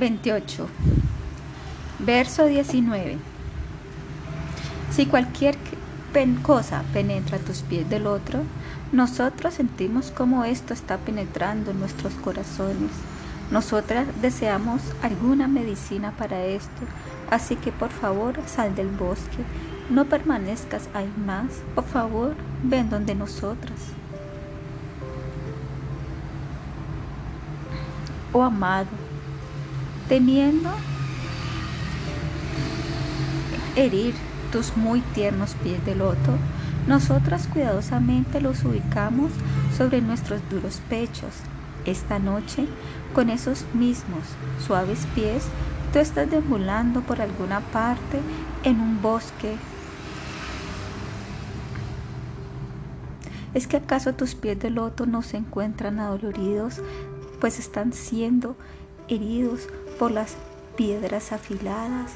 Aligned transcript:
28. 0.00 0.66
Verso 1.98 2.46
19. 2.46 3.18
Si 4.90 5.04
cualquier 5.04 5.56
cosa 6.42 6.82
penetra 6.94 7.38
tus 7.38 7.60
pies 7.60 7.88
del 7.90 8.06
otro, 8.06 8.40
nosotros 8.92 9.54
sentimos 9.54 10.10
como 10.10 10.44
esto 10.44 10.72
está 10.72 10.96
penetrando 10.96 11.70
en 11.70 11.80
nuestros 11.80 12.14
corazones. 12.14 12.90
Nosotras 13.50 14.06
deseamos 14.22 14.80
alguna 15.02 15.48
medicina 15.48 16.12
para 16.12 16.44
esto, 16.44 16.82
así 17.30 17.56
que 17.56 17.70
por 17.70 17.90
favor 17.90 18.40
sal 18.46 18.74
del 18.74 18.88
bosque, 18.88 19.44
no 19.90 20.06
permanezcas 20.06 20.88
ahí 20.94 21.12
más, 21.26 21.60
por 21.74 21.84
favor 21.84 22.34
ven 22.62 22.88
donde 22.88 23.14
nosotras. 23.14 23.78
Oh 28.32 28.42
amado, 28.42 28.88
temiendo 30.10 30.68
herir 33.76 34.12
tus 34.50 34.76
muy 34.76 35.02
tiernos 35.14 35.54
pies 35.62 35.86
de 35.86 35.94
loto, 35.94 36.32
nosotras 36.88 37.46
cuidadosamente 37.46 38.40
los 38.40 38.64
ubicamos 38.64 39.30
sobre 39.78 40.00
nuestros 40.00 40.40
duros 40.50 40.80
pechos. 40.88 41.30
Esta 41.84 42.18
noche, 42.18 42.66
con 43.14 43.30
esos 43.30 43.64
mismos 43.72 44.24
suaves 44.66 45.06
pies, 45.14 45.44
tú 45.92 46.00
estás 46.00 46.28
deambulando 46.28 47.02
por 47.02 47.20
alguna 47.20 47.60
parte 47.60 48.18
en 48.64 48.80
un 48.80 49.00
bosque. 49.00 49.54
¿Es 53.54 53.68
que 53.68 53.76
acaso 53.76 54.12
tus 54.14 54.34
pies 54.34 54.58
de 54.58 54.70
loto 54.70 55.06
no 55.06 55.22
se 55.22 55.36
encuentran 55.36 56.00
adoloridos, 56.00 56.82
pues 57.40 57.60
están 57.60 57.92
siendo 57.92 58.56
heridos 59.06 59.68
por 60.00 60.12
las 60.12 60.34
piedras 60.76 61.30
afiladas, 61.30 62.12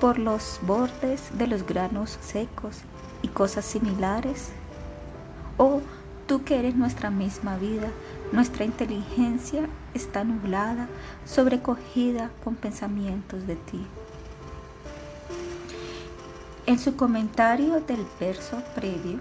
por 0.00 0.20
los 0.20 0.60
bordes 0.62 1.36
de 1.36 1.48
los 1.48 1.66
granos 1.66 2.16
secos 2.22 2.82
y 3.22 3.28
cosas 3.28 3.64
similares? 3.64 4.52
¿O 5.56 5.80
tú 6.28 6.44
que 6.44 6.60
eres 6.60 6.76
nuestra 6.76 7.10
misma 7.10 7.56
vida, 7.56 7.88
nuestra 8.30 8.64
inteligencia 8.64 9.68
está 9.94 10.22
nublada, 10.22 10.86
sobrecogida 11.26 12.30
con 12.44 12.54
pensamientos 12.54 13.48
de 13.48 13.56
ti? 13.56 13.84
En 16.66 16.78
su 16.78 16.94
comentario 16.94 17.80
del 17.80 18.06
verso 18.20 18.62
previo, 18.76 19.18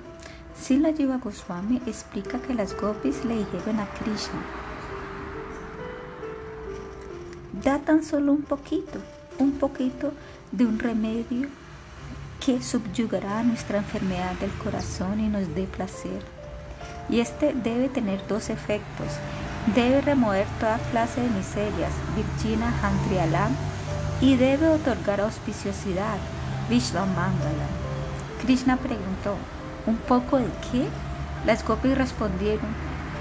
Sila 0.56 0.94
Jiva 0.94 1.18
Goswami 1.18 1.82
explica 1.88 2.40
que 2.40 2.54
las 2.54 2.80
gopis 2.80 3.26
le 3.26 3.38
dijeron 3.38 3.80
a 3.80 3.88
Krishna, 3.96 4.63
da 7.54 7.80
tan 7.80 8.04
solo 8.04 8.32
un 8.32 8.42
poquito, 8.42 9.00
un 9.38 9.52
poquito 9.54 10.12
de 10.52 10.66
un 10.66 10.80
remedio 10.80 11.48
que 12.44 12.62
subyugará 12.62 13.44
nuestra 13.44 13.78
enfermedad 13.78 14.34
del 14.40 14.52
corazón 14.54 15.20
y 15.20 15.28
nos 15.28 15.54
dé 15.56 15.66
placer. 15.66 16.22
Y 17.10 17.20
este 17.20 17.54
debe 17.54 17.90
tener 17.90 18.26
dos 18.28 18.50
efectos. 18.50 19.08
Debe 19.76 20.02
remover 20.02 20.48
toda 20.60 20.78
clase 20.92 21.22
de 21.22 21.30
miserias, 21.30 21.94
Virgina 22.16 22.74
Handrialam, 22.82 23.56
y 24.20 24.36
debe 24.36 24.68
otorgar 24.68 25.22
auspiciosidad, 25.22 26.18
Vishwamangala. 26.70 27.68
Krishna 28.42 28.78
preguntó, 28.78 29.36
¿un 29.86 29.96
poco 29.98 30.38
de 30.38 30.50
qué? 30.72 30.86
Las 31.46 31.66
gopis 31.66 31.98
respondieron, 31.98 32.68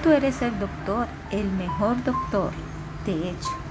tú 0.03 0.11
eres 0.11 0.43
el 0.43 0.59
doctor, 0.59 1.07
el 1.31 1.49
mejor 1.53 2.03
doctor. 2.03 2.51
De 3.07 3.31
hecho, 3.31 3.62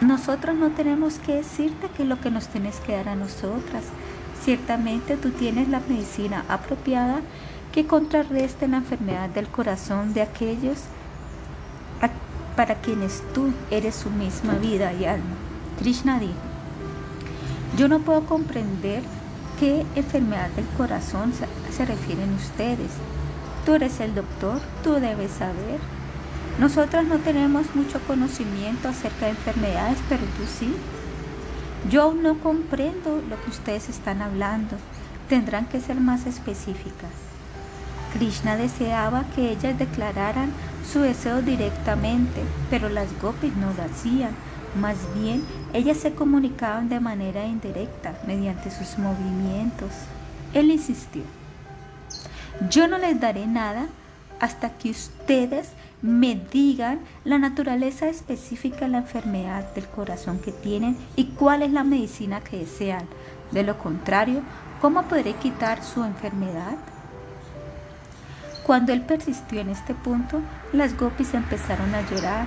nosotros 0.00 0.56
no 0.56 0.70
tenemos 0.70 1.18
que 1.18 1.34
decirte 1.34 1.88
que 1.94 2.04
es 2.04 2.08
lo 2.08 2.20
que 2.20 2.30
nos 2.30 2.48
tienes 2.48 2.76
que 2.80 2.96
dar 2.96 3.08
a 3.10 3.16
nosotras. 3.16 3.84
Ciertamente 4.42 5.16
tú 5.16 5.30
tienes 5.30 5.68
la 5.68 5.80
medicina 5.80 6.44
apropiada 6.48 7.20
que 7.72 7.86
contrarreste 7.86 8.66
la 8.66 8.78
enfermedad 8.78 9.28
del 9.28 9.48
corazón 9.48 10.14
de 10.14 10.22
aquellos 10.22 10.78
para 12.56 12.74
quienes 12.74 13.22
tú 13.32 13.52
eres 13.70 13.94
su 13.94 14.10
misma 14.10 14.54
vida 14.54 14.92
y 14.92 15.04
alma. 15.04 15.36
Krishna 15.78 16.18
dijo, 16.18 16.34
yo 17.78 17.88
no 17.88 18.00
puedo 18.00 18.26
comprender 18.26 19.02
qué 19.58 19.86
enfermedad 19.94 20.50
del 20.50 20.66
corazón 20.76 21.32
se 21.70 21.84
refieren 21.84 22.34
ustedes. 22.34 22.90
Tú 23.64 23.74
eres 23.74 24.00
el 24.00 24.14
doctor, 24.14 24.60
tú 24.82 24.94
debes 24.94 25.30
saber. 25.30 25.78
Nosotros 26.58 27.04
no 27.04 27.18
tenemos 27.18 27.74
mucho 27.74 28.00
conocimiento 28.06 28.88
acerca 28.88 29.26
de 29.26 29.32
enfermedades, 29.32 29.98
pero 30.08 30.22
tú 30.22 30.44
sí. 30.46 30.74
Yo 31.90 32.02
aún 32.02 32.22
no 32.22 32.38
comprendo 32.40 33.22
lo 33.28 33.42
que 33.42 33.50
ustedes 33.50 33.88
están 33.88 34.20
hablando. 34.20 34.76
Tendrán 35.28 35.66
que 35.66 35.80
ser 35.80 35.96
más 35.96 36.26
específicas. 36.26 37.10
Krishna 38.12 38.56
deseaba 38.56 39.24
que 39.34 39.50
ellas 39.50 39.78
declararan 39.78 40.52
su 40.90 41.00
deseo 41.00 41.42
directamente, 41.42 42.42
pero 42.68 42.88
las 42.88 43.08
gopis 43.22 43.54
no 43.56 43.72
lo 43.72 43.84
hacían. 43.84 44.32
Más 44.80 44.96
bien, 45.14 45.42
ellas 45.72 45.96
se 45.96 46.14
comunicaban 46.14 46.88
de 46.88 47.00
manera 47.00 47.46
indirecta, 47.46 48.18
mediante 48.26 48.70
sus 48.70 48.98
movimientos. 48.98 49.90
Él 50.52 50.70
insistió, 50.70 51.22
yo 52.68 52.88
no 52.88 52.98
les 52.98 53.18
daré 53.20 53.46
nada 53.46 53.86
hasta 54.40 54.70
que 54.70 54.90
ustedes 54.90 55.68
me 56.02 56.34
digan 56.34 57.00
la 57.24 57.38
naturaleza 57.38 58.08
específica 58.08 58.80
de 58.80 58.88
la 58.88 58.98
enfermedad 58.98 59.74
del 59.74 59.86
corazón 59.86 60.38
que 60.38 60.52
tienen 60.52 60.96
y 61.16 61.26
cuál 61.26 61.62
es 61.62 61.72
la 61.72 61.84
medicina 61.84 62.40
que 62.40 62.58
desean. 62.58 63.06
De 63.50 63.62
lo 63.62 63.78
contrario, 63.78 64.42
¿cómo 64.80 65.02
podré 65.02 65.34
quitar 65.34 65.82
su 65.82 66.02
enfermedad? 66.04 66.76
Cuando 68.64 68.92
él 68.92 69.02
persistió 69.02 69.60
en 69.60 69.70
este 69.70 69.94
punto, 69.94 70.40
las 70.72 70.96
gopis 70.96 71.34
empezaron 71.34 71.94
a 71.94 72.08
llorar, 72.08 72.46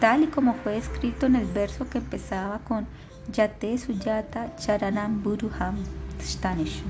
tal 0.00 0.22
y 0.22 0.26
como 0.28 0.54
fue 0.54 0.76
escrito 0.76 1.26
en 1.26 1.36
el 1.36 1.46
verso 1.46 1.88
que 1.88 1.98
empezaba 1.98 2.60
con 2.60 2.86
Yate 3.32 3.76
Suyata 3.78 4.56
Charanam 4.56 5.22
Buruham 5.22 5.76
Staneshu. 6.20 6.84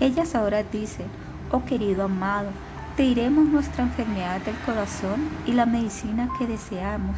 Ellas 0.00 0.34
ahora 0.34 0.62
dicen, 0.62 1.06
oh 1.50 1.64
querido 1.64 2.04
amado, 2.04 2.48
te 3.00 3.06
diremos 3.06 3.48
nuestra 3.48 3.82
enfermedad 3.82 4.42
del 4.42 4.58
corazón 4.58 5.30
y 5.46 5.54
la 5.54 5.64
medicina 5.64 6.28
que 6.38 6.46
deseamos. 6.46 7.16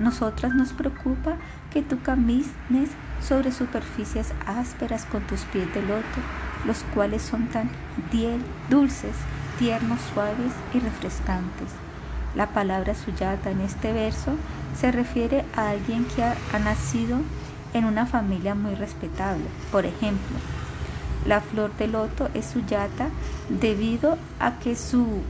Nosotras 0.00 0.54
nos 0.54 0.72
preocupa 0.72 1.36
que 1.70 1.82
tú 1.82 2.00
camines 2.02 2.48
sobre 3.20 3.52
superficies 3.52 4.32
ásperas 4.46 5.04
con 5.04 5.20
tus 5.26 5.42
pies 5.44 5.70
de 5.74 5.82
loto, 5.82 6.18
los 6.64 6.82
cuales 6.94 7.20
son 7.20 7.46
tan 7.48 7.68
dulces, 8.70 9.14
tiernos, 9.58 10.00
suaves 10.00 10.54
y 10.72 10.78
refrescantes. 10.78 11.68
La 12.36 12.46
palabra 12.54 12.94
suyata 12.94 13.50
en 13.50 13.60
este 13.60 13.92
verso 13.92 14.32
se 14.80 14.92
refiere 14.92 15.44
a 15.54 15.68
alguien 15.68 16.06
que 16.06 16.22
ha 16.22 16.58
nacido 16.58 17.18
en 17.74 17.84
una 17.84 18.06
familia 18.06 18.54
muy 18.54 18.74
respetable. 18.76 19.44
Por 19.70 19.84
ejemplo, 19.84 20.38
la 21.26 21.40
flor 21.40 21.72
de 21.76 21.88
loto 21.88 22.28
es 22.34 22.46
suyata 22.46 23.08
debido 23.48 24.18
a 24.40 24.58
que 24.58 24.76
su 24.76 25.22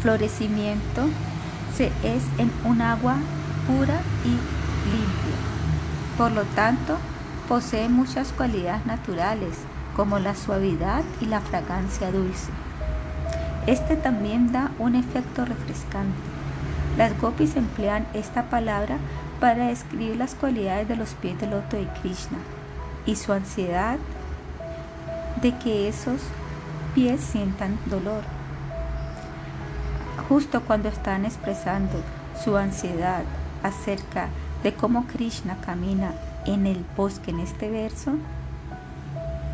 florecimiento 0.00 1.02
se 1.76 1.86
es 2.02 2.22
en 2.38 2.50
un 2.64 2.82
agua 2.82 3.16
pura 3.66 4.00
y 4.24 4.28
limpia. 4.28 5.36
Por 6.16 6.32
lo 6.32 6.42
tanto, 6.54 6.96
posee 7.48 7.88
muchas 7.88 8.32
cualidades 8.32 8.86
naturales 8.86 9.56
como 9.96 10.18
la 10.18 10.34
suavidad 10.34 11.02
y 11.20 11.26
la 11.26 11.40
fragancia 11.40 12.10
dulce. 12.10 12.50
Este 13.66 13.96
también 13.96 14.52
da 14.52 14.70
un 14.78 14.94
efecto 14.94 15.44
refrescante. 15.44 16.18
Las 16.96 17.18
gopis 17.20 17.56
emplean 17.56 18.06
esta 18.14 18.44
palabra 18.50 18.98
para 19.40 19.68
describir 19.68 20.16
las 20.16 20.34
cualidades 20.34 20.86
de 20.86 20.96
los 20.96 21.10
pies 21.14 21.40
del 21.40 21.50
loto 21.50 21.76
de 21.76 21.88
Krishna 22.00 22.38
y 23.06 23.16
su 23.16 23.32
ansiedad 23.32 23.98
de 25.40 25.56
que 25.58 25.88
esos 25.88 26.20
pies 26.94 27.20
sientan 27.20 27.78
dolor. 27.86 28.22
Justo 30.28 30.62
cuando 30.62 30.88
están 30.88 31.24
expresando 31.24 32.00
su 32.42 32.56
ansiedad 32.56 33.24
acerca 33.62 34.28
de 34.62 34.72
cómo 34.74 35.06
Krishna 35.06 35.56
camina 35.64 36.12
en 36.46 36.66
el 36.66 36.84
bosque 36.96 37.30
en 37.30 37.40
este 37.40 37.70
verso, 37.70 38.12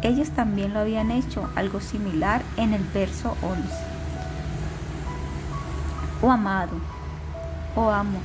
ellos 0.03 0.31
también 0.31 0.73
lo 0.73 0.81
habían 0.81 1.11
hecho 1.11 1.51
algo 1.57 1.81
similar 1.81 2.43
en 2.57 2.73
el 2.73 2.83
verso 2.95 3.37
11. 3.43 3.63
Oh 6.23 6.31
amado, 6.31 6.73
oh 7.75 7.91
amo, 7.91 8.19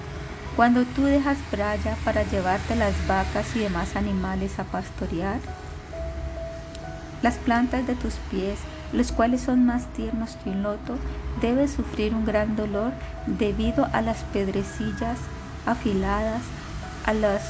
cuando 0.56 0.86
tú 0.86 1.04
dejas 1.04 1.38
braya 1.52 1.98
para 2.06 2.24
llevarte 2.24 2.76
las 2.76 2.94
vacas 3.08 3.56
y 3.56 3.60
demás 3.60 3.96
animales 3.96 4.58
a 4.60 4.64
pastorear, 4.64 5.40
las 7.26 7.38
plantas 7.38 7.88
de 7.88 7.96
tus 7.96 8.14
pies 8.30 8.60
los 8.94 9.12
cuales 9.12 9.42
son 9.42 9.66
más 9.66 9.88
tiernos 9.94 10.38
que 10.44 10.52
un 10.52 10.62
loto, 10.62 10.96
debe 11.42 11.68
sufrir 11.68 12.14
un 12.14 12.24
gran 12.24 12.56
dolor 12.56 12.92
debido 13.26 13.88
a 13.94 14.04
las 14.04 14.18
pedrecillas 14.26 15.18
afiladas, 15.66 16.44
a 17.08 17.14
las 17.14 17.42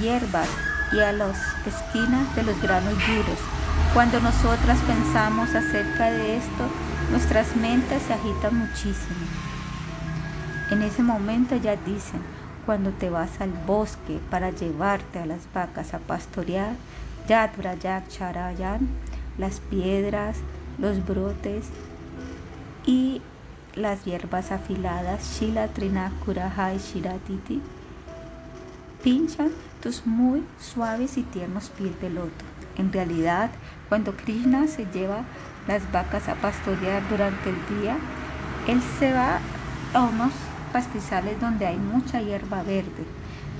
hierbas 0.00 0.48
y 0.92 1.00
a 1.00 1.12
las 1.12 1.36
esquinas 1.66 2.34
de 2.36 2.42
los 2.44 2.60
granos 2.62 2.94
duros. 2.94 3.38
Cuando 3.92 4.18
nosotras 4.18 4.78
pensamos 4.86 5.54
acerca 5.54 6.10
de 6.10 6.38
esto, 6.38 6.64
nuestras 7.10 7.54
mentes 7.54 8.02
se 8.02 8.14
agitan 8.14 8.56
muchísimo. 8.56 9.26
En 10.70 10.80
ese 10.80 11.02
momento 11.02 11.54
ya 11.56 11.76
dicen, 11.76 12.22
cuando 12.64 12.92
te 12.92 13.10
vas 13.10 13.42
al 13.42 13.50
bosque 13.66 14.20
para 14.30 14.52
llevarte 14.52 15.18
a 15.18 15.26
las 15.26 15.40
vacas 15.52 15.92
a 15.92 15.98
pastorear, 15.98 16.72
Charayan, 17.26 18.88
las 19.38 19.60
piedras, 19.60 20.38
los 20.78 21.04
brotes 21.04 21.66
y 22.84 23.20
las 23.74 24.04
hierbas 24.04 24.52
afiladas, 24.52 25.38
Shila 25.38 25.68
Trinakura 25.68 26.52
Shiratiti, 26.76 27.60
pinchan 29.02 29.50
tus 29.82 30.06
muy 30.06 30.44
suaves 30.58 31.18
y 31.18 31.22
tiernos 31.22 31.70
pies 31.70 32.00
de 32.00 32.10
loto. 32.10 32.44
En 32.78 32.92
realidad, 32.92 33.50
cuando 33.88 34.16
Krishna 34.16 34.66
se 34.66 34.86
lleva 34.86 35.24
las 35.66 35.90
vacas 35.92 36.28
a 36.28 36.34
pastorear 36.34 37.08
durante 37.08 37.50
el 37.50 37.80
día, 37.80 37.96
él 38.68 38.80
se 38.98 39.12
va 39.12 39.38
a 39.94 40.02
unos 40.02 40.32
pastizales 40.72 41.40
donde 41.40 41.66
hay 41.66 41.76
mucha 41.76 42.20
hierba 42.20 42.62
verde. 42.62 43.04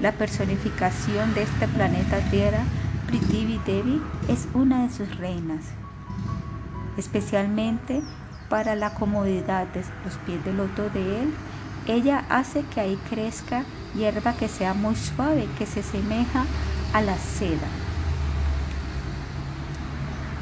La 0.01 0.13
personificación 0.13 1.33
de 1.35 1.43
este 1.43 1.69
planeta 1.69 2.19
Tierra, 2.31 2.61
Prithvi 3.07 3.61
Devi, 3.65 4.03
es 4.29 4.49
una 4.55 4.83
de 4.83 4.93
sus 4.93 5.17
reinas 5.17 5.65
especialmente 6.97 8.03
para 8.49 8.75
la 8.75 8.95
comodidad 8.95 9.67
de 9.69 9.85
los 10.05 10.15
pies 10.25 10.45
del 10.45 10.57
loto 10.57 10.89
de 10.91 11.23
él. 11.23 11.35
Ella 11.87 12.25
hace 12.29 12.63
que 12.63 12.81
ahí 12.81 12.99
crezca 13.09 13.65
hierba 13.95 14.35
que 14.35 14.49
sea 14.49 14.75
muy 14.75 14.97
suave, 14.97 15.49
que 15.59 15.67
se 15.67 15.83
semeja 15.83 16.45
a 16.93 17.01
la 17.01 17.17
seda. 17.17 17.69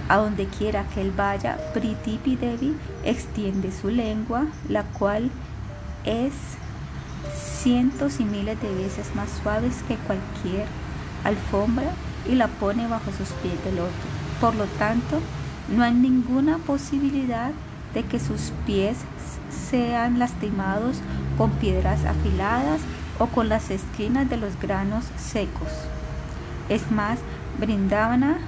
A 0.08 0.18
donde 0.18 0.46
quiera 0.46 0.84
que 0.88 1.00
él 1.00 1.12
vaya, 1.12 1.58
Pritipi 1.72 2.36
Devi 2.36 2.76
extiende 3.04 3.72
su 3.72 3.88
lengua, 3.88 4.46
la 4.68 4.82
cual 4.84 5.30
es 6.04 6.32
cientos 7.34 8.20
y 8.20 8.24
miles 8.24 8.60
de 8.60 8.74
veces 8.74 9.14
más 9.14 9.30
suaves 9.42 9.82
que 9.88 9.96
cualquier 9.96 10.66
alfombra 11.24 11.90
y 12.28 12.34
la 12.34 12.48
pone 12.48 12.86
bajo 12.86 13.10
sus 13.12 13.28
pies 13.42 13.62
del 13.64 13.76
loto. 13.76 13.92
Por 14.40 14.54
lo 14.54 14.64
tanto, 14.66 15.20
no 15.68 15.82
hay 15.82 15.94
ninguna 15.94 16.58
posibilidad 16.58 17.52
de 17.94 18.02
que 18.04 18.20
sus 18.20 18.52
pies 18.66 18.98
sean 19.70 20.18
lastimados 20.18 20.96
con 21.38 21.50
piedras 21.52 22.04
afiladas 22.04 22.80
o 23.18 23.26
con 23.26 23.48
las 23.48 23.70
esquinas 23.70 24.28
de 24.28 24.36
los 24.36 24.58
granos 24.60 25.04
secos. 25.16 25.68
Es 26.68 26.90
más, 26.90 27.18
Brindavana 27.58 28.38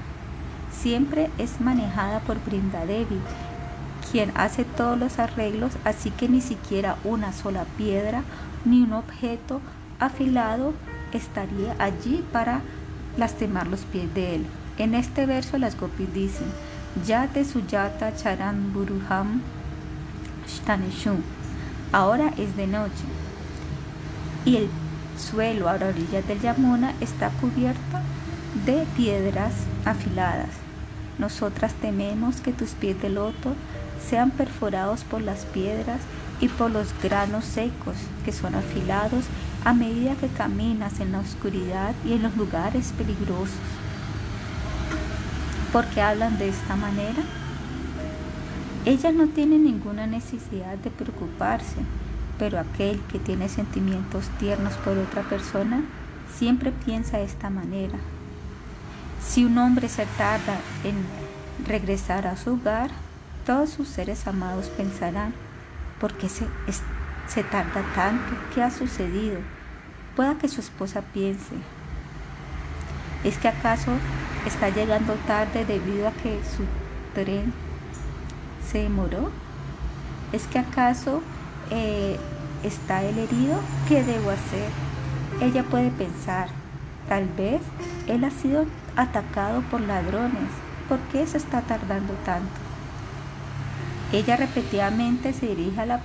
siempre 0.73 1.31
es 1.39 1.61
manejada 1.61 2.21
por 2.21 2.43
Brindadevi, 2.45 3.21
quien 4.11 4.33
hace 4.35 4.65
todos 4.65 4.99
los 4.99 5.19
arreglos, 5.19 5.73
así 5.85 6.11
que 6.11 6.29
ni 6.29 6.41
siquiera 6.41 6.97
una 7.05 7.33
sola 7.33 7.65
piedra 7.77 8.23
ni 8.65 8.83
un 8.83 8.93
objeto 8.93 9.61
afilado 9.99 10.75
estaría 11.13 11.75
allí 11.79 12.25
para 12.33 12.61
lastimar 13.17 13.67
los 13.67 13.81
pies 13.81 14.13
de 14.15 14.37
él. 14.37 14.47
En 14.79 14.95
este 14.95 15.27
verso 15.27 15.59
las 15.59 15.79
gopis 15.79 16.13
dicen, 16.13 16.47
Yate 17.07 17.45
Suyata 17.45 18.15
Charan 18.15 18.73
Buruham 18.73 19.41
Shtaneshum. 20.47 21.21
Ahora 21.93 22.33
es 22.37 22.57
de 22.57 22.67
noche 22.67 23.05
y 24.45 24.57
el 24.57 24.69
suelo 25.19 25.69
a 25.69 25.77
la 25.77 25.89
orilla 25.89 26.23
del 26.23 26.41
Yamuna 26.41 26.95
está 27.01 27.31
cubierto 27.31 27.99
de 28.65 28.87
piedras 28.97 29.53
afiladas. 29.85 30.51
Nosotras 31.19 31.75
tememos 31.75 32.41
que 32.41 32.53
tus 32.53 32.71
pies 32.71 33.01
de 33.01 33.09
loto 33.09 33.55
sean 34.09 34.31
perforados 34.31 35.05
por 35.05 35.23
las 35.23 35.45
piedras 35.47 36.01
y 36.41 36.49
por 36.49 36.71
los 36.71 36.89
granos 37.03 37.45
secos 37.45 37.97
que 38.25 38.33
son 38.33 38.55
afilados 38.55 39.25
a 39.67 39.73
medida 39.73 40.15
que 40.15 40.29
caminas 40.29 41.01
en 41.01 41.11
la 41.11 41.19
oscuridad 41.19 41.93
y 42.05 42.13
en 42.13 42.23
los 42.23 42.37
lugares 42.37 42.93
peligrosos. 42.97 43.59
¿Por 45.73 45.85
qué 45.87 46.01
hablan 46.01 46.39
de 46.39 46.49
esta 46.49 46.77
manera? 46.77 47.25
Ella 48.85 49.11
no 49.11 49.27
tiene 49.27 49.59
ninguna 49.59 50.07
necesidad 50.07 50.79
de 50.79 50.91
preocuparse, 50.93 51.81
pero 52.39 52.61
aquel 52.61 53.01
que 53.11 53.19
tiene 53.19 53.49
sentimientos 53.49 54.31
tiernos 54.39 54.75
por 54.75 54.99
otra 54.99 55.25
persona 55.25 55.83
siempre 56.39 56.71
piensa 56.71 57.19
de 57.19 57.25
esta 57.25 57.51
manera. 57.51 57.99
Si 59.19 59.45
un 59.45 59.59
hombre 59.59 59.89
se 59.89 60.07
tarda 60.07 60.61
en 60.85 61.09
regresar 61.59 62.29
a 62.29 62.37
su 62.37 62.53
hogar, 62.53 62.93
todos 63.45 63.71
sus 63.71 63.89
seres 63.89 64.29
amados 64.29 64.71
pensarán, 64.71 65.35
¿por 65.99 66.17
qué 66.17 66.29
se, 66.29 66.47
se 67.27 67.43
tarda 67.43 67.83
tanto? 67.97 68.37
¿Qué 68.55 68.63
ha 68.63 68.71
sucedido? 68.71 69.56
Pueda 70.17 70.39
que 70.39 70.49
su 70.49 70.63
esposa 70.63 71.03
piense, 71.13 71.57
¿es 73.23 73.37
que 73.37 73.49
acaso 73.49 73.93
está 74.47 74.71
llegando 74.71 75.13
tarde 75.27 75.67
debido 75.67 76.09
a 76.09 76.13
que 76.13 76.41
su 76.57 76.65
tren 77.15 77.53
se 78.67 78.79
demoró? 78.79 79.31
¿Es 80.33 80.47
que 80.47 80.59
acaso 80.59 81.21
eh, 81.71 82.19
está 82.63 83.03
el 83.03 83.19
herido? 83.19 83.61
¿Qué 83.89 84.03
debo 84.03 84.31
hacer? 84.31 84.71
Ella 85.43 85.65
puede 85.65 85.91
pensar, 85.91 86.49
tal 87.11 87.29
vez 87.37 87.61
él 88.07 88.25
ha 88.25 88.31
sido 88.31 88.65
atacado 88.97 89.61
por 89.71 89.83
ladrones. 89.83 90.49
¿Por 90.89 90.99
qué 91.13 91.27
se 91.27 91.37
está 91.37 91.61
tardando 91.61 92.15
tanto? 92.25 92.59
Ella 94.13 94.37
repetidamente 94.37 95.35
se 95.35 95.49
dirige 95.49 95.79
a 95.83 95.87
la 95.87 96.01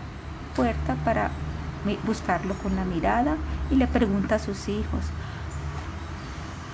puerta 0.54 0.96
para 1.06 1.31
buscarlo 2.06 2.54
con 2.56 2.75
la 2.75 2.86
mirada 2.86 3.36
y 3.69 3.75
le 3.75 3.88
pregunta 3.88 4.36
a 4.36 4.39
sus 4.39 4.69
hijos, 4.69 5.04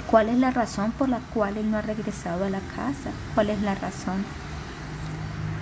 ¿Cuál 0.08 0.30
es 0.30 0.38
la 0.38 0.52
razón 0.52 0.94
por 0.94 1.10
la 1.10 1.20
cual 1.20 1.58
él 1.58 1.70
no 1.70 1.78
ha 1.78 1.82
regresado 1.82 2.46
a 2.46 2.50
la 2.50 2.62
casa? 2.62 3.12
¿Cuál 3.36 3.50
es 3.50 3.62
la 3.62 3.76
razón? 3.76 4.24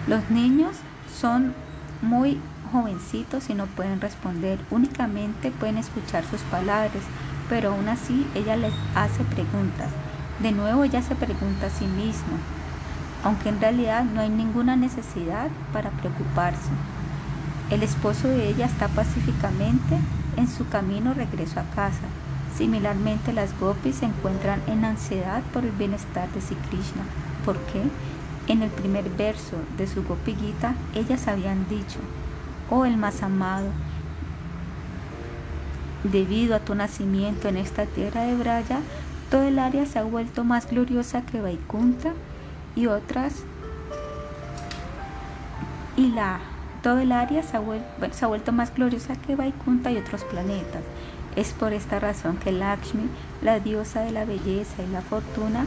Los 0.06 0.30
niños 0.30 0.75
son 1.19 1.56
muy 2.03 2.39
jovencitos 2.71 3.50
y 3.50 3.56
no 3.56 3.65
pueden 3.65 4.01
responder, 4.01 4.59
únicamente 4.69 5.50
pueden 5.50 5.79
escuchar 5.79 6.25
sus 6.25 6.41
palabras, 6.43 7.03
pero 7.50 7.69
aún 7.69 7.89
así 7.89 8.29
ella 8.36 8.55
les 8.55 8.74
hace 8.93 9.24
preguntas. 9.24 9.89
De 10.38 10.51
nuevo 10.51 10.84
ella 10.84 11.01
se 11.01 11.15
pregunta 11.15 11.65
a 11.67 11.69
sí 11.72 11.86
misma, 11.88 12.38
aunque 13.24 13.50
en 13.50 13.60
realidad 13.60 14.03
no 14.05 14.22
hay 14.22 14.29
ninguna 14.29 14.75
necesidad 14.75 15.50
para 15.74 15.89
preocuparse. 15.89 16.69
El 17.72 17.81
esposo 17.81 18.27
de 18.27 18.48
ella 18.50 18.67
está 18.67 18.88
pacíficamente 18.89 19.98
en 20.38 20.48
su 20.48 20.67
camino 20.69 21.13
regreso 21.13 21.60
a 21.60 21.63
casa. 21.63 22.07
Similarmente, 22.55 23.34
las 23.34 23.60
gopis 23.60 23.98
se 23.98 24.05
encuentran 24.05 24.62
en 24.67 24.86
ansiedad 24.86 25.41
por 25.51 25.65
el 25.65 25.72
bienestar 25.72 26.31
de 26.31 26.41
Sri 26.41 26.55
Krishna. 26.69 27.03
¿Por 27.43 27.57
qué? 27.65 27.81
En 28.48 28.62
el 28.62 28.69
primer 28.69 29.10
verso 29.10 29.57
de 29.77 29.88
su 29.88 30.03
Gopi 30.03 30.36
Gita, 30.36 30.75
ellas 30.93 31.27
habían 31.27 31.67
dicho, 31.67 32.00
oh 32.69 32.86
el 32.86 32.98
más 32.98 33.24
amado, 33.24 33.72
debido 36.03 36.55
a 36.55 36.60
tu 36.60 36.75
nacimiento 36.75 37.48
en 37.48 37.57
esta 37.57 37.88
tierra 37.88 38.22
de 38.22 38.36
Braya, 38.36 38.79
todo 39.31 39.43
el 39.43 39.57
área 39.57 39.88
se 39.88 39.98
ha 39.98 40.03
vuelto 40.03 40.43
más 40.43 40.69
gloriosa 40.69 41.24
que 41.24 41.41
Vaikunta 41.41 42.13
y 42.75 42.86
otras, 42.86 43.43
y 45.98 46.12
la, 46.12 46.39
todo 46.86 47.00
el 47.00 47.13
área 47.13 47.42
se 47.42 47.58
ha, 47.58 48.27
vuelto, 48.27 48.51
más 48.51 48.72
gloriosa 48.75 49.15
que 49.15 49.36
Vaikunta 49.36 49.89
y 49.89 49.98
otros 49.98 50.24
planetas. 50.24 50.84
Es 51.36 51.51
por 51.51 51.74
esta 51.74 52.00
razón 52.00 52.38
que 52.38 52.51
Lakshmi, 52.51 53.10
la 53.42 53.60
diosa 53.60 54.01
de 54.01 54.12
la 54.12 54.24
belleza 54.24 54.84
y 54.88 54.92
la 54.92 55.01
fortuna, 55.01 55.65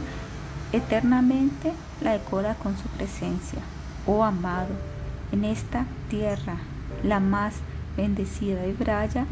eternamente 0.71 1.73
la 1.99 2.13
decora 2.13 2.55
con 2.55 2.77
su 2.77 2.87
presencia. 2.87 3.59
Oh 4.07 4.23
amado, 4.23 4.69
en 5.33 5.43
esta 5.43 5.83
tierra, 6.09 6.55
la 7.03 7.19
más 7.19 7.55
bendecida 7.97 8.61
de 8.61 8.71
Braya, 8.71 9.25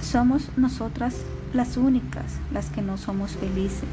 somos 0.00 0.56
nosotras 0.56 1.16
las 1.52 1.76
únicas 1.78 2.36
las 2.52 2.70
que 2.70 2.80
no 2.80 2.96
somos 2.96 3.32
felices. 3.32 3.88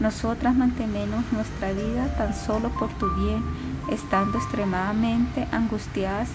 Nosotras 0.00 0.54
mantenemos 0.54 1.24
nuestra 1.32 1.72
vida 1.72 2.14
tan 2.18 2.34
solo 2.34 2.68
por 2.68 2.90
tu 2.90 3.10
bien, 3.14 3.42
estando 3.90 4.38
extremadamente 4.38 5.46
angustiadas 5.52 6.28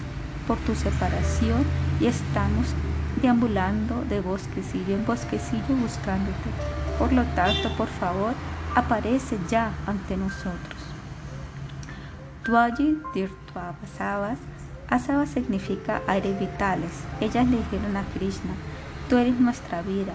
por 0.46 0.58
tu 0.58 0.74
separación 0.74 1.64
y 2.00 2.06
estamos 2.06 2.74
deambulando 3.20 4.04
de 4.08 4.20
bosquecillo 4.20 4.94
en 4.94 5.04
bosquecillo 5.04 5.74
buscándote. 5.80 6.50
Por 6.98 7.12
lo 7.12 7.24
tanto, 7.34 7.74
por 7.76 7.88
favor, 7.88 8.34
aparece 8.74 9.38
ya 9.48 9.72
ante 9.86 10.16
nosotros. 10.16 10.76
Tuayi 12.44 12.98
Tirtuavasavas. 13.12 14.38
Asava 14.88 15.26
significa 15.26 16.00
aire 16.06 16.32
vitales. 16.38 16.92
Ellas 17.20 17.48
le 17.48 17.56
dijeron 17.56 17.96
a 17.96 18.04
Krishna, 18.14 18.52
tú 19.08 19.16
eres 19.16 19.40
nuestra 19.40 19.82
vida. 19.82 20.12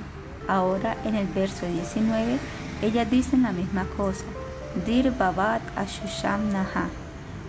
Ahora 0.48 0.96
en 1.04 1.16
el 1.16 1.28
verso 1.28 1.66
19, 1.66 2.40
ellas 2.82 3.12
dicen 3.12 3.44
la 3.44 3.52
misma 3.52 3.86
cosa. 3.98 4.24
Dir 4.86 5.12
Babat 5.12 5.62
Ashusham 5.78 6.54
Naha. 6.54 7.01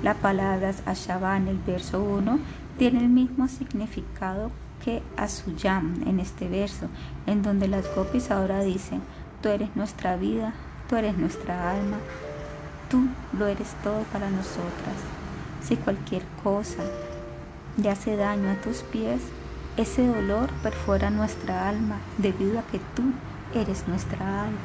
La 0.02 0.14
palabra 0.14 0.72
Ashava 0.84 1.36
en 1.36 1.46
el 1.46 1.58
verso 1.58 2.02
1 2.02 2.40
tiene 2.76 2.98
el 2.98 3.08
mismo 3.08 3.46
significado 3.46 4.50
que 4.84 5.00
Asuyam 5.16 6.02
en 6.08 6.18
este 6.18 6.48
verso, 6.48 6.88
en 7.26 7.42
donde 7.42 7.68
las 7.68 7.84
gopis 7.94 8.32
ahora 8.32 8.64
dicen, 8.64 9.00
tú 9.40 9.48
eres 9.48 9.76
nuestra 9.76 10.16
vida, 10.16 10.54
tú 10.88 10.96
eres 10.96 11.16
nuestra 11.16 11.70
alma, 11.70 11.98
tú 12.90 13.06
lo 13.38 13.46
eres 13.46 13.76
todo 13.84 14.02
para 14.12 14.28
nosotras. 14.28 14.96
Si 15.62 15.76
cualquier 15.76 16.24
cosa 16.42 16.82
le 17.76 17.88
hace 17.88 18.16
daño 18.16 18.50
a 18.50 18.60
tus 18.60 18.78
pies, 18.78 19.22
ese 19.76 20.04
dolor 20.04 20.50
perfora 20.64 21.10
nuestra 21.10 21.68
alma 21.68 21.98
debido 22.18 22.58
a 22.58 22.62
que 22.62 22.80
tú 22.96 23.04
eres 23.54 23.86
nuestra 23.86 24.46
alma. 24.46 24.58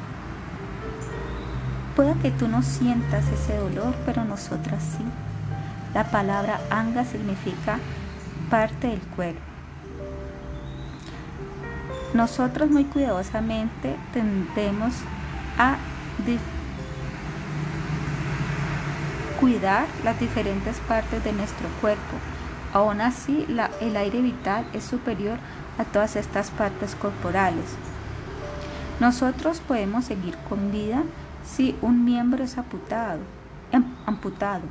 Puede 1.94 2.14
que 2.14 2.32
tú 2.32 2.48
no 2.48 2.62
sientas 2.62 3.24
ese 3.28 3.56
dolor, 3.56 3.94
pero 4.04 4.24
nosotras 4.24 4.82
sí. 4.82 5.04
La 5.94 6.04
palabra 6.10 6.60
anga 6.70 7.04
significa 7.04 7.78
parte 8.50 8.88
del 8.88 9.00
cuerpo. 9.00 9.40
Nosotros 12.14 12.70
muy 12.70 12.84
cuidadosamente 12.84 13.96
tendemos 14.12 14.94
a 15.58 15.76
cuidar 19.38 19.86
las 20.04 20.18
diferentes 20.18 20.78
partes 20.80 21.22
de 21.22 21.32
nuestro 21.32 21.68
cuerpo. 21.80 22.16
Aún 22.72 23.00
así, 23.00 23.46
el 23.80 23.96
aire 23.96 24.20
vital 24.20 24.66
es 24.72 24.84
superior 24.84 25.38
a 25.78 25.84
todas 25.84 26.16
estas 26.16 26.50
partes 26.50 26.94
corporales. 26.94 27.76
Nosotros 29.00 29.60
podemos 29.60 30.06
seguir 30.06 30.36
con 30.48 30.72
vida 30.72 31.02
si 31.44 31.76
un 31.82 32.04
miembro 32.04 32.42
es 32.42 32.58
amputado, 32.58 33.20
em, 33.70 33.84
amputado, 34.06 34.62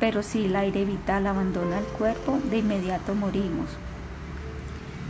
pero 0.00 0.22
si 0.22 0.46
el 0.46 0.56
aire 0.56 0.84
vital 0.84 1.26
abandona 1.26 1.78
el 1.78 1.84
cuerpo, 1.84 2.38
de 2.50 2.58
inmediato 2.58 3.14
morimos. 3.14 3.68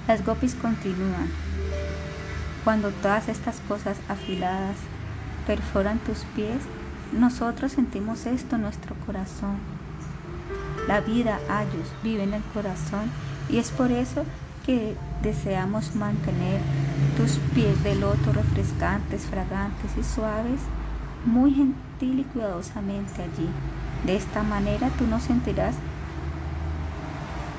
Las 0.07 0.25
gopis 0.25 0.55
continúan. 0.55 1.29
Cuando 2.65 2.91
todas 2.91 3.29
estas 3.29 3.61
cosas 3.69 3.99
afiladas 4.09 4.77
perforan 5.47 5.99
tus 5.99 6.19
pies, 6.35 6.59
nosotros 7.13 7.73
sentimos 7.73 8.27
esto 8.27 8.57
en 8.57 8.63
nuestro 8.63 8.95
corazón. 9.07 9.57
La 10.87 11.01
vida, 11.01 11.39
Ayus, 11.49 11.89
vive 12.03 12.23
en 12.23 12.35
el 12.35 12.43
corazón 12.55 13.11
y 13.49 13.59
es 13.59 13.71
por 13.71 13.91
eso 13.91 14.25
que 14.65 14.97
deseamos 15.23 15.95
mantener 15.95 16.61
tus 17.17 17.39
pies 17.55 17.83
de 17.83 17.95
loto 17.95 18.33
refrescantes, 18.33 19.23
fragantes 19.23 19.91
y 19.99 20.03
suaves 20.03 20.61
muy 21.25 21.53
gentil 21.53 22.21
y 22.21 22.25
cuidadosamente 22.25 23.23
allí. 23.23 23.49
De 24.05 24.17
esta 24.17 24.43
manera 24.43 24.91
tú 24.99 25.07
no 25.07 25.21
sentirás 25.21 25.75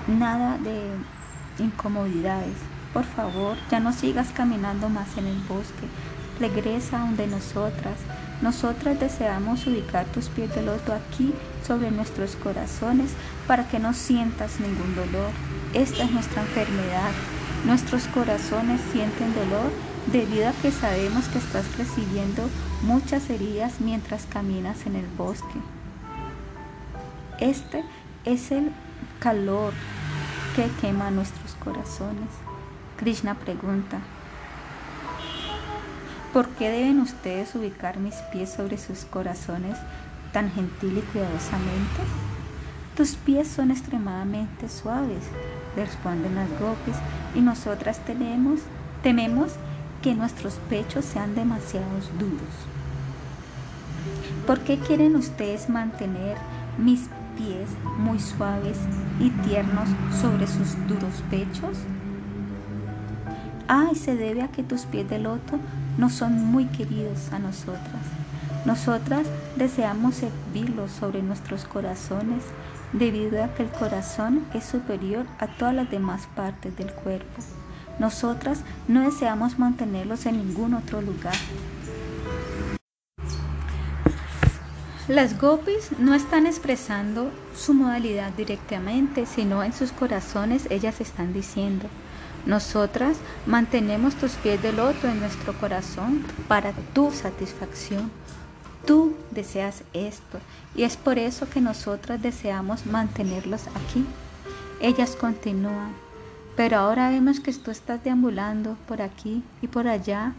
nada 0.07 0.57
de 0.57 0.91
incomodidades. 1.63 2.55
Por 2.93 3.03
favor, 3.03 3.57
ya 3.69 3.79
no 3.79 3.93
sigas 3.93 4.29
caminando 4.29 4.89
más 4.89 5.17
en 5.17 5.27
el 5.27 5.37
bosque. 5.43 5.87
Regresa 6.39 6.99
donde 6.99 7.27
nosotras. 7.27 7.99
Nosotras 8.41 8.99
deseamos 8.99 9.67
ubicar 9.67 10.05
tus 10.07 10.29
pies 10.29 10.53
de 10.55 10.63
loto 10.63 10.93
aquí 10.93 11.33
sobre 11.67 11.91
nuestros 11.91 12.35
corazones 12.37 13.11
para 13.47 13.67
que 13.67 13.79
no 13.79 13.93
sientas 13.93 14.59
ningún 14.59 14.95
dolor. 14.95 15.31
Esta 15.73 16.03
es 16.03 16.11
nuestra 16.11 16.41
enfermedad. 16.41 17.11
Nuestros 17.65 18.07
corazones 18.07 18.79
sienten 18.91 19.33
dolor 19.33 19.71
debido 20.05 20.47
a 20.47 20.53
que 20.53 20.71
sabemos 20.71 21.27
que 21.27 21.37
estás 21.37 21.77
recibiendo 21.77 22.49
muchas 22.81 23.29
heridas 23.29 23.81
mientras 23.81 24.25
caminas 24.25 24.85
en 24.85 24.95
el 24.95 25.07
bosque. 25.07 25.59
Este 27.39 27.85
es 28.25 28.51
el 28.51 28.69
calor 29.19 29.71
que 30.57 30.69
quema 30.81 31.09
nuestros 31.09 31.53
corazones. 31.55 32.27
Krishna 32.97 33.35
pregunta, 33.35 33.99
¿por 36.33 36.49
qué 36.49 36.69
deben 36.69 36.99
ustedes 36.99 37.55
ubicar 37.55 37.97
mis 37.97 38.15
pies 38.33 38.51
sobre 38.51 38.77
sus 38.77 39.05
corazones 39.05 39.77
tan 40.33 40.51
gentil 40.51 40.97
y 40.97 41.01
cuidadosamente? 41.01 42.01
Tus 42.97 43.15
pies 43.15 43.47
son 43.47 43.71
extremadamente 43.71 44.67
suaves, 44.67 45.23
responden 45.77 46.35
las 46.35 46.49
gopis, 46.59 46.97
y 47.35 47.39
nosotras 47.39 48.01
tememos 48.05 49.51
que 50.01 50.13
nuestros 50.13 50.55
pechos 50.69 51.05
sean 51.05 51.35
demasiado 51.35 51.87
duros. 52.19 52.67
¿Por 54.45 54.59
qué 54.59 54.77
quieren 54.77 55.15
ustedes 55.15 55.69
mantener 55.69 56.35
mis 56.77 57.07
muy 57.97 58.19
suaves 58.19 58.77
y 59.19 59.29
tiernos 59.47 59.87
sobre 60.21 60.45
sus 60.47 60.75
duros 60.87 61.23
pechos? 61.29 61.77
Ay, 63.67 63.95
se 63.95 64.15
debe 64.15 64.41
a 64.41 64.49
que 64.49 64.63
tus 64.63 64.81
pies 64.81 65.09
de 65.09 65.19
loto 65.19 65.59
no 65.97 66.09
son 66.09 66.33
muy 66.45 66.65
queridos 66.65 67.31
a 67.31 67.39
nosotras. 67.39 68.03
Nosotras 68.65 69.27
deseamos 69.55 70.15
servirlos 70.15 70.91
sobre 70.91 71.21
nuestros 71.21 71.65
corazones 71.65 72.43
debido 72.93 73.43
a 73.43 73.53
que 73.53 73.63
el 73.63 73.69
corazón 73.69 74.43
es 74.53 74.65
superior 74.65 75.25
a 75.39 75.47
todas 75.47 75.73
las 75.73 75.89
demás 75.89 76.27
partes 76.35 76.75
del 76.75 76.91
cuerpo. 76.91 77.41
Nosotras 77.99 78.61
no 78.87 79.01
deseamos 79.01 79.59
mantenerlos 79.59 80.25
en 80.25 80.37
ningún 80.37 80.73
otro 80.73 81.01
lugar. 81.01 81.35
Las 85.09 85.41
gopis 85.41 85.89
no 85.97 86.13
están 86.13 86.45
expresando 86.45 87.31
su 87.55 87.73
modalidad 87.73 88.31
directamente, 88.33 89.25
sino 89.25 89.63
en 89.63 89.73
sus 89.73 89.91
corazones 89.91 90.67
ellas 90.69 91.01
están 91.01 91.33
diciendo, 91.33 91.87
nosotras 92.45 93.17
mantenemos 93.47 94.13
tus 94.13 94.33
pies 94.33 94.61
de 94.61 94.71
loto 94.71 95.07
en 95.07 95.19
nuestro 95.19 95.53
corazón 95.53 96.23
para 96.47 96.73
tu 96.93 97.09
satisfacción. 97.09 98.11
Tú 98.85 99.15
deseas 99.31 99.83
esto 99.93 100.37
y 100.75 100.83
es 100.83 100.95
por 100.95 101.17
eso 101.17 101.49
que 101.49 101.59
nosotras 101.59 102.21
deseamos 102.21 102.85
mantenerlos 102.85 103.65
aquí. 103.69 104.05
Ellas 104.79 105.15
continúan. 105.15 105.91
Pero 106.55 106.77
ahora 106.77 107.09
vemos 107.09 107.39
que 107.39 107.51
tú 107.53 107.71
estás 107.71 108.03
deambulando 108.03 108.77
por 108.87 109.01
aquí 109.01 109.41
y 109.63 109.67
por 109.67 109.87
allá 109.87 110.33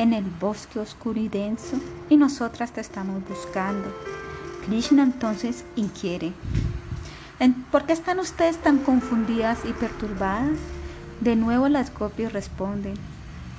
en 0.00 0.14
el 0.14 0.24
bosque 0.24 0.78
oscuro 0.78 1.20
y 1.20 1.28
denso 1.28 1.78
y 2.08 2.16
nosotras 2.16 2.72
te 2.72 2.80
estamos 2.80 3.22
buscando. 3.28 3.86
Krishna 4.64 5.02
entonces 5.02 5.66
inquiere. 5.76 6.32
¿Por 7.70 7.84
qué 7.84 7.92
están 7.92 8.18
ustedes 8.18 8.56
tan 8.56 8.78
confundidas 8.78 9.58
y 9.66 9.74
perturbadas? 9.74 10.58
De 11.20 11.36
nuevo 11.36 11.68
las 11.68 11.90
copias 11.90 12.32
responden, 12.32 12.94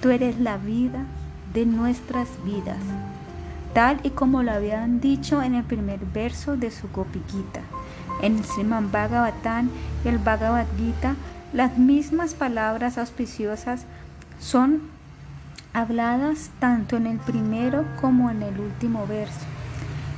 tú 0.01 0.09
eres 0.09 0.39
la 0.39 0.57
vida 0.57 1.05
de 1.53 1.67
nuestras 1.67 2.27
vidas, 2.43 2.79
tal 3.75 3.99
y 4.01 4.09
como 4.09 4.41
lo 4.41 4.51
habían 4.51 4.99
dicho 4.99 5.43
en 5.43 5.53
el 5.53 5.63
primer 5.63 5.99
verso 5.99 6.57
de 6.57 6.71
su 6.71 6.89
Gopikita. 6.89 7.61
En 8.23 8.37
el 8.37 8.45
Sriman 8.45 8.91
Bhagavatam 8.91 9.69
y 10.03 10.07
el 10.07 10.17
Bhagavad 10.17 10.65
Gita 10.75 11.15
las 11.53 11.77
mismas 11.77 12.33
palabras 12.33 12.97
auspiciosas 12.97 13.85
son 14.39 14.81
habladas 15.73 16.49
tanto 16.59 16.97
en 16.97 17.07
el 17.07 17.17
primero 17.19 17.85
como 17.99 18.29
en 18.29 18.43
el 18.43 18.59
último 18.59 19.07
verso. 19.07 19.45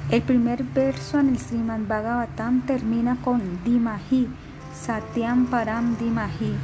El 0.10 0.22
primer 0.22 0.64
verso 0.64 1.20
en 1.20 1.30
el 1.30 1.40
Sriman 1.40 1.88
Bhagavatam 1.88 2.62
termina 2.62 3.18
con 3.24 3.64
Dimahi, 3.64 4.28
Satyam 4.74 5.46
Param 5.46 5.98
Dimahi. 5.98 6.56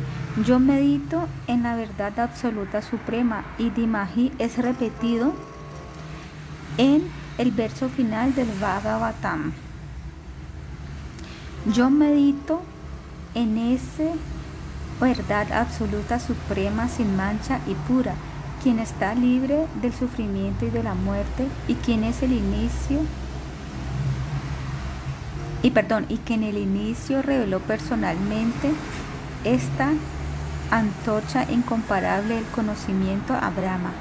Yo 0.46 0.60
medito 0.60 1.28
en 1.48 1.64
la 1.64 1.76
verdad 1.76 2.20
absoluta 2.20 2.82
suprema 2.82 3.44
y 3.58 3.70
Dimahi 3.70 4.32
es 4.40 4.58
repetido 4.58 5.34
en 6.78 7.04
el 7.38 7.52
verso 7.52 7.90
final 7.90 8.36
del 8.36 8.50
Bhagavatam. 8.60 9.54
Yo 11.74 11.90
medito 11.90 12.62
en 13.36 13.58
ese 13.58 14.14
verdad 15.00 15.52
absoluta, 15.54 16.20
suprema, 16.20 16.90
sin 16.90 17.16
mancha 17.16 17.60
y 17.68 17.74
pura, 17.74 18.14
quien 18.62 18.80
está 18.80 19.16
libre 19.16 19.68
del 19.82 19.94
sufrimiento 19.94 20.66
y 20.66 20.70
de 20.70 20.84
la 20.84 20.94
muerte 20.94 21.48
y 21.68 21.76
quien 21.76 22.04
es 22.04 22.22
el 22.24 22.34
inicio 22.34 23.00
y 25.62 25.72
perdón, 25.72 26.06
y 26.08 26.18
que 26.18 26.36
en 26.36 26.44
el 26.44 26.58
inicio 26.58 27.22
reveló 27.22 27.60
personalmente 27.60 28.72
esta 29.44 29.92
antorcha 30.72 31.46
incomparable 31.52 32.36
del 32.36 32.46
conocimiento 32.46 33.34
a 33.34 33.50
Brahma. 33.50 33.92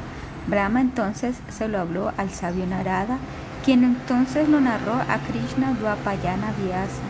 Brahma 0.47 0.81
entonces 0.81 1.37
se 1.49 1.67
lo 1.67 1.81
habló 1.81 2.13
al 2.17 2.31
sabio 2.31 2.67
Narada 2.67 3.19
quien 3.65 3.85
entonces 3.85 4.49
lo 4.49 4.61
narró 4.61 4.95
a 4.95 5.19
Krishna 5.19 5.75
Dwapayana 5.75 6.53
Vyasa. 6.53 7.03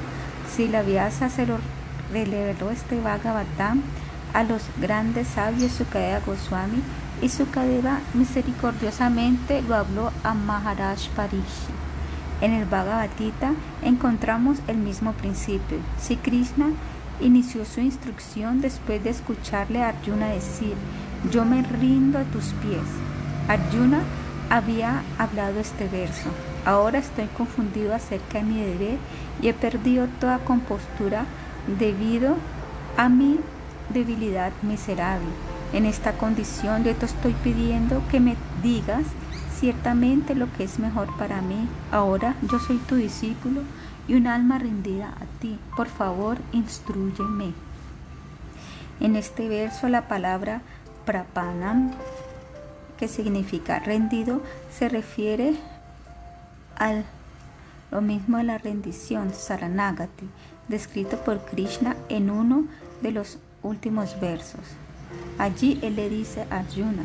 Si 0.51 0.67
la 0.67 0.83
Vyasa 0.83 1.29
se 1.29 1.47
lo 1.47 1.59
reveló 2.13 2.71
este 2.71 3.01
Bhagavatam 3.01 3.83
a 4.33 4.43
los 4.43 4.63
grandes 4.81 5.29
sabios 5.29 5.73
Sukadeva 5.73 6.21
Goswami 6.27 6.83
y 7.21 7.29
Sukadeva 7.29 8.01
misericordiosamente 8.15 9.63
lo 9.63 9.75
habló 9.75 10.11
a 10.23 10.35
Maharaj 10.35 11.09
Parishi. 11.17 11.73
En 12.41 12.53
el 12.53 12.67
Bhagavad 12.67 13.11
Gita 13.19 13.53
encontramos 13.83 14.59
el 14.69 14.77
mismo 14.77 15.13
principio. 15.13 15.79
Si 16.01 16.17
Krishna 16.17 16.71
inició 17.21 17.65
su 17.65 17.81
instrucción 17.81 18.61
después 18.61 19.03
de 19.03 19.11
escucharle 19.11 19.83
a 19.83 19.89
Arjuna 19.89 20.29
decir, 20.29 20.75
yo 21.33 21.45
me 21.45 21.63
rindo 21.63 22.19
a 22.19 22.25
tus 22.25 22.53
pies. 22.55 22.87
Arjuna 23.49 24.03
había 24.51 25.03
hablado 25.19 25.59
este 25.59 25.89
verso. 25.89 26.31
Ahora 26.65 26.99
estoy 26.99 27.27
confundido 27.27 27.95
acerca 27.95 28.39
de 28.39 28.45
mi 28.45 28.61
deber 28.61 28.99
y 29.43 29.49
he 29.49 29.55
perdido 29.55 30.07
toda 30.21 30.39
compostura 30.39 31.25
debido 31.79 32.37
a 32.97 33.09
mi 33.09 33.41
debilidad 33.91 34.53
miserable. 34.63 35.48
En 35.73 35.85
esta 35.85 36.13
condición 36.15 36.85
yo 36.85 36.95
te 36.97 37.07
estoy 37.07 37.35
pidiendo 37.45 38.03
que 38.11 38.21
me 38.21 38.37
digas 38.63 39.05
ciertamente 39.59 40.35
lo 40.35 40.51
que 40.55 40.65
es 40.65 40.79
mejor 40.79 41.15
para 41.19 41.43
mí. 41.43 41.69
Ahora 41.93 42.37
yo 42.51 42.59
soy 42.59 42.79
tu 42.79 42.95
discípulo 42.95 43.63
y 44.07 44.15
un 44.15 44.27
alma 44.27 44.59
rendida 44.59 45.09
a 45.09 45.41
ti. 45.41 45.59
Por 45.77 45.89
favor, 45.89 46.39
instruyeme. 46.53 47.53
En 49.01 49.15
este 49.15 49.49
verso 49.49 49.89
la 49.89 50.09
palabra 50.09 50.63
prapanam, 51.05 51.93
que 52.97 53.07
significa 53.07 53.79
rendido, 53.79 54.43
se 54.71 54.89
refiere 54.89 55.55
al 56.77 57.05
lo 57.91 58.01
mismo 58.01 58.37
de 58.37 58.45
la 58.45 58.59
rendición, 58.59 59.33
Saranagati, 59.33 60.29
descrito 60.69 61.19
por 61.19 61.45
Krishna 61.45 61.97
en 62.09 62.31
uno 62.31 62.67
de 63.01 63.13
los 63.13 63.39
últimos 63.63 64.21
versos. 64.21 64.61
Allí 65.39 65.79
él 65.83 65.97
le 65.97 66.09
dice 66.09 66.47
a 66.51 66.59
Arjuna, 66.59 67.05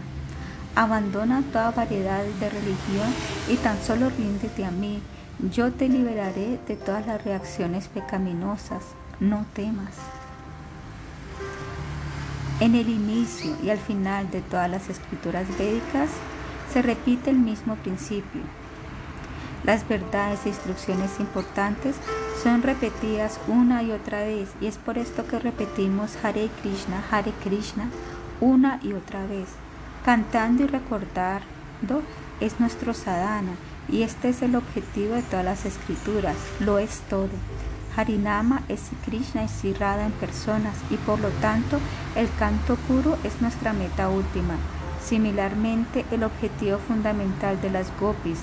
Abandona 0.76 1.44
toda 1.52 1.70
variedad 1.70 2.24
de 2.24 2.50
religión 2.50 3.14
y 3.48 3.58
tan 3.58 3.80
solo 3.84 4.10
ríndete 4.10 4.66
a 4.66 4.72
mí. 4.72 5.02
Yo 5.52 5.72
te 5.72 5.88
liberaré 5.88 6.60
de 6.68 6.76
todas 6.76 7.06
las 7.06 7.24
reacciones 7.24 7.88
pecaminosas. 7.90 8.84
No 9.20 9.46
temas. 9.54 9.94
En 12.60 12.74
el 12.74 12.90
inicio 12.90 13.56
y 13.64 13.70
al 13.70 13.78
final 13.78 14.32
de 14.32 14.42
todas 14.42 14.70
las 14.70 14.90
escrituras 14.90 15.46
védicas 15.60 16.10
se 16.72 16.82
repite 16.82 17.30
el 17.30 17.38
mismo 17.38 17.76
principio. 17.76 18.42
Las 19.64 19.88
verdades 19.88 20.46
e 20.46 20.50
instrucciones 20.50 21.20
importantes 21.20 21.96
son 22.44 22.64
repetidas 22.64 23.40
una 23.48 23.82
y 23.82 23.92
otra 23.92 24.20
vez 24.20 24.50
y 24.60 24.68
es 24.68 24.78
por 24.78 24.98
esto 24.98 25.26
que 25.26 25.40
repetimos 25.40 26.18
Hare 26.22 26.50
Krishna, 26.62 27.02
Hare 27.10 27.32
Krishna 27.44 27.90
una 28.42 28.80
y 28.84 28.92
otra 28.92 29.26
vez. 29.26 29.48
Cantando 30.04 30.64
y 30.64 30.68
recordando 30.68 32.02
es 32.42 32.60
nuestro 32.60 32.94
sadhana 32.94 33.54
y 33.88 34.02
este 34.02 34.30
es 34.30 34.42
el 34.42 34.56
objetivo 34.56 35.16
de 35.16 35.22
todas 35.24 35.46
las 35.46 35.66
escrituras, 35.66 36.36
lo 36.60 36.78
es 36.78 37.00
todo. 37.10 37.30
Harinama 37.96 38.64
es 38.68 38.90
Krishna 39.06 39.44
y 39.44 39.68
en 39.68 40.12
personas 40.14 40.76
y 40.90 40.96
por 40.98 41.20
lo 41.20 41.30
tanto 41.30 41.80
el 42.16 42.28
canto 42.38 42.76
puro 42.76 43.18
es 43.24 43.42
nuestra 43.42 43.72
meta 43.72 44.10
última. 44.10 44.56
Similarmente, 45.02 46.06
el 46.12 46.24
objetivo 46.24 46.80
fundamental 46.80 47.62
de 47.62 47.70
las 47.70 47.88
gopis, 48.00 48.40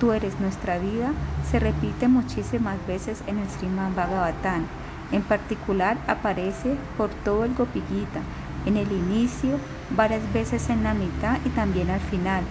tú 0.00 0.12
eres 0.12 0.38
nuestra 0.40 0.78
vida, 0.78 1.12
se 1.50 1.58
repite 1.58 2.08
muchísimas 2.08 2.76
veces 2.86 3.22
en 3.26 3.38
el 3.38 3.48
Sriman 3.48 3.94
Bhagavatam. 3.94 4.66
En 5.12 5.22
particular 5.22 5.98
aparece 6.06 6.76
por 6.96 7.10
todo 7.10 7.44
el 7.44 7.54
Gopigita, 7.54 8.20
en 8.66 8.76
el 8.76 8.90
inicio, 8.90 9.58
varias 9.90 10.32
veces 10.32 10.70
en 10.70 10.82
la 10.82 10.94
mitad 10.94 11.38
y 11.44 11.50
también 11.50 11.90
al 11.90 12.00
final. 12.00 12.42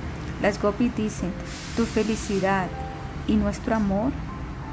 Las 0.41 0.61
gopis 0.61 0.95
dicen, 0.95 1.31
tu 1.75 1.85
felicidad 1.85 2.67
y 3.27 3.35
nuestro 3.35 3.75
amor 3.75 4.11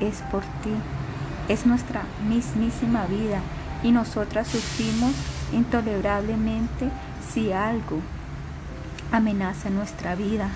es 0.00 0.22
por 0.30 0.42
ti, 0.42 0.74
es 1.48 1.66
nuestra 1.66 2.02
mismísima 2.28 3.06
vida 3.06 3.40
y 3.82 3.92
nosotras 3.92 4.48
sufrimos 4.48 5.12
intolerablemente 5.52 6.90
si 7.32 7.52
algo 7.52 8.00
amenaza 9.12 9.70
nuestra 9.70 10.14
vida. 10.14 10.50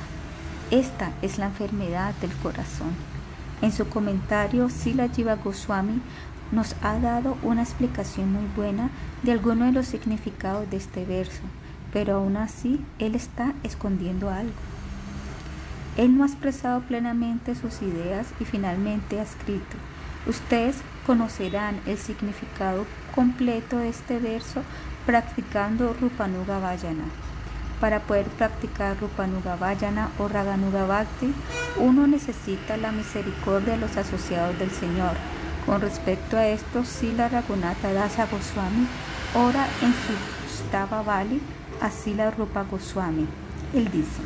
Esta 0.70 1.12
es 1.20 1.37
la 1.38 1.46
enfermedad 1.46 2.14
del 2.22 2.33
corazón. 2.37 2.94
En 3.61 3.70
su 3.70 3.87
comentario, 3.88 4.70
Sila 4.70 5.09
Jiva 5.09 5.37
Goswami 5.37 6.00
nos 6.53 6.74
ha 6.83 6.98
dado 6.98 7.37
una 7.42 7.62
explicación 7.62 8.33
muy 8.33 8.46
buena 8.57 8.88
de 9.22 9.33
alguno 9.33 9.66
de 9.66 9.72
los 9.72 9.87
significados 9.87 10.68
de 10.70 10.79
este 10.79 11.05
verso, 11.05 11.42
pero 11.92 12.16
aún 12.16 12.38
así 12.38 12.81
él 12.98 13.14
está 13.14 13.53
escondiendo 13.62 14.31
algo. 14.31 14.53
Él 15.98 16.16
no 16.16 16.24
ha 16.24 16.27
expresado 16.27 16.81
plenamente 16.81 17.55
sus 17.55 17.83
ideas 17.83 18.29
y 18.40 18.44
finalmente 18.44 19.20
ha 19.20 19.22
escrito, 19.22 19.77
ustedes 20.27 20.77
conocerán 21.07 21.79
el 21.87 21.98
significado 21.98 22.87
completo 23.14 23.79
de 23.79 23.90
este 23.90 24.18
verso 24.18 24.62
practicando 25.05 25.94
Rupanuga 26.00 26.59
Vayana. 26.59 27.05
Para 27.85 28.01
poder 28.01 28.25
practicar 28.29 28.99
Rupanuga 28.99 29.57
Vayana 29.57 30.09
o 30.18 30.27
Raganuga 30.27 30.87
Bhakti, 30.87 31.35
uno 31.77 32.07
necesita 32.07 32.79
la 32.79 32.92
misericordia 32.92 33.75
de 33.75 33.81
los 33.81 33.99
asociados 33.99 34.59
del 34.59 34.70
Señor, 34.70 35.12
con 35.66 35.83
respecto 35.83 36.38
a 36.38 36.47
esto, 36.47 36.87
Sila 36.87 37.29
Raghunatha 37.29 37.92
Dasa 37.92 38.25
Goswami 38.25 38.87
ora 39.35 39.66
en 39.83 39.92
su 39.92 40.14
Stava 40.51 41.03
Valley 41.03 41.42
a 41.83 41.90
Sila 41.90 42.31
Rupa 42.31 42.62
Goswami. 42.62 43.27
Él 43.75 43.90
dice, 43.90 44.23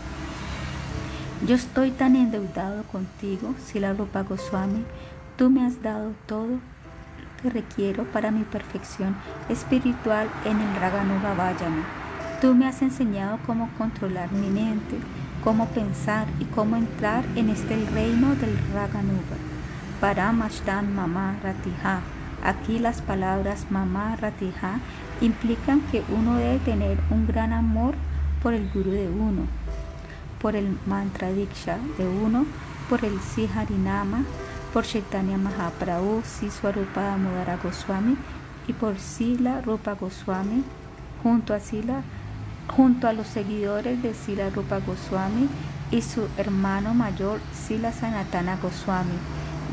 yo 1.45 1.57
estoy 1.57 1.91
tan 1.91 2.15
endeudado 2.15 2.85
contigo, 2.85 3.57
Sila 3.67 3.93
Rupa 3.93 4.23
Goswami, 4.23 4.85
tú 5.37 5.51
me 5.51 5.67
has 5.67 5.83
dado 5.83 6.13
todo 6.27 6.47
lo 6.47 7.43
que 7.43 7.51
requiero 7.51 8.05
para 8.05 8.31
mi 8.31 8.45
perfección 8.45 9.17
espiritual 9.49 10.29
en 10.45 10.61
el 10.61 10.77
Raganuga 10.77 11.35
Vayana. 11.35 12.08
Tú 12.41 12.55
me 12.55 12.69
has 12.69 12.83
enseñado 12.83 13.41
cómo 13.47 13.69
controlar 13.77 14.31
mi 14.31 14.49
mente, 14.49 14.97
cómo 15.43 15.67
pensar 15.71 16.29
y 16.39 16.45
cómo 16.45 16.77
entrar 16.77 17.25
en 17.35 17.51
este 17.51 17.75
reino 17.93 18.37
del 18.37 18.57
Raganuga. 18.73 19.37
Paramashtan 20.01 20.95
Mamá 20.95 21.37
Ratija. 21.43 21.99
Aquí 22.45 22.79
las 22.79 23.03
palabras 23.03 23.67
Mamá 23.71 24.15
Ratija 24.15 24.79
implican 25.21 25.81
que 25.91 26.05
uno 26.17 26.37
debe 26.37 26.61
tener 26.61 26.99
un 27.11 27.27
gran 27.27 27.53
amor 27.53 27.97
por 28.41 28.55
el 28.55 28.71
guru 28.71 28.93
de 28.93 29.09
uno, 29.09 29.43
por 30.41 30.55
el 30.55 30.79
mantra 30.87 31.33
diksha 31.33 31.79
de 31.99 32.07
uno, 32.07 32.47
por 32.89 33.05
el 33.05 33.19
Siharinama, 33.21 34.23
por 34.73 34.85
Chaitanya 34.85 35.39
Mahaprabhu, 35.39 36.23
Siswarupa 36.25 37.03
Damodara 37.03 37.57
Goswami 37.57 38.17
y 38.69 38.75
por 38.75 38.97
Sila 39.01 39.61
Rupa 39.61 39.95
Goswami, 39.95 40.63
junto 41.25 41.53
a 41.53 41.59
Sila, 41.59 42.05
junto 42.69 43.09
a 43.09 43.13
los 43.13 43.27
seguidores 43.27 44.03
de 44.03 44.15
Sila 44.15 44.51
Rupa 44.51 44.79
Goswami 44.79 45.49
y 45.91 46.03
su 46.03 46.29
hermano 46.37 46.95
mayor 46.95 47.41
Sila 47.53 47.93
Sanatana 47.93 48.57
Goswami. 48.57 49.19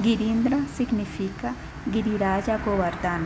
Girindra 0.01 0.59
significa 0.75 1.53
Giriraya 1.91 2.57
Govardhan. 2.57 3.25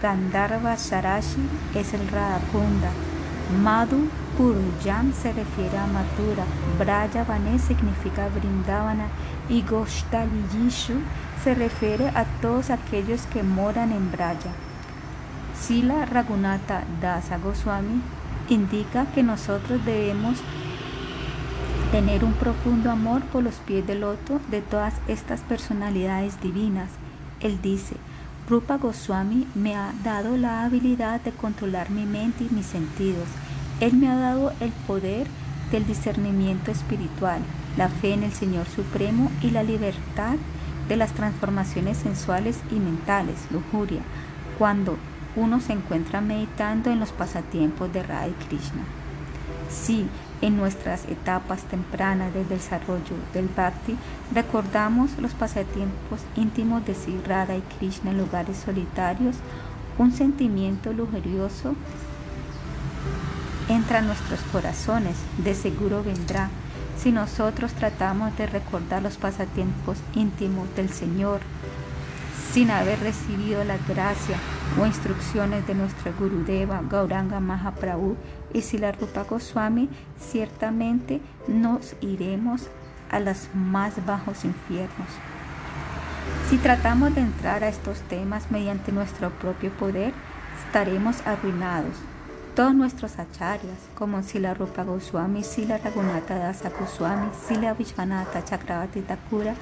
Gandharva 0.00 0.76
Sarashi 0.76 1.46
es 1.74 1.94
el 1.94 2.08
Radhakunda. 2.08 2.90
Madhu 3.62 4.08
Purujan 4.36 5.12
se 5.12 5.32
refiere 5.32 5.78
a 5.78 5.86
Mathura. 5.86 6.44
Brajavane 6.78 7.58
significa 7.58 8.28
Brindavana. 8.28 9.08
Y 9.48 9.62
Gostaliyishu 9.62 11.00
se 11.44 11.54
refiere 11.54 12.08
a 12.08 12.24
todos 12.40 12.70
aquellos 12.70 13.26
que 13.26 13.42
moran 13.42 13.92
en 13.92 14.10
Braja. 14.10 14.50
Sila 15.60 16.06
Ragunata 16.06 16.84
Dasa 17.00 17.38
Goswami 17.38 18.02
indica 18.48 19.06
que 19.06 19.22
nosotros 19.22 19.84
debemos 19.84 20.38
tener 21.90 22.24
un 22.24 22.32
profundo 22.32 22.90
amor 22.90 23.22
por 23.24 23.42
los 23.42 23.56
pies 23.56 23.86
del 23.86 24.00
loto 24.00 24.40
de 24.50 24.62
todas 24.62 24.94
estas 25.08 25.40
personalidades 25.40 26.40
divinas. 26.40 26.88
Él 27.40 27.60
dice, 27.60 27.96
Rupa 28.48 28.78
Goswami 28.78 29.46
me 29.54 29.76
ha 29.76 29.92
dado 30.02 30.36
la 30.36 30.64
habilidad 30.64 31.20
de 31.20 31.32
controlar 31.32 31.90
mi 31.90 32.06
mente 32.06 32.44
y 32.44 32.54
mis 32.54 32.66
sentidos. 32.66 33.28
Él 33.80 33.94
me 33.94 34.08
ha 34.08 34.16
dado 34.16 34.52
el 34.60 34.70
poder 34.86 35.26
del 35.70 35.86
discernimiento 35.86 36.70
espiritual, 36.70 37.40
la 37.76 37.88
fe 37.88 38.14
en 38.14 38.22
el 38.22 38.32
Señor 38.32 38.66
Supremo 38.66 39.30
y 39.42 39.50
la 39.50 39.62
libertad 39.62 40.36
de 40.88 40.96
las 40.96 41.12
transformaciones 41.12 41.98
sensuales 41.98 42.58
y 42.70 42.76
mentales, 42.76 43.46
lujuria, 43.50 44.02
cuando 44.58 44.98
uno 45.36 45.60
se 45.60 45.72
encuentra 45.72 46.20
meditando 46.20 46.90
en 46.90 47.00
los 47.00 47.12
pasatiempos 47.12 47.92
de 47.92 48.02
Radha 48.02 48.32
Krishna. 48.48 48.82
Si 49.70 50.06
en 50.42 50.56
nuestras 50.56 51.06
etapas 51.06 51.62
tempranas 51.62 52.34
del 52.34 52.48
desarrollo 52.48 53.16
del 53.32 53.48
Bhakti 53.48 53.96
recordamos 54.34 55.16
los 55.18 55.32
pasatiempos 55.32 56.20
íntimos 56.36 56.84
de 56.84 56.94
Sri 56.94 57.20
Radha 57.26 57.56
y 57.56 57.62
Krishna 57.78 58.10
en 58.10 58.18
lugares 58.18 58.58
solitarios, 58.58 59.36
un 59.98 60.12
sentimiento 60.12 60.92
lujurioso 60.92 61.74
entra 63.68 64.00
a 64.00 64.02
nuestros 64.02 64.40
corazones, 64.52 65.16
de 65.38 65.54
seguro 65.54 66.02
vendrá 66.02 66.50
si 66.98 67.10
nosotros 67.10 67.72
tratamos 67.72 68.36
de 68.36 68.46
recordar 68.46 69.02
los 69.02 69.16
pasatiempos 69.16 69.98
íntimos 70.14 70.74
del 70.76 70.90
Señor 70.90 71.40
sin 72.52 72.70
haber 72.70 73.00
recibido 73.00 73.64
la 73.64 73.78
gracia 73.88 74.36
o 74.78 74.84
instrucciones 74.84 75.66
de 75.66 75.74
nuestra 75.74 76.12
Gurudeva 76.12 76.82
Gauranga 76.88 77.40
Mahaprabhu 77.40 78.16
y 78.52 78.60
Sila 78.60 78.92
Rupa 78.92 79.24
Goswami, 79.24 79.88
ciertamente 80.20 81.20
nos 81.48 81.96
iremos 82.02 82.68
a 83.10 83.20
los 83.20 83.48
más 83.54 84.04
bajos 84.04 84.44
infiernos. 84.44 85.08
Si 86.50 86.58
tratamos 86.58 87.14
de 87.14 87.22
entrar 87.22 87.64
a 87.64 87.68
estos 87.68 88.00
temas 88.02 88.50
mediante 88.50 88.92
nuestro 88.92 89.30
propio 89.30 89.70
poder, 89.70 90.12
estaremos 90.66 91.26
arruinados 91.26 91.96
todos 92.54 92.74
nuestros 92.74 93.18
acharyas, 93.18 93.78
como 93.94 94.22
Sila 94.22 94.52
Rupa 94.52 94.84
Goswami, 94.84 95.42
Sila 95.42 95.78
Raghunatha 95.78 96.34
Dasa 96.34 96.68
Goswami, 96.68 97.30
Sila 97.48 97.72
Vishwanatha 97.72 98.44
Chakravati 98.44 99.00
Thakura, 99.00 99.54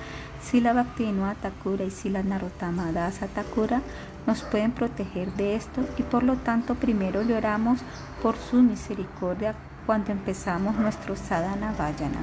Sila 0.42 0.72
Bhaktivinoda 0.72 1.34
Thakura 1.34 1.84
y 1.84 1.90
Sila 1.90 2.22
Narottama 2.22 2.92
Dasa 2.92 3.26
Thakura, 3.26 3.82
nos 4.26 4.42
pueden 4.42 4.72
proteger 4.72 5.32
de 5.34 5.54
esto 5.54 5.82
y 5.98 6.02
por 6.02 6.22
lo 6.22 6.36
tanto 6.36 6.74
primero 6.74 7.22
le 7.22 7.36
oramos 7.36 7.80
por 8.22 8.36
su 8.36 8.62
misericordia 8.62 9.54
cuando 9.86 10.12
empezamos 10.12 10.76
nuestro 10.76 11.16
sadhana 11.16 11.72
vayana. 11.78 12.20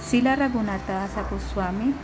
Sila 0.00 0.36
Raghunatha 0.36 0.94
Dasa 0.94 1.22
Goswami 1.30 1.94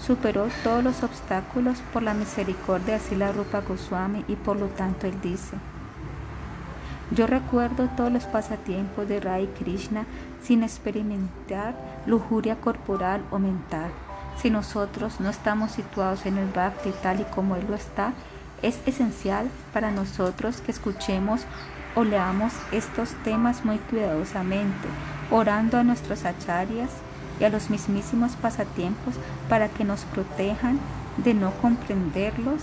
superó 0.00 0.48
todos 0.64 0.82
los 0.82 1.02
obstáculos 1.02 1.78
por 1.92 2.02
la 2.02 2.14
misericordia 2.14 2.94
de 2.94 3.00
Sila 3.00 3.32
Rupa 3.32 3.60
Goswami 3.60 4.24
y 4.28 4.36
por 4.36 4.56
lo 4.56 4.66
tanto 4.66 5.06
él 5.06 5.20
dice, 5.22 5.56
yo 7.10 7.26
recuerdo 7.26 7.88
todos 7.96 8.10
los 8.10 8.24
pasatiempos 8.24 9.06
de 9.06 9.20
Rai 9.20 9.46
Krishna 9.58 10.06
sin 10.42 10.62
experimentar 10.62 11.74
lujuria 12.06 12.56
corporal 12.56 13.22
o 13.30 13.38
mental. 13.38 13.90
Si 14.40 14.50
nosotros 14.50 15.20
no 15.20 15.30
estamos 15.30 15.72
situados 15.72 16.26
en 16.26 16.38
el 16.38 16.48
Bhakti 16.48 16.90
tal 17.02 17.20
y 17.20 17.24
como 17.24 17.56
Él 17.56 17.66
lo 17.68 17.74
está, 17.74 18.12
es 18.62 18.78
esencial 18.86 19.48
para 19.72 19.90
nosotros 19.90 20.60
que 20.60 20.72
escuchemos 20.72 21.42
o 21.94 22.04
leamos 22.04 22.52
estos 22.70 23.10
temas 23.24 23.64
muy 23.64 23.78
cuidadosamente, 23.78 24.88
orando 25.30 25.78
a 25.78 25.84
nuestros 25.84 26.24
acharyas 26.24 26.90
y 27.40 27.44
a 27.44 27.50
los 27.50 27.70
mismísimos 27.70 28.32
pasatiempos 28.36 29.14
para 29.48 29.68
que 29.68 29.84
nos 29.84 30.04
protejan 30.06 30.78
de 31.18 31.34
no 31.34 31.52
comprenderlos 31.60 32.62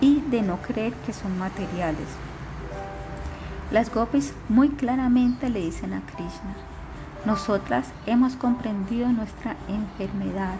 y 0.00 0.20
de 0.20 0.42
no 0.42 0.60
creer 0.62 0.92
que 1.06 1.12
son 1.12 1.38
materiales. 1.38 2.08
Las 3.70 3.92
gopis 3.92 4.34
muy 4.48 4.68
claramente 4.68 5.48
le 5.48 5.60
dicen 5.60 5.94
a 5.94 6.02
Krishna, 6.02 6.54
nosotras 7.24 7.86
hemos 8.06 8.36
comprendido 8.36 9.08
nuestra 9.08 9.56
enfermedad. 9.68 10.54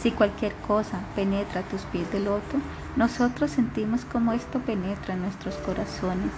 Si 0.00 0.10
cualquier 0.10 0.52
cosa 0.66 1.00
penetra 1.14 1.62
tus 1.62 1.82
pies 1.82 2.10
de 2.12 2.20
loto, 2.20 2.58
nosotros 2.96 3.50
sentimos 3.50 4.04
como 4.04 4.32
esto 4.32 4.58
penetra 4.60 5.14
en 5.14 5.22
nuestros 5.22 5.54
corazones. 5.56 6.30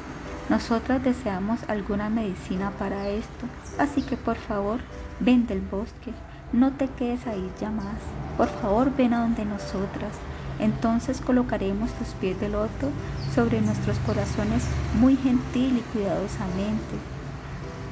Nosotras 0.48 1.02
deseamos 1.02 1.60
alguna 1.68 2.10
medicina 2.10 2.70
para 2.78 3.08
esto, 3.08 3.46
así 3.78 4.02
que 4.02 4.16
por 4.16 4.36
favor, 4.36 4.80
ven 5.20 5.46
del 5.46 5.60
bosque, 5.60 6.12
no 6.52 6.72
te 6.72 6.88
quedes 6.88 7.26
ahí 7.26 7.50
ya 7.60 7.70
más. 7.70 7.96
Por 8.36 8.48
favor, 8.48 8.94
ven 8.94 9.14
a 9.14 9.20
donde 9.20 9.44
nosotras. 9.44 10.12
Entonces 10.58 11.20
colocaremos 11.20 11.90
tus 11.92 12.08
pies 12.08 12.38
de 12.40 12.48
loto 12.48 12.90
sobre 13.34 13.60
nuestros 13.60 13.98
corazones 14.00 14.64
muy 15.00 15.16
gentil 15.16 15.78
y 15.78 15.80
cuidadosamente, 15.92 16.94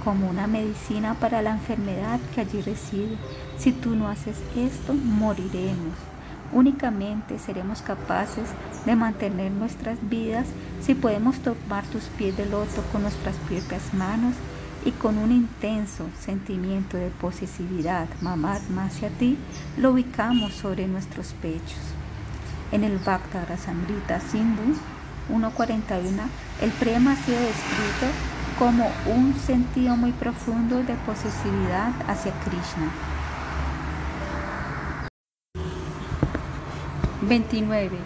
como 0.02 0.28
una 0.28 0.46
medicina 0.46 1.14
para 1.14 1.42
la 1.42 1.52
enfermedad 1.52 2.18
que 2.34 2.40
allí 2.40 2.60
reside. 2.60 3.16
Si 3.58 3.72
tú 3.72 3.94
no 3.94 4.08
haces 4.08 4.36
esto, 4.56 4.94
moriremos. 4.94 5.94
Únicamente 6.52 7.38
seremos 7.38 7.80
capaces 7.80 8.48
de 8.84 8.94
mantener 8.94 9.52
nuestras 9.52 9.98
vidas 10.08 10.46
si 10.82 10.94
podemos 10.94 11.38
tomar 11.38 11.84
tus 11.86 12.04
pies 12.04 12.36
de 12.36 12.46
loto 12.46 12.82
con 12.90 13.02
nuestras 13.02 13.36
propias 13.36 13.94
manos 13.94 14.34
y 14.84 14.90
con 14.90 15.16
un 15.16 15.30
intenso 15.30 16.08
sentimiento 16.20 16.96
de 16.96 17.08
posesividad, 17.08 18.08
mamá 18.20 18.58
hacia 18.84 19.08
ti, 19.10 19.38
lo 19.78 19.92
ubicamos 19.92 20.52
sobre 20.52 20.88
nuestros 20.88 21.34
pechos. 21.34 21.78
En 22.72 22.82
el 22.82 22.98
Bhakta 22.98 23.44
Rasamrita 23.44 24.20
Sindhu 24.20 24.74
1.41, 25.30 26.02
el 26.60 26.70
prema 26.72 27.12
ha 27.12 27.16
sido 27.16 27.38
descrito 27.38 28.31
como 28.58 28.90
un 29.06 29.34
sentido 29.34 29.96
muy 29.96 30.12
profundo 30.12 30.82
de 30.82 30.94
posesividad 31.06 31.92
hacia 32.06 32.32
Krishna. 32.44 32.90
29. 37.22 37.96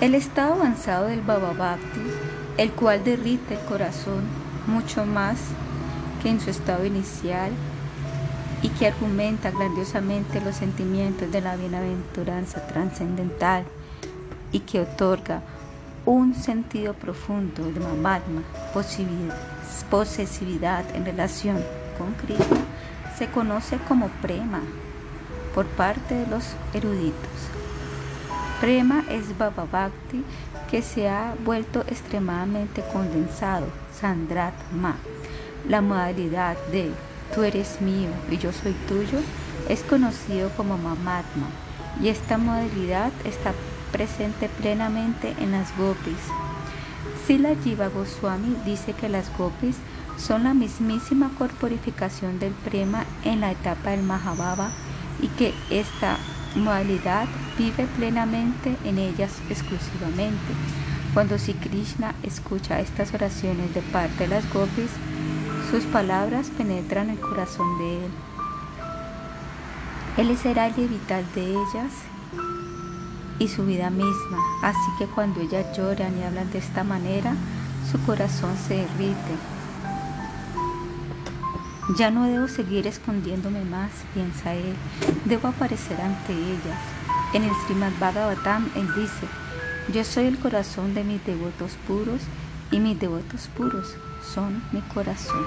El 0.00 0.14
estado 0.14 0.54
avanzado 0.54 1.06
del 1.06 1.22
Baba 1.22 1.52
Bhakti, 1.52 2.00
el 2.58 2.70
cual 2.72 3.02
derrite 3.02 3.54
el 3.54 3.60
corazón 3.60 4.24
mucho 4.66 5.06
más 5.06 5.38
que 6.22 6.28
en 6.28 6.40
su 6.40 6.50
estado 6.50 6.84
inicial 6.84 7.50
y 8.62 8.68
que 8.70 8.88
argumenta 8.88 9.50
grandiosamente 9.50 10.40
los 10.40 10.56
sentimientos 10.56 11.32
de 11.32 11.40
la 11.40 11.56
bienaventuranza 11.56 12.66
trascendental 12.66 13.64
y 14.52 14.60
que 14.60 14.80
otorga 14.80 15.42
un 16.06 16.34
sentido 16.34 16.94
profundo 16.94 17.64
de 17.64 17.80
mamadma, 17.80 18.42
posesividad 19.90 20.84
en 20.94 21.04
relación 21.04 21.62
con 21.98 22.14
Krishna, 22.14 22.64
se 23.18 23.26
conoce 23.26 23.78
como 23.88 24.08
prema 24.22 24.60
por 25.52 25.66
parte 25.66 26.14
de 26.14 26.26
los 26.28 26.44
eruditos. 26.72 27.30
Prema 28.60 29.04
es 29.10 29.36
Baba 29.36 29.66
Bhakti 29.70 30.24
que 30.70 30.80
se 30.80 31.08
ha 31.08 31.34
vuelto 31.44 31.80
extremadamente 31.82 32.82
condensado, 32.92 33.66
Sandratma. 33.92 34.96
La 35.68 35.80
modalidad 35.80 36.56
de 36.70 36.90
tú 37.34 37.42
eres 37.42 37.80
mío 37.80 38.10
y 38.30 38.38
yo 38.38 38.52
soy 38.52 38.72
tuyo 38.88 39.18
es 39.68 39.82
conocido 39.82 40.50
como 40.50 40.78
Mamatma 40.78 41.48
y 42.00 42.08
esta 42.08 42.38
modalidad 42.38 43.10
está 43.24 43.52
presente 43.92 44.48
plenamente 44.48 45.34
en 45.40 45.52
las 45.52 45.76
gopis. 45.76 46.30
Sila 47.26 47.50
Jiva 47.62 47.88
Goswami 47.88 48.56
dice 48.64 48.92
que 48.92 49.08
las 49.08 49.36
gopis 49.36 49.76
son 50.16 50.44
la 50.44 50.54
mismísima 50.54 51.30
corporificación 51.38 52.38
del 52.38 52.52
prema 52.52 53.04
en 53.24 53.40
la 53.40 53.52
etapa 53.52 53.90
del 53.90 54.02
Mahabhava 54.02 54.70
y 55.20 55.28
que 55.28 55.52
esta 55.70 56.18
modalidad 56.54 57.26
vive 57.58 57.86
plenamente 57.96 58.76
en 58.84 58.98
ellas 58.98 59.32
exclusivamente. 59.50 60.54
Cuando 61.14 61.38
Sri 61.38 61.54
Krishna 61.54 62.14
escucha 62.22 62.80
estas 62.80 63.14
oraciones 63.14 63.74
de 63.74 63.80
parte 63.82 64.24
de 64.24 64.28
las 64.28 64.52
gopis, 64.52 64.90
sus 65.70 65.84
palabras 65.84 66.50
penetran 66.56 67.10
el 67.10 67.18
corazón 67.18 67.78
de 67.78 68.04
él. 68.04 68.10
Él 70.18 70.38
será 70.38 70.68
el 70.68 70.88
vital 70.88 71.24
de 71.34 71.50
ellas 71.50 72.05
y 73.38 73.48
su 73.48 73.64
vida 73.64 73.90
misma. 73.90 74.38
Así 74.62 74.90
que 74.98 75.06
cuando 75.06 75.40
ellas 75.40 75.76
lloran 75.76 76.18
y 76.18 76.22
hablan 76.22 76.50
de 76.50 76.58
esta 76.58 76.84
manera, 76.84 77.34
su 77.90 78.00
corazón 78.04 78.56
se 78.56 78.74
derrite. 78.74 79.36
Ya 81.96 82.10
no 82.10 82.24
debo 82.24 82.48
seguir 82.48 82.86
escondiéndome 82.86 83.64
más, 83.64 83.90
piensa 84.12 84.54
él. 84.54 84.74
Debo 85.24 85.48
aparecer 85.48 86.00
ante 86.00 86.32
ellas. 86.32 86.80
En 87.32 87.44
el 87.44 87.52
Srimad 87.64 87.92
Bhagavatam 88.00 88.68
él 88.74 88.88
dice, 88.94 89.26
yo 89.92 90.02
soy 90.02 90.26
el 90.26 90.38
corazón 90.38 90.94
de 90.94 91.04
mis 91.04 91.24
devotos 91.24 91.72
puros 91.86 92.22
y 92.72 92.80
mis 92.80 92.98
devotos 92.98 93.48
puros 93.56 93.94
son 94.34 94.62
mi 94.72 94.80
corazón. 94.80 95.44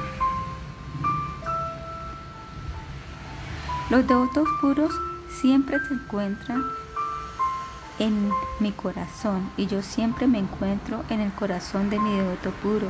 Los 3.89 4.07
devotos 4.07 4.47
puros 4.61 4.93
siempre 5.41 5.77
se 5.87 5.93
encuentran 5.95 6.63
en 7.99 8.31
mi 8.59 8.71
corazón 8.71 9.49
y 9.57 9.67
yo 9.67 9.81
siempre 9.81 10.27
me 10.27 10.39
encuentro 10.39 11.03
en 11.09 11.19
el 11.19 11.31
corazón 11.33 11.89
de 11.89 11.99
mi 11.99 12.17
devoto 12.17 12.51
puro. 12.51 12.87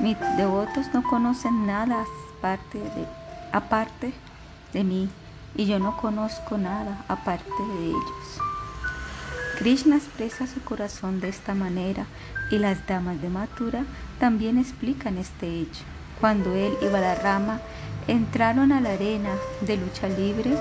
Mis 0.00 0.16
devotos 0.36 0.86
no 0.92 1.02
conocen 1.02 1.66
nada 1.66 2.04
aparte 2.38 2.78
de, 2.78 3.06
aparte 3.52 4.12
de 4.72 4.84
mí 4.84 5.08
y 5.54 5.66
yo 5.66 5.78
no 5.78 5.96
conozco 5.96 6.58
nada 6.58 7.04
aparte 7.08 7.62
de 7.78 7.86
ellos. 7.88 8.40
Krishna 9.58 9.96
expresa 9.96 10.46
su 10.46 10.60
corazón 10.62 11.20
de 11.20 11.28
esta 11.28 11.54
manera 11.54 12.06
y 12.50 12.58
las 12.58 12.86
damas 12.86 13.20
de 13.22 13.30
Mathura 13.30 13.84
también 14.18 14.58
explican 14.58 15.18
este 15.18 15.60
hecho. 15.60 15.82
cuando 16.20 16.54
él 16.54 16.72
y 16.80 16.86
Balarama 16.86 17.60
entraron 18.08 18.72
a 18.72 18.80
la 18.80 18.92
arena 18.92 19.30
de 19.60 19.76
lucha 19.76 20.08
libre 20.08 20.56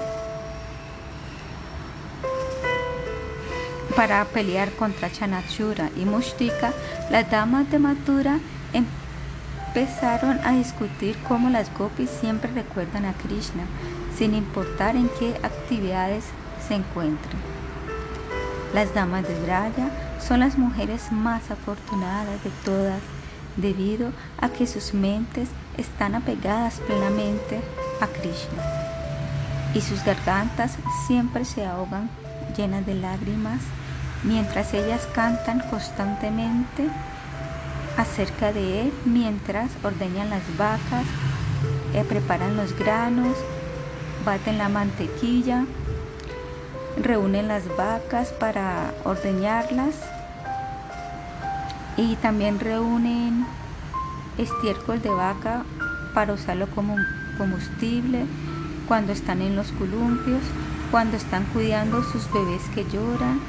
para 3.96 4.26
pelear 4.26 4.72
contra 4.72 5.12
Chanachura 5.12 5.90
y 5.96 6.06
Mushtika, 6.06 6.74
las 7.10 7.30
damas 7.32 7.70
de 7.72 7.80
Mathura 7.80 8.40
empezaron 8.74 10.40
a 10.44 10.52
discutir 10.52 11.18
cómo 11.28 11.50
las 11.50 11.74
gopis 11.78 12.10
siempre 12.10 12.52
recuerdan 12.52 13.06
a 13.06 13.14
Krishna, 13.14 13.64
sin 14.18 14.36
importar 14.36 14.96
en 14.96 15.10
qué 15.20 15.36
actividades 15.44 16.26
se 16.68 16.76
encuentren. 16.76 17.40
Las 18.74 18.94
damas 18.94 19.28
de 19.28 19.40
Braya 19.42 19.90
son 20.20 20.42
las 20.42 20.58
mujeres 20.58 21.12
más 21.12 21.50
afortunadas 21.50 22.44
de 22.44 22.50
todas 22.66 23.00
debido 23.56 24.12
a 24.42 24.50
que 24.50 24.68
sus 24.68 24.94
mentes 24.94 25.48
están 25.78 26.16
apegadas 26.16 26.82
plenamente 26.82 27.62
a 28.02 28.08
Krishna 28.08 28.86
y 29.74 29.82
sus 29.82 30.04
gargantas 30.04 30.78
siempre 31.06 31.46
se 31.46 31.66
ahogan 31.66 32.10
llenas 32.58 32.86
de 32.86 32.96
lágrimas 32.96 33.60
mientras 34.26 34.74
ellas 34.74 35.08
cantan 35.14 35.60
constantemente 35.70 36.90
acerca 37.98 38.52
de 38.52 38.82
él, 38.82 38.94
mientras 39.06 39.72
ordeñan 39.84 40.30
las 40.30 40.44
vacas, 40.58 41.06
eh, 41.94 42.04
preparan 42.08 42.58
los 42.58 42.78
granos, 42.78 43.38
baten 44.26 44.58
la 44.58 44.70
mantequilla, 44.70 45.66
reúnen 47.02 47.48
las 47.48 47.64
vacas 47.78 48.30
para 48.34 48.94
ordeñarlas 49.04 49.96
y 51.98 52.16
también 52.18 52.60
reúnen 52.60 53.46
estiércol 54.38 55.02
de 55.02 55.10
vaca 55.10 55.64
para 56.14 56.34
usarlo 56.34 56.68
como 56.68 56.96
combustible 57.38 58.26
cuando 58.88 59.14
están 59.14 59.42
en 59.42 59.56
los 59.56 59.72
columpios, 59.74 60.42
cuando 60.92 61.18
están 61.18 61.46
cuidando 61.54 62.04
sus 62.04 62.32
bebés 62.32 62.62
que 62.74 62.86
lloran, 62.86 63.40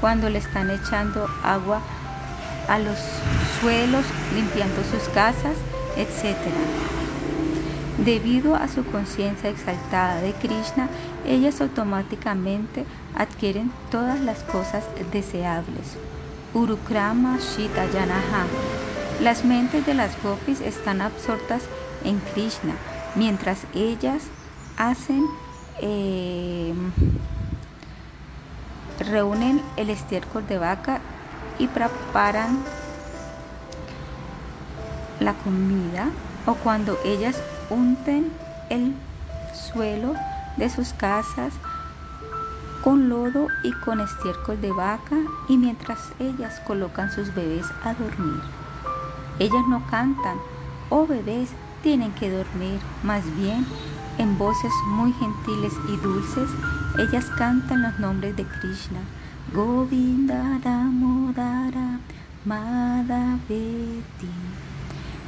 cuando 0.00 0.30
le 0.30 0.38
están 0.38 0.70
echando 0.70 1.28
agua 1.42 1.80
a 2.68 2.78
los 2.78 2.98
suelos, 3.60 4.04
limpiando 4.34 4.82
sus 4.84 5.08
casas, 5.10 5.56
etc. 5.96 6.36
Debido 8.04 8.54
a 8.54 8.68
su 8.68 8.84
conciencia 8.84 9.50
exaltada 9.50 10.20
de 10.20 10.32
Krishna, 10.32 10.88
ellas 11.26 11.60
automáticamente 11.60 12.84
adquieren 13.14 13.70
todas 13.90 14.20
las 14.20 14.42
cosas 14.44 14.84
deseables. 15.12 15.96
Urukrama 16.54 17.38
Shita 17.38 17.86
Yanaha. 17.90 18.46
Las 19.20 19.44
mentes 19.44 19.84
de 19.84 19.94
las 19.94 20.10
gopis 20.22 20.60
están 20.60 21.02
absortas 21.02 21.62
en 22.04 22.18
Krishna, 22.32 22.74
mientras 23.16 23.66
ellas 23.74 24.22
hacen 24.78 25.26
eh, 25.82 26.72
reúnen 29.00 29.62
el 29.76 29.90
estiércol 29.90 30.46
de 30.46 30.58
vaca 30.58 31.00
y 31.58 31.66
preparan 31.68 32.64
la 35.20 35.34
comida 35.34 36.10
o 36.46 36.54
cuando 36.54 36.98
ellas 37.04 37.42
unten 37.70 38.32
el 38.70 38.94
suelo 39.72 40.14
de 40.56 40.70
sus 40.70 40.92
casas 40.92 41.52
con 42.82 43.08
lodo 43.08 43.48
y 43.62 43.72
con 43.84 44.00
estiércol 44.00 44.60
de 44.60 44.72
vaca 44.72 45.16
y 45.48 45.56
mientras 45.58 45.98
ellas 46.18 46.60
colocan 46.66 47.10
sus 47.12 47.34
bebés 47.34 47.66
a 47.84 47.94
dormir. 47.94 48.40
Ellas 49.38 49.64
no 49.68 49.82
cantan, 49.90 50.38
oh 50.88 51.06
bebés, 51.06 51.50
tienen 51.82 52.12
que 52.12 52.30
dormir, 52.30 52.80
más 53.02 53.24
bien 53.36 53.66
en 54.18 54.36
voces 54.36 54.72
muy 54.88 55.12
gentiles 55.14 55.72
y 55.88 55.96
dulces, 55.98 56.50
ellas 56.98 57.26
cantan 57.36 57.82
los 57.82 57.98
nombres 57.98 58.36
de 58.36 58.44
Krishna. 58.44 59.00
Govinda 59.54 60.58
Damodara 60.62 61.98
Madhaveti. 62.44 64.28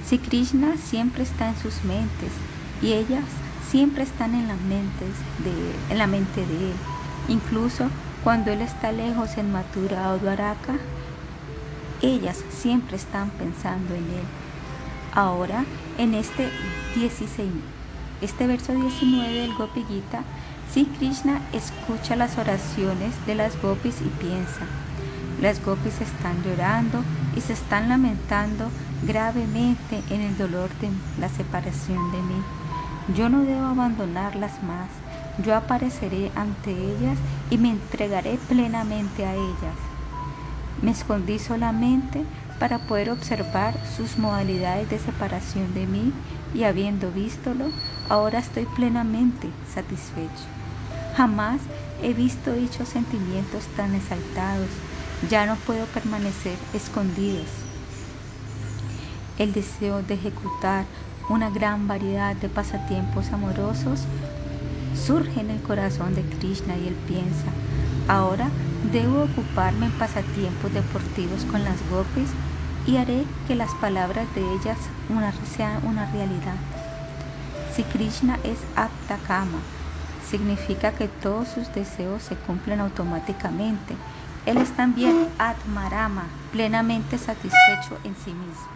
Si 0.05 0.19
Krishna 0.19 0.77
siempre 0.77 1.23
está 1.23 1.49
en 1.49 1.57
sus 1.57 1.85
mentes 1.85 2.33
y 2.81 2.93
ellas 2.93 3.25
siempre 3.71 4.03
están 4.03 4.35
en, 4.35 4.49
la 4.49 4.57
mente 6.07 6.41
de 6.47 6.71
él, 6.71 6.77
incluso 7.29 7.89
cuando 8.25 8.51
él 8.51 8.61
está 8.61 8.93
lejos 8.93 9.37
en 9.39 9.53
Mathura 9.53 10.13
o 10.13 10.19
ellas 12.03 12.45
siempre 12.51 12.97
están 12.97 13.31
pensando 13.31 13.95
en 13.95 14.05
él. 14.05 14.27
Ahora, 15.15 15.65
en 15.99 16.15
este 16.15 16.51
16 16.95 17.51
este 18.23 18.47
verso 18.47 18.73
19 18.73 19.33
del 19.33 19.55
Gopi 19.55 19.85
Gita, 19.89 20.23
si 20.73 20.87
Krishna 20.87 21.43
escucha 21.53 22.17
las 22.17 22.39
oraciones 22.39 23.15
de 23.27 23.35
las 23.35 23.61
gopis 23.61 24.01
y 24.01 24.09
piensa, 24.23 24.67
las 25.43 25.63
gopis 25.63 26.01
están 26.01 26.43
llorando 26.43 27.03
y 27.37 27.43
se 27.43 27.53
están 27.53 27.91
lamentando 27.91 28.69
gravemente 29.03 30.03
en 30.09 30.23
el 30.23 30.39
dolor 30.39 30.71
de 30.81 30.89
la 31.21 31.29
separación 31.29 32.11
de 32.13 32.23
mí. 32.23 32.43
Yo 33.15 33.29
no 33.29 33.43
debo 33.43 33.67
abandonarlas 33.67 34.63
más. 34.63 34.89
Yo 35.45 35.57
apareceré 35.57 36.31
ante 36.37 36.71
ellas 36.71 37.19
y 37.51 37.59
me 37.59 37.71
entregaré 37.71 38.39
plenamente 38.49 39.27
a 39.27 39.35
ellas. 39.35 39.77
Me 40.81 40.93
escondí 40.93 41.39
solamente 41.39 42.25
para 42.59 42.79
poder 42.79 43.11
observar 43.11 43.75
sus 43.97 44.19
modalidades 44.19 44.89
de 44.89 44.99
separación 44.99 45.75
de 45.75 45.87
mí 45.87 46.13
y 46.55 46.65
habiendo 46.65 47.11
vístolo, 47.11 47.67
ahora 48.09 48.39
estoy 48.39 48.67
plenamente 48.67 49.49
satisfecho. 49.75 50.52
Jamás 51.17 51.61
he 52.03 52.15
visto 52.15 52.53
dichos 52.53 52.89
sentimientos 52.89 53.65
tan 53.77 53.95
exaltados, 53.95 54.69
ya 55.29 55.47
no 55.47 55.57
puedo 55.57 55.85
permanecer 55.87 56.57
escondidos. 56.73 57.47
El 59.39 59.53
deseo 59.53 60.03
de 60.03 60.15
ejecutar 60.15 60.85
una 61.29 61.51
gran 61.51 61.87
variedad 61.87 62.35
de 62.37 62.49
pasatiempos 62.49 63.31
amorosos 63.33 64.01
surge 64.95 65.41
en 65.41 65.51
el 65.51 65.61
corazón 65.63 66.15
de 66.15 66.23
Krishna 66.23 66.77
y 66.77 66.89
él 66.89 66.97
piensa, 67.07 67.47
ahora 68.09 68.49
debo 68.91 69.25
ocuparme 69.25 69.87
en 69.87 69.93
pasatiempos 69.93 70.73
deportivos 70.73 71.45
con 71.45 71.63
las 71.63 71.79
gopis 71.91 72.31
y 72.87 72.97
haré 72.97 73.25
que 73.47 73.55
las 73.55 73.73
palabras 73.75 74.27
de 74.35 74.41
ellas 74.55 74.79
sean 75.57 75.87
una 75.87 76.11
realidad. 76.11 76.57
Si 77.75 77.85
Krishna 77.85 78.39
es 78.45 78.59
Aptakama, 78.77 79.61
significa 80.33 80.93
que 80.93 81.09
todos 81.09 81.47
sus 81.47 81.73
deseos 81.75 82.23
se 82.23 82.37
cumplen 82.37 82.81
automáticamente. 82.81 83.95
Él 84.47 84.57
es 84.57 84.71
también 84.71 85.29
Atmarama, 85.39 86.25
plenamente 86.51 87.19
satisfecho 87.19 87.99
en 88.03 88.17
sí 88.17 88.31
mismo. 88.31 88.73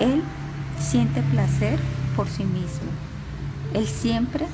Él 0.00 0.22
siente 0.80 1.22
placer 1.22 1.78
por 2.16 2.28
sí 2.28 2.42
mismo. 2.42 2.90
Él 3.72 3.86
siempre 3.86 4.46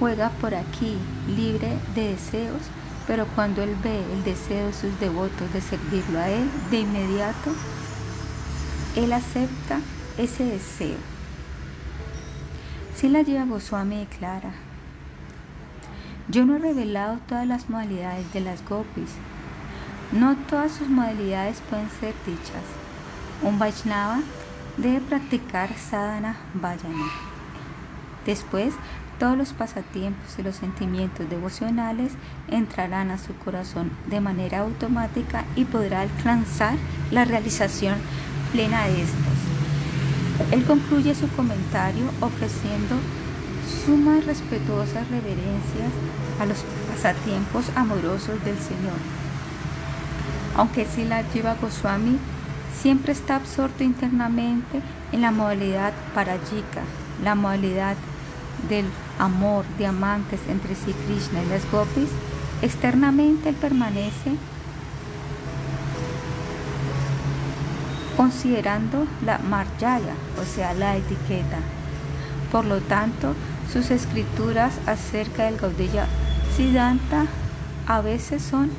juega 0.00 0.30
por 0.40 0.56
aquí, 0.56 0.96
libre 1.28 1.68
de 1.94 2.10
deseos, 2.10 2.62
pero 3.06 3.26
cuando 3.36 3.62
él 3.62 3.76
ve 3.84 4.02
el 4.12 4.24
deseo 4.24 4.66
de 4.66 4.72
sus 4.72 4.98
devotos 4.98 5.52
de 5.52 5.60
servirlo 5.60 6.18
a 6.18 6.28
él, 6.28 6.50
de 6.72 6.80
inmediato, 6.80 7.52
él 8.96 9.12
acepta 9.12 9.78
ese 10.18 10.44
deseo 10.44 11.16
si 12.96 13.10
la 13.10 13.20
lleva 13.20 13.44
Goswami 13.44 13.98
declara, 13.98 14.54
yo 16.28 16.44
no 16.44 16.56
he 16.56 16.58
revelado 16.58 17.18
todas 17.28 17.46
las 17.46 17.70
modalidades 17.70 18.32
de 18.32 18.40
las 18.40 18.64
gopis. 18.68 19.10
No 20.12 20.36
todas 20.48 20.72
sus 20.72 20.88
modalidades 20.88 21.60
pueden 21.68 21.88
ser 22.00 22.14
dichas. 22.24 22.64
Un 23.42 23.58
Vaishnava 23.58 24.20
debe 24.76 25.00
practicar 25.00 25.76
sadhana 25.76 26.36
vayana. 26.54 27.10
Después, 28.24 28.74
todos 29.18 29.38
los 29.38 29.52
pasatiempos 29.52 30.38
y 30.38 30.42
los 30.42 30.56
sentimientos 30.56 31.28
devocionales 31.30 32.12
entrarán 32.48 33.10
a 33.10 33.18
su 33.18 33.34
corazón 33.36 33.90
de 34.06 34.20
manera 34.20 34.58
automática 34.60 35.44
y 35.54 35.64
podrá 35.64 36.02
alcanzar 36.02 36.76
la 37.10 37.24
realización 37.24 37.96
plena 38.52 38.86
de 38.86 39.02
estos. 39.02 40.50
Él 40.50 40.64
concluye 40.64 41.14
su 41.14 41.28
comentario 41.30 42.04
ofreciendo 42.20 42.96
sumas 43.84 44.24
respetuosas 44.24 45.08
reverencias 45.08 45.92
a 46.40 46.46
los 46.46 46.58
pasatiempos 46.92 47.66
amorosos 47.74 48.42
del 48.44 48.58
Señor. 48.58 48.98
Aunque 50.56 50.86
Sila 50.86 51.22
Jiva 51.32 51.56
Goswami 51.60 52.18
siempre 52.80 53.12
está 53.12 53.36
absorto 53.36 53.84
internamente 53.84 54.80
en 55.12 55.22
la 55.22 55.30
modalidad 55.30 55.92
parajika, 56.14 56.82
la 57.22 57.34
modalidad 57.34 57.96
del 58.68 58.86
amor 59.18 59.64
de 59.78 59.86
amantes 59.86 60.40
entre 60.48 60.74
sí 60.74 60.94
Krishna 61.06 61.42
y 61.42 61.48
las 61.48 61.70
gopis, 61.70 62.08
externamente 62.62 63.52
permanece 63.52 64.32
considerando 68.16 69.06
la 69.24 69.38
marjaya, 69.38 70.14
o 70.40 70.44
sea, 70.44 70.72
la 70.72 70.96
etiqueta. 70.96 71.58
Por 72.50 72.64
lo 72.64 72.80
tanto, 72.80 73.34
sus 73.76 73.90
escrituras 73.90 74.72
acerca 74.86 75.44
del 75.44 75.58
Gaudiya 75.58 76.06
Siddhanta 76.56 77.26
a 77.86 78.00
veces 78.00 78.42
son 78.42 78.70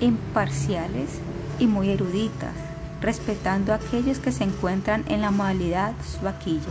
imparciales 0.00 1.10
y 1.58 1.66
muy 1.66 1.90
eruditas, 1.90 2.54
respetando 3.02 3.72
a 3.72 3.76
aquellos 3.76 4.18
que 4.18 4.32
se 4.32 4.44
encuentran 4.44 5.04
en 5.08 5.20
la 5.20 5.30
modalidad 5.30 5.92
Svakiya, 6.02 6.62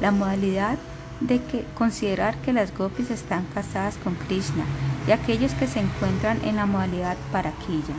la 0.00 0.12
modalidad 0.12 0.78
de 1.18 1.42
que 1.42 1.64
considerar 1.74 2.36
que 2.36 2.52
las 2.52 2.72
gopis 2.72 3.10
están 3.10 3.46
casadas 3.52 3.96
con 3.96 4.14
Krishna 4.14 4.64
y 5.08 5.10
aquellos 5.10 5.54
que 5.54 5.66
se 5.66 5.80
encuentran 5.80 6.38
en 6.44 6.54
la 6.54 6.66
modalidad 6.66 7.16
Parakya. 7.32 7.96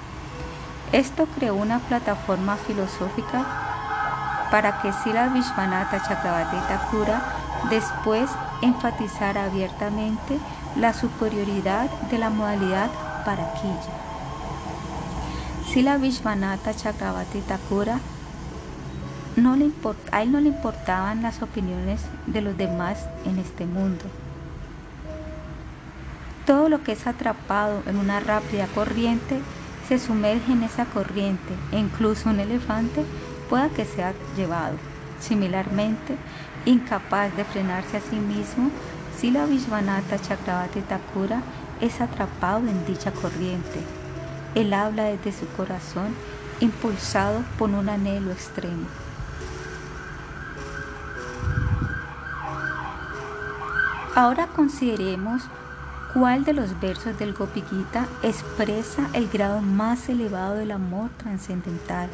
Esto 0.93 1.27
creó 1.37 1.55
una 1.55 1.79
plataforma 1.79 2.55
filosófica 2.55 3.45
para 4.49 4.81
que 4.81 4.93
Sila 4.93 5.27
Vishwanatha 5.27 6.01
Chakravarti 6.07 6.55
Thakura 6.69 7.38
después 7.69 8.29
enfatizara 8.61 9.45
abiertamente 9.45 10.39
la 10.75 10.93
superioridad 10.93 11.89
de 12.09 12.17
la 12.17 12.29
modalidad 12.29 12.89
Parakya. 13.25 13.77
Sila 15.71 15.97
Vishwanatha 15.97 16.73
Chakravarti 16.73 17.41
Thakura 17.41 17.99
no 19.35 19.55
le 19.55 19.71
a 20.11 20.23
él 20.23 20.31
no 20.31 20.39
le 20.39 20.49
importaban 20.49 21.21
las 21.21 21.41
opiniones 21.41 22.01
de 22.25 22.41
los 22.41 22.57
demás 22.57 23.05
en 23.25 23.37
este 23.37 23.65
mundo. 23.65 24.03
Todo 26.45 26.69
lo 26.69 26.83
que 26.83 26.93
es 26.93 27.05
atrapado 27.05 27.83
en 27.85 27.97
una 27.97 28.19
rápida 28.19 28.65
corriente 28.73 29.39
se 29.87 29.99
sumerge 29.99 30.51
en 30.51 30.63
esa 30.63 30.85
corriente 30.85 31.53
e 31.71 31.77
incluso 31.77 32.29
un 32.29 32.39
elefante 32.39 33.03
pueda 33.49 33.69
que 33.69 33.85
sea 33.85 34.13
llevado. 34.35 34.75
Similarmente, 35.19 36.15
incapaz 36.69 37.35
de 37.35 37.43
frenarse 37.43 37.97
a 37.97 38.01
sí 38.01 38.15
mismo, 38.15 38.69
si 39.17 39.31
la 39.31 39.45
Vishwanatha 39.45 40.19
Chakravarti 40.19 40.81
Thakura 40.81 41.41
es 41.81 41.99
atrapado 41.99 42.59
en 42.59 42.85
dicha 42.85 43.11
corriente. 43.11 43.79
Él 44.55 44.73
habla 44.73 45.03
desde 45.03 45.31
su 45.31 45.47
corazón, 45.57 46.13
impulsado 46.59 47.43
por 47.57 47.69
un 47.69 47.89
anhelo 47.89 48.31
extremo. 48.31 48.85
Ahora 54.15 54.47
consideremos 54.47 55.43
¿Cuál 56.13 56.43
de 56.43 56.53
los 56.53 56.79
versos 56.79 57.19
del 57.19 57.33
Gopi 57.33 57.61
Gita 57.61 58.07
expresa 58.23 59.07
el 59.13 59.29
grado 59.29 59.61
más 59.61 60.09
elevado 60.09 60.55
del 60.55 60.71
amor 60.71 61.11
trascendental? 61.17 62.09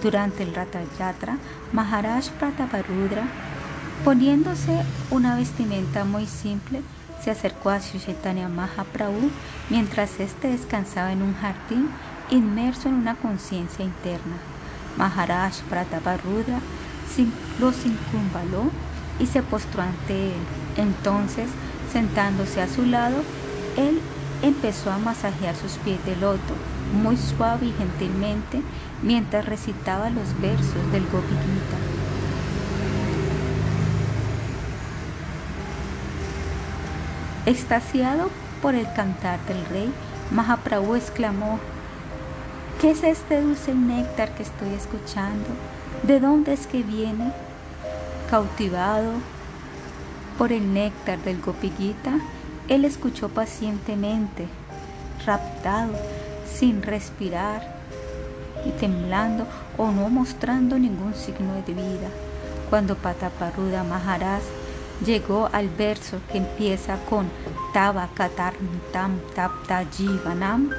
Durante 0.00 0.44
el 0.44 0.54
Ratha 0.54 0.82
Yatra, 0.96 1.36
Maharaj 1.72 2.28
Prataparudra, 2.38 3.24
poniéndose 4.04 4.82
una 5.10 5.36
vestimenta 5.36 6.04
muy 6.04 6.26
simple, 6.26 6.82
se 7.22 7.30
acercó 7.30 7.70
a 7.70 7.80
Sri 7.80 7.98
Chaitanya 7.98 8.48
Mahaprabhu 8.48 9.30
mientras 9.70 10.20
éste 10.20 10.48
descansaba 10.48 11.12
en 11.12 11.22
un 11.22 11.34
jardín 11.34 11.88
inmerso 12.30 12.88
en 12.88 12.94
una 12.94 13.14
conciencia 13.16 13.84
interna. 13.84 14.36
Maharaj 14.96 15.60
Prataparudra 15.68 16.60
lo 17.60 17.72
circunvaló 17.72 18.70
y 19.18 19.26
se 19.26 19.42
postró 19.42 19.82
ante 19.82 20.28
él. 20.28 20.42
Entonces, 20.76 21.48
Sentándose 21.92 22.60
a 22.60 22.68
su 22.68 22.84
lado, 22.84 23.16
él 23.76 24.00
empezó 24.42 24.90
a 24.90 24.98
masajear 24.98 25.56
sus 25.56 25.72
pies 25.78 26.04
de 26.04 26.16
loto, 26.16 26.54
muy 26.92 27.16
suave 27.16 27.66
y 27.66 27.72
gentilmente, 27.72 28.60
mientras 29.02 29.46
recitaba 29.46 30.10
los 30.10 30.38
versos 30.40 30.92
del 30.92 31.04
Gopi 31.04 31.34
Extasiado 37.46 38.28
por 38.60 38.74
el 38.74 38.92
cantar 38.92 39.38
del 39.46 39.64
rey, 39.66 39.92
Mahaprabhu 40.32 40.96
exclamó, 40.96 41.60
¿qué 42.80 42.90
es 42.90 43.04
este 43.04 43.40
dulce 43.40 43.72
néctar 43.72 44.34
que 44.34 44.42
estoy 44.42 44.74
escuchando? 44.74 45.46
¿De 46.02 46.18
dónde 46.18 46.54
es 46.54 46.66
que 46.66 46.82
viene? 46.82 47.32
Cautivado 48.28 49.12
por 50.36 50.50
el 50.50 50.74
néctar 50.74 51.20
del 51.20 51.40
Gopiguita, 51.40 52.18
él 52.66 52.84
escuchó 52.84 53.28
pacientemente, 53.28 54.48
raptado, 55.24 55.92
sin 56.52 56.82
respirar 56.82 57.76
y 58.64 58.70
temblando 58.70 59.46
o 59.78 59.92
no 59.92 60.08
mostrando 60.08 60.80
ningún 60.80 61.14
signo 61.14 61.54
de 61.64 61.74
vida. 61.74 62.08
Cuando 62.70 62.96
Pataparuda 62.96 63.84
Maharaj 63.84 64.42
llegó 65.04 65.48
al 65.52 65.68
verso 65.68 66.18
que 66.30 66.38
empieza 66.38 66.96
con 67.08 67.28
Tava 67.72 68.08
Katarntam 68.14 69.20
Tapta 69.34 69.84
Jivanam, 69.90 70.70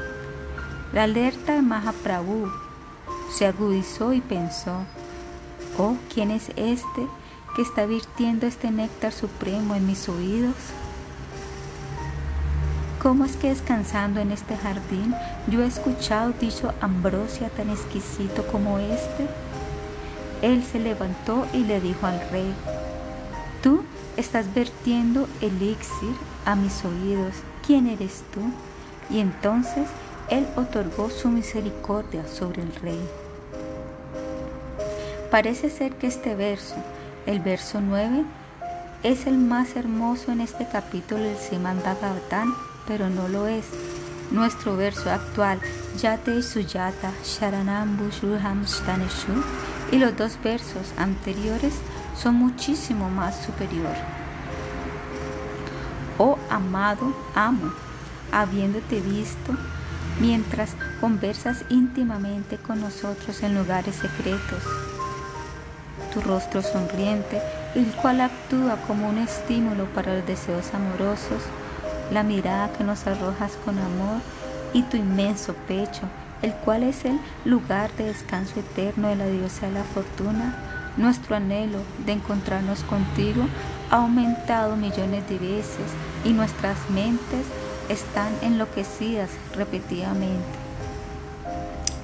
la 0.94 1.04
alerta 1.04 1.54
de 1.54 1.62
Mahaprabhu 1.62 2.50
se 3.32 3.46
agudizó 3.46 4.14
y 4.14 4.22
pensó, 4.22 4.86
oh, 5.78 5.96
¿quién 6.14 6.32
es 6.32 6.50
este? 6.56 7.08
que 7.58 7.64
está 7.64 7.88
virtiendo 7.88 8.46
este 8.46 8.70
néctar 8.70 9.12
supremo 9.12 9.74
en 9.74 9.88
mis 9.88 10.08
oídos? 10.08 10.54
¿Cómo 13.02 13.26
es 13.26 13.36
que 13.36 13.50
descansando 13.50 14.20
en 14.20 14.32
este 14.32 14.56
jardín 14.56 15.16
yo 15.48 15.64
he 15.64 15.66
escuchado 15.66 16.34
dicho 16.40 16.72
ambrosia 16.82 17.50
tan 17.50 17.72
exquisito 17.72 18.46
como 18.48 18.78
este? 18.78 19.28
Él 20.44 20.64
se 20.64 20.80
levantó 20.80 21.48
y 21.52 21.64
le 21.64 21.82
dijo 21.82 22.06
al 22.06 22.20
rey, 22.30 22.54
tú 23.62 23.84
estás 24.17 24.54
vertiendo 24.54 25.28
elixir 25.41 26.15
a 26.46 26.56
mis 26.56 26.84
oídos, 26.86 27.36
¿quién 27.65 27.88
eres 27.88 28.24
tú? 28.34 28.41
Y 29.13 29.20
entonces 29.20 29.88
él 30.30 30.46
otorgó 30.56 31.10
su 31.10 31.30
misericordia 31.30 32.28
sobre 32.28 32.62
el 32.63 32.74
rey. 32.76 33.00
Parece 35.32 35.70
ser 35.70 35.93
que 35.93 36.08
este 36.08 36.36
verso 36.36 36.76
el 37.28 37.41
verso 37.41 37.82
9 37.82 38.24
es 39.04 39.28
el 39.28 39.38
más 39.38 39.76
hermoso 39.76 40.32
en 40.32 40.39
este 40.39 40.65
capítulo 40.65 41.22
del 41.24 41.38
Siman 41.38 41.82
Bhagavatam, 41.84 42.56
pero 42.88 43.10
no 43.10 43.28
lo 43.28 43.48
es. 43.48 43.65
Nuestro 44.32 44.78
verso 44.78 45.12
actual, 45.12 45.60
Yate 46.02 46.41
Suyata 46.41 47.12
Sharanam 47.24 47.98
Bushuham 47.98 48.63
Staneshu, 48.65 49.43
y 49.91 49.98
los 49.98 50.15
dos 50.17 50.38
versos 50.41 50.93
anteriores 50.98 51.74
son 52.22 52.36
muchísimo 52.36 53.10
más 53.10 53.46
superior. 53.46 53.96
Oh 56.18 56.38
amado, 56.50 57.14
amo, 57.36 57.72
habiéndote 58.32 59.00
visto, 59.02 59.54
mientras 60.20 60.76
conversas 61.00 61.64
íntimamente 61.70 62.58
con 62.58 62.82
nosotros 62.82 63.44
en 63.44 63.56
lugares 63.56 63.96
secretos 63.96 64.64
tu 66.18 66.22
rostro 66.22 66.62
sonriente, 66.62 67.42
el 67.76 67.86
cual 68.02 68.22
actúa 68.22 68.78
como 68.88 69.10
un 69.10 69.18
estímulo 69.18 69.86
para 69.94 70.16
los 70.16 70.26
deseos 70.26 70.74
amorosos, 70.74 71.44
la 72.12 72.24
mirada 72.24 72.72
que 72.74 72.84
nos 72.84 73.06
arrojas 73.08 73.54
con 73.64 73.78
amor 73.78 74.22
y 74.74 74.84
tu 74.84 74.98
inmenso 74.98 75.54
pecho, 75.68 76.04
el 76.42 76.54
cual 76.54 76.84
es 76.84 77.06
el 77.06 77.20
lugar 77.46 77.92
de 77.94 78.06
descanso 78.06 78.60
eterno 78.60 79.10
de 79.10 79.16
la 79.16 79.28
diosa 79.28 79.68
de 79.68 79.74
la 79.74 79.84
fortuna, 79.84 80.56
nuestro 80.98 81.36
anhelo 81.36 81.80
de 82.06 82.14
encontrarnos 82.14 82.84
contigo 82.84 83.44
ha 83.90 83.98
aumentado 83.98 84.76
millones 84.76 85.28
de 85.30 85.38
veces 85.38 85.92
y 86.26 86.34
nuestras 86.34 86.78
mentes 86.90 87.46
están 87.90 88.32
enloquecidas 88.42 89.30
repetidamente. 89.56 90.44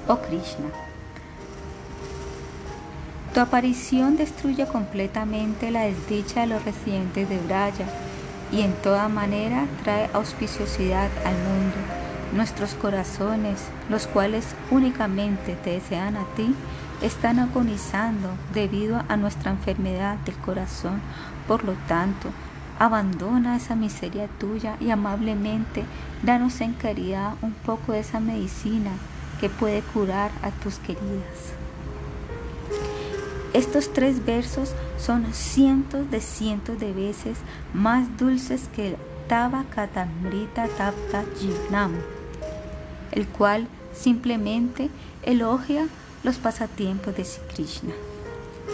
Oh 0.08 0.18
Krishna, 0.18 0.68
tu 3.34 3.40
aparición 3.40 4.16
destruye 4.16 4.66
completamente 4.66 5.70
la 5.70 5.82
desdicha 5.82 6.42
de 6.42 6.46
los 6.46 6.64
residentes 6.64 7.28
de 7.28 7.38
Braya 7.38 7.86
y 8.52 8.62
en 8.62 8.72
toda 8.74 9.08
manera 9.08 9.66
trae 9.82 10.08
auspiciosidad 10.12 11.10
al 11.24 11.34
mundo. 11.34 11.76
Nuestros 12.32 12.74
corazones, 12.74 13.60
los 13.88 14.06
cuales 14.06 14.44
únicamente 14.70 15.56
te 15.64 15.70
desean 15.70 16.16
a 16.16 16.24
ti, 16.36 16.54
están 17.02 17.38
agonizando 17.38 18.28
debido 18.52 19.02
a 19.08 19.16
nuestra 19.16 19.50
enfermedad 19.50 20.16
del 20.18 20.36
corazón. 20.36 21.00
Por 21.46 21.64
lo 21.64 21.74
tanto, 21.88 22.30
abandona 22.78 23.56
esa 23.56 23.74
miseria 23.74 24.28
tuya 24.38 24.76
y 24.80 24.90
amablemente 24.90 25.84
danos 26.22 26.60
en 26.60 26.72
caridad 26.74 27.34
un 27.42 27.52
poco 27.52 27.92
de 27.92 28.00
esa 28.00 28.20
medicina 28.20 28.90
que 29.40 29.48
puede 29.48 29.82
curar 29.82 30.30
a 30.42 30.50
tus 30.50 30.76
queridas. 30.76 31.54
Estos 33.52 33.92
tres 33.92 34.24
versos 34.24 34.74
son 34.98 35.32
cientos 35.32 36.10
de 36.10 36.20
cientos 36.20 36.78
de 36.80 36.92
veces 36.92 37.38
más 37.72 38.16
dulces 38.16 38.68
que 38.74 38.88
el 38.88 38.96
Tava 39.28 39.64
Katamrita 39.72 40.66
Tapta 40.68 41.24
Jivnam, 41.38 41.92
el 43.12 43.26
cual 43.28 43.68
simplemente 43.94 44.90
elogia 45.22 45.86
los 46.24 46.38
pasatiempos 46.38 47.14
de 47.16 47.24
Sri 47.24 47.46
Krishna. 47.54 47.92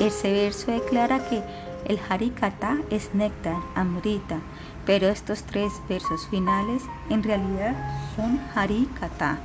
Ese 0.00 0.32
verso 0.32 0.70
declara 0.70 1.28
que 1.28 1.42
el 1.86 1.98
Harikata 2.08 2.78
es 2.90 3.12
néctar, 3.14 3.56
amrita, 3.74 4.38
pero 4.86 5.08
estos 5.08 5.42
tres 5.42 5.72
versos 5.88 6.26
finales 6.28 6.82
en 7.10 7.22
realidad 7.22 7.74
son 8.16 8.40
Harikata. 8.54 9.38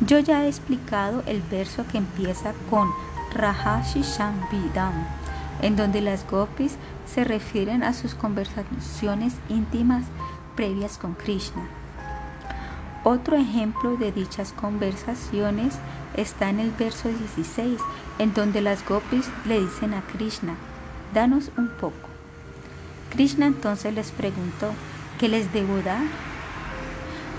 Yo 0.00 0.18
ya 0.18 0.44
he 0.44 0.48
explicado 0.48 1.22
el 1.26 1.42
verso 1.42 1.84
que 1.90 1.98
empieza 1.98 2.52
con 2.70 2.88
Rahashi 3.34 4.02
Shambhidam, 4.02 4.94
en 5.60 5.76
donde 5.76 6.00
las 6.00 6.28
gopis 6.28 6.76
se 7.06 7.24
refieren 7.24 7.82
a 7.82 7.92
sus 7.92 8.14
conversaciones 8.14 9.34
íntimas 9.48 10.04
previas 10.56 10.98
con 10.98 11.14
Krishna. 11.14 11.68
Otro 13.04 13.36
ejemplo 13.36 13.96
de 13.96 14.12
dichas 14.12 14.52
conversaciones 14.52 15.78
está 16.20 16.50
en 16.50 16.60
el 16.60 16.72
verso 16.72 17.08
16, 17.08 17.78
en 18.18 18.34
donde 18.34 18.60
las 18.60 18.86
gopis 18.86 19.26
le 19.46 19.60
dicen 19.60 19.94
a 19.94 20.02
Krishna, 20.02 20.56
danos 21.14 21.50
un 21.56 21.68
poco. 21.68 22.08
Krishna 23.10 23.46
entonces 23.46 23.94
les 23.94 24.10
preguntó, 24.10 24.72
¿qué 25.18 25.28
les 25.28 25.52
debo 25.52 25.80
dar? 25.82 26.02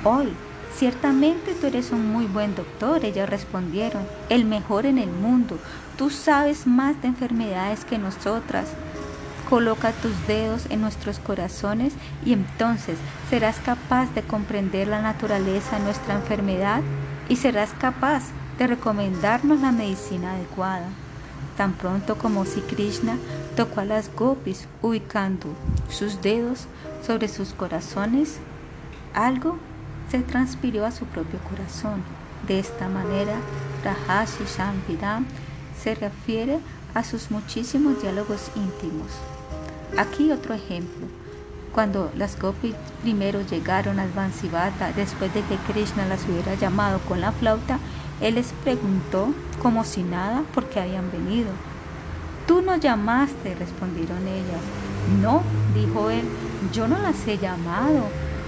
Hoy, 0.03 0.29
ciertamente 0.75 1.53
tú 1.53 1.67
eres 1.67 1.91
un 1.91 2.11
muy 2.11 2.25
buen 2.25 2.55
doctor, 2.55 3.03
ellas 3.03 3.29
respondieron, 3.29 4.07
el 4.29 4.45
mejor 4.45 4.85
en 4.85 4.97
el 4.97 5.09
mundo, 5.11 5.59
tú 5.97 6.09
sabes 6.09 6.65
más 6.65 7.01
de 7.01 7.09
enfermedades 7.09 7.85
que 7.85 7.97
nosotras. 7.97 8.69
Coloca 9.49 9.91
tus 9.93 10.13
dedos 10.27 10.67
en 10.69 10.79
nuestros 10.79 11.17
corazones 11.17 11.93
y 12.23 12.33
entonces 12.33 12.97
serás 13.31 13.57
capaz 13.57 14.13
de 14.13 14.21
comprender 14.21 14.87
la 14.87 15.01
naturaleza 15.01 15.77
de 15.77 15.85
nuestra 15.85 16.15
enfermedad 16.15 16.81
y 17.29 17.35
serás 17.35 17.71
capaz 17.79 18.25
de 18.59 18.67
recomendarnos 18.67 19.61
la 19.61 19.71
medicina 19.71 20.33
adecuada. 20.33 20.89
Tan 21.57 21.73
pronto 21.73 22.17
como 22.17 22.45
si 22.45 22.59
Krishna 22.59 23.17
tocó 23.55 23.79
a 23.79 23.85
las 23.85 24.13
gopis 24.13 24.67
ubicando 24.81 25.47
sus 25.89 26.21
dedos 26.21 26.67
sobre 27.05 27.29
sus 27.29 27.53
corazones, 27.53 28.37
algo 29.13 29.57
se 30.11 30.19
transpiró 30.19 30.85
a 30.85 30.91
su 30.91 31.05
propio 31.05 31.39
corazón. 31.49 32.03
De 32.47 32.59
esta 32.59 32.89
manera, 32.89 33.35
Rahashi 33.83 34.43
Shambhidam 34.45 35.25
se 35.81 35.95
refiere 35.95 36.59
a 36.93 37.03
sus 37.03 37.31
muchísimos 37.31 38.01
diálogos 38.01 38.51
íntimos. 38.55 39.07
Aquí 39.97 40.31
otro 40.31 40.53
ejemplo. 40.53 41.07
Cuando 41.73 42.11
las 42.15 42.39
gopis 42.39 42.73
primero 43.03 43.41
llegaron 43.41 43.99
al 43.99 44.09
Vansivata, 44.09 44.91
después 44.93 45.33
de 45.33 45.41
que 45.43 45.55
Krishna 45.71 46.05
las 46.07 46.25
hubiera 46.27 46.55
llamado 46.55 46.99
con 47.07 47.21
la 47.21 47.31
flauta, 47.31 47.79
él 48.21 48.35
les 48.35 48.53
preguntó, 48.63 49.33
como 49.61 49.83
si 49.83 50.03
nada, 50.03 50.43
por 50.53 50.65
qué 50.65 50.79
habían 50.79 51.11
venido. 51.11 51.49
Tú 52.47 52.61
no 52.61 52.75
llamaste, 52.75 53.55
respondieron 53.55 54.27
ellas. 54.27 54.61
No, 55.21 55.41
dijo 55.73 56.09
él, 56.09 56.23
yo 56.73 56.87
no 56.87 56.97
las 56.99 57.27
he 57.27 57.37
llamado. 57.37 58.03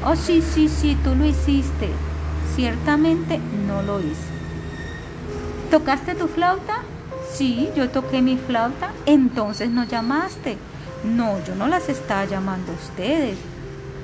Oh, 0.05 0.15
sí, 0.15 0.41
sí, 0.41 0.67
sí, 0.67 0.97
tú 1.03 1.15
lo 1.15 1.26
hiciste. 1.26 1.89
Ciertamente 2.55 3.39
no 3.67 3.82
lo 3.84 3.99
hice. 3.99 4.32
¿Tocaste 5.69 6.15
tu 6.15 6.28
flauta? 6.28 6.80
Sí, 7.32 7.69
yo 7.76 7.89
toqué 7.89 8.22
mi 8.22 8.38
flauta. 8.38 8.91
Entonces 9.05 9.69
no 9.69 9.86
llamaste. 9.86 10.57
No, 11.03 11.38
yo 11.45 11.55
no 11.55 11.67
las 11.67 11.88
estaba 11.88 12.26
llamando 12.26 12.72
a 12.72 12.76
ustedes. 12.76 13.38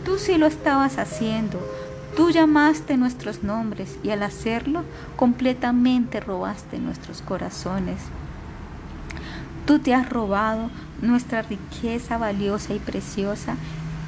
Tú 0.06 0.18
sí 0.18 0.38
lo 0.38 0.46
estabas 0.46 0.98
haciendo. 0.98 1.60
Tú 2.18 2.32
llamaste 2.32 2.98
nuestros 2.98 3.44
nombres 3.44 4.00
y 4.02 4.10
al 4.10 4.24
hacerlo 4.24 4.84
completamente 5.18 6.20
robaste 6.20 6.80
nuestros 6.80 7.22
corazones. 7.22 8.00
Tú 9.68 9.78
te 9.78 9.94
has 9.94 10.10
robado 10.10 10.72
nuestra 11.00 11.44
riqueza 11.44 12.18
valiosa 12.18 12.74
y 12.74 12.80
preciosa 12.80 13.56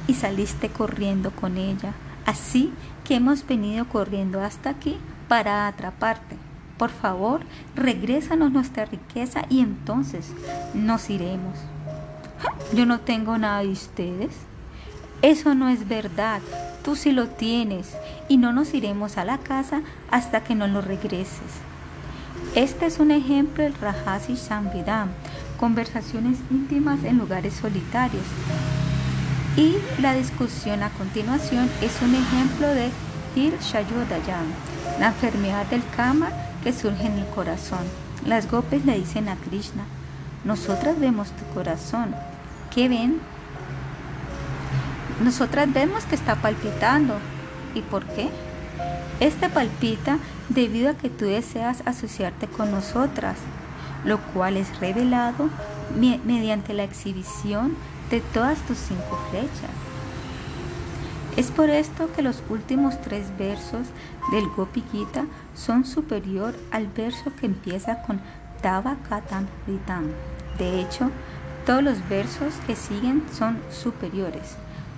y 0.08 0.14
saliste 0.14 0.70
corriendo 0.70 1.30
con 1.30 1.56
ella. 1.56 1.92
Así 2.26 2.72
que 3.04 3.14
hemos 3.14 3.46
venido 3.46 3.84
corriendo 3.84 4.42
hasta 4.42 4.70
aquí 4.70 4.98
para 5.28 5.68
atraparte. 5.68 6.36
Por 6.78 6.90
favor, 6.90 7.42
regrésanos 7.76 8.50
nuestra 8.50 8.86
riqueza 8.86 9.44
y 9.48 9.60
entonces 9.60 10.32
nos 10.74 11.10
iremos. 11.10 11.56
Yo 12.74 12.86
no 12.86 12.98
tengo 12.98 13.38
nada 13.38 13.60
de 13.60 13.68
ustedes. 13.68 14.49
Eso 15.22 15.54
no 15.54 15.68
es 15.68 15.86
verdad. 15.86 16.40
Tú 16.82 16.96
sí 16.96 17.12
lo 17.12 17.28
tienes 17.28 17.94
y 18.28 18.38
no 18.38 18.52
nos 18.52 18.72
iremos 18.72 19.18
a 19.18 19.24
la 19.24 19.36
casa 19.36 19.82
hasta 20.10 20.42
que 20.42 20.54
nos 20.54 20.70
lo 20.70 20.80
regreses. 20.80 21.60
Este 22.54 22.86
es 22.86 22.98
un 22.98 23.10
ejemplo 23.10 23.62
del 23.62 23.74
Rajasi 23.74 24.34
Shambhidam, 24.34 25.10
conversaciones 25.58 26.38
íntimas 26.50 27.04
en 27.04 27.18
lugares 27.18 27.54
solitarios. 27.54 28.24
Y 29.56 29.76
la 30.00 30.14
discusión 30.14 30.82
a 30.82 30.88
continuación 30.90 31.68
es 31.82 32.00
un 32.00 32.14
ejemplo 32.14 32.68
de 32.68 32.88
Hir 33.36 33.58
Shayodayam, 33.60 34.46
la 34.98 35.08
enfermedad 35.08 35.66
del 35.66 35.82
kama 35.94 36.30
que 36.64 36.72
surge 36.72 37.06
en 37.06 37.18
el 37.18 37.26
corazón. 37.26 37.84
Las 38.24 38.50
gopes 38.50 38.86
le 38.86 38.98
dicen 38.98 39.28
a 39.28 39.36
Krishna, 39.36 39.84
nosotras 40.44 40.98
vemos 40.98 41.28
tu 41.32 41.44
corazón, 41.54 42.14
¿Qué 42.74 42.88
ven? 42.88 43.20
Nosotras 45.20 45.70
vemos 45.72 46.04
que 46.04 46.14
está 46.14 46.36
palpitando. 46.36 47.14
¿Y 47.74 47.82
por 47.82 48.04
qué? 48.06 48.30
Este 49.20 49.50
palpita 49.50 50.18
debido 50.48 50.90
a 50.90 50.94
que 50.94 51.10
tú 51.10 51.26
deseas 51.26 51.82
asociarte 51.84 52.46
con 52.46 52.70
nosotras, 52.70 53.36
lo 54.04 54.18
cual 54.32 54.56
es 54.56 54.80
revelado 54.80 55.50
mediante 56.24 56.72
la 56.72 56.84
exhibición 56.84 57.76
de 58.10 58.20
todas 58.20 58.58
tus 58.60 58.78
cinco 58.78 59.18
flechas. 59.30 59.70
Es 61.36 61.50
por 61.50 61.68
esto 61.68 62.10
que 62.12 62.22
los 62.22 62.42
últimos 62.48 63.00
tres 63.02 63.26
versos 63.38 63.86
del 64.32 64.48
Gopi 64.48 64.82
Gita 64.90 65.26
son 65.54 65.84
superior 65.84 66.54
al 66.70 66.86
verso 66.88 67.32
que 67.38 67.46
empieza 67.46 68.02
con 68.02 68.20
Tava 68.62 68.96
Katam 69.08 69.46
Ritam. 69.66 70.08
De 70.58 70.80
hecho, 70.80 71.10
todos 71.66 71.82
los 71.82 72.08
versos 72.08 72.54
que 72.66 72.74
siguen 72.74 73.24
son 73.32 73.58
superiores. 73.70 74.56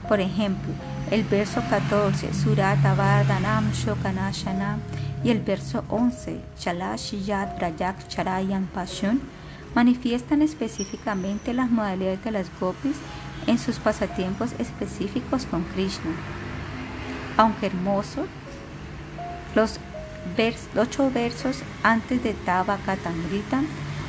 Por 0.08 0.20
ejemplo, 0.20 0.72
el 1.10 1.24
verso 1.24 1.62
14, 1.68 2.32
Surata 2.34 2.94
Vardhanam 2.94 3.70
Shokanashanam, 3.72 4.80
y 5.24 5.30
el 5.30 5.40
verso 5.40 5.84
11, 5.88 6.40
Chalashiyat 6.58 7.56
Brayak 7.56 8.08
Charayan 8.08 8.66
Pashun, 8.66 9.20
manifiestan 9.74 10.42
específicamente 10.42 11.54
las 11.54 11.70
modalidades 11.70 12.24
de 12.24 12.30
las 12.32 12.46
gopis 12.60 12.96
en 13.46 13.58
sus 13.58 13.78
pasatiempos 13.78 14.52
específicos 14.58 15.46
con 15.46 15.62
Krishna. 15.64 16.12
Aunque 17.36 17.66
hermoso, 17.66 18.26
los 19.54 19.78
ocho 20.76 21.10
versos 21.10 21.62
antes 21.82 22.22
de 22.22 22.34
Tava 22.34 22.78
Katamrita 22.78 23.62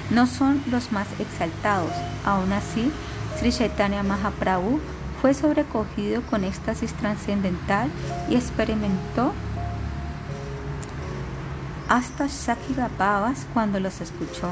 no 0.09 0.27
son 0.27 0.61
los 0.69 0.91
más 0.91 1.07
exaltados. 1.19 1.91
Aún 2.25 2.51
así, 2.53 2.91
Sri 3.37 3.51
Chaitanya 3.51 4.03
Mahaprabhu 4.03 4.79
fue 5.24 5.34
sobrecogido 5.34 6.21
con 6.24 6.43
éxtasis 6.43 6.91
trascendental 6.95 7.89
y 8.30 8.36
experimentó 8.36 9.32
hasta 11.88 12.28
Sakigapavas 12.28 13.47
cuando 13.53 13.80
los 13.80 14.01
escuchó. 14.01 14.51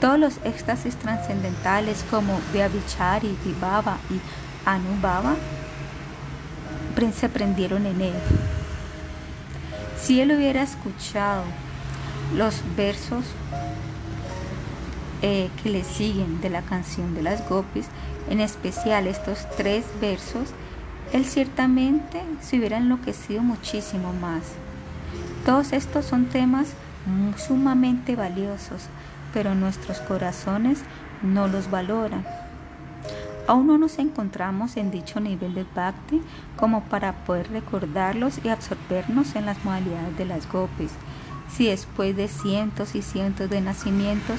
Todos 0.00 0.18
los 0.18 0.38
éxtasis 0.42 0.96
trascendentales 0.96 2.04
como 2.10 2.40
Vyavichari, 2.52 3.38
Vibhava 3.44 3.98
y 4.10 4.18
Anubhava 4.68 5.36
se 7.16 7.28
prendieron 7.28 7.86
en 7.86 8.00
él. 8.00 8.14
Si 10.02 10.20
él 10.20 10.32
hubiera 10.32 10.64
escuchado 10.64 11.44
los 12.34 12.56
versos 12.76 13.26
eh, 15.26 15.48
que 15.62 15.70
le 15.70 15.84
siguen 15.84 16.42
de 16.42 16.50
la 16.50 16.60
canción 16.60 17.14
de 17.14 17.22
las 17.22 17.48
Gopis, 17.48 17.86
en 18.28 18.40
especial 18.40 19.06
estos 19.06 19.48
tres 19.56 19.86
versos, 19.98 20.50
él 21.14 21.24
ciertamente 21.24 22.20
se 22.42 22.58
hubiera 22.58 22.76
enloquecido 22.76 23.42
muchísimo 23.42 24.12
más. 24.12 24.42
Todos 25.46 25.72
estos 25.72 26.04
son 26.04 26.26
temas 26.26 26.74
sumamente 27.38 28.16
valiosos, 28.16 28.82
pero 29.32 29.54
nuestros 29.54 30.00
corazones 30.00 30.80
no 31.22 31.48
los 31.48 31.70
valoran. 31.70 32.26
Aún 33.46 33.66
no 33.66 33.78
nos 33.78 33.98
encontramos 33.98 34.76
en 34.76 34.90
dicho 34.90 35.20
nivel 35.20 35.54
de 35.54 35.64
bhakti 35.74 36.20
como 36.58 36.82
para 36.82 37.24
poder 37.24 37.50
recordarlos 37.50 38.40
y 38.44 38.50
absorbernos 38.50 39.36
en 39.36 39.46
las 39.46 39.64
modalidades 39.64 40.18
de 40.18 40.26
las 40.26 40.46
gopis. 40.52 40.90
Si 41.50 41.68
después 41.68 42.14
de 42.14 42.28
cientos 42.28 42.94
y 42.94 43.00
cientos 43.00 43.48
de 43.48 43.62
nacimientos 43.62 44.38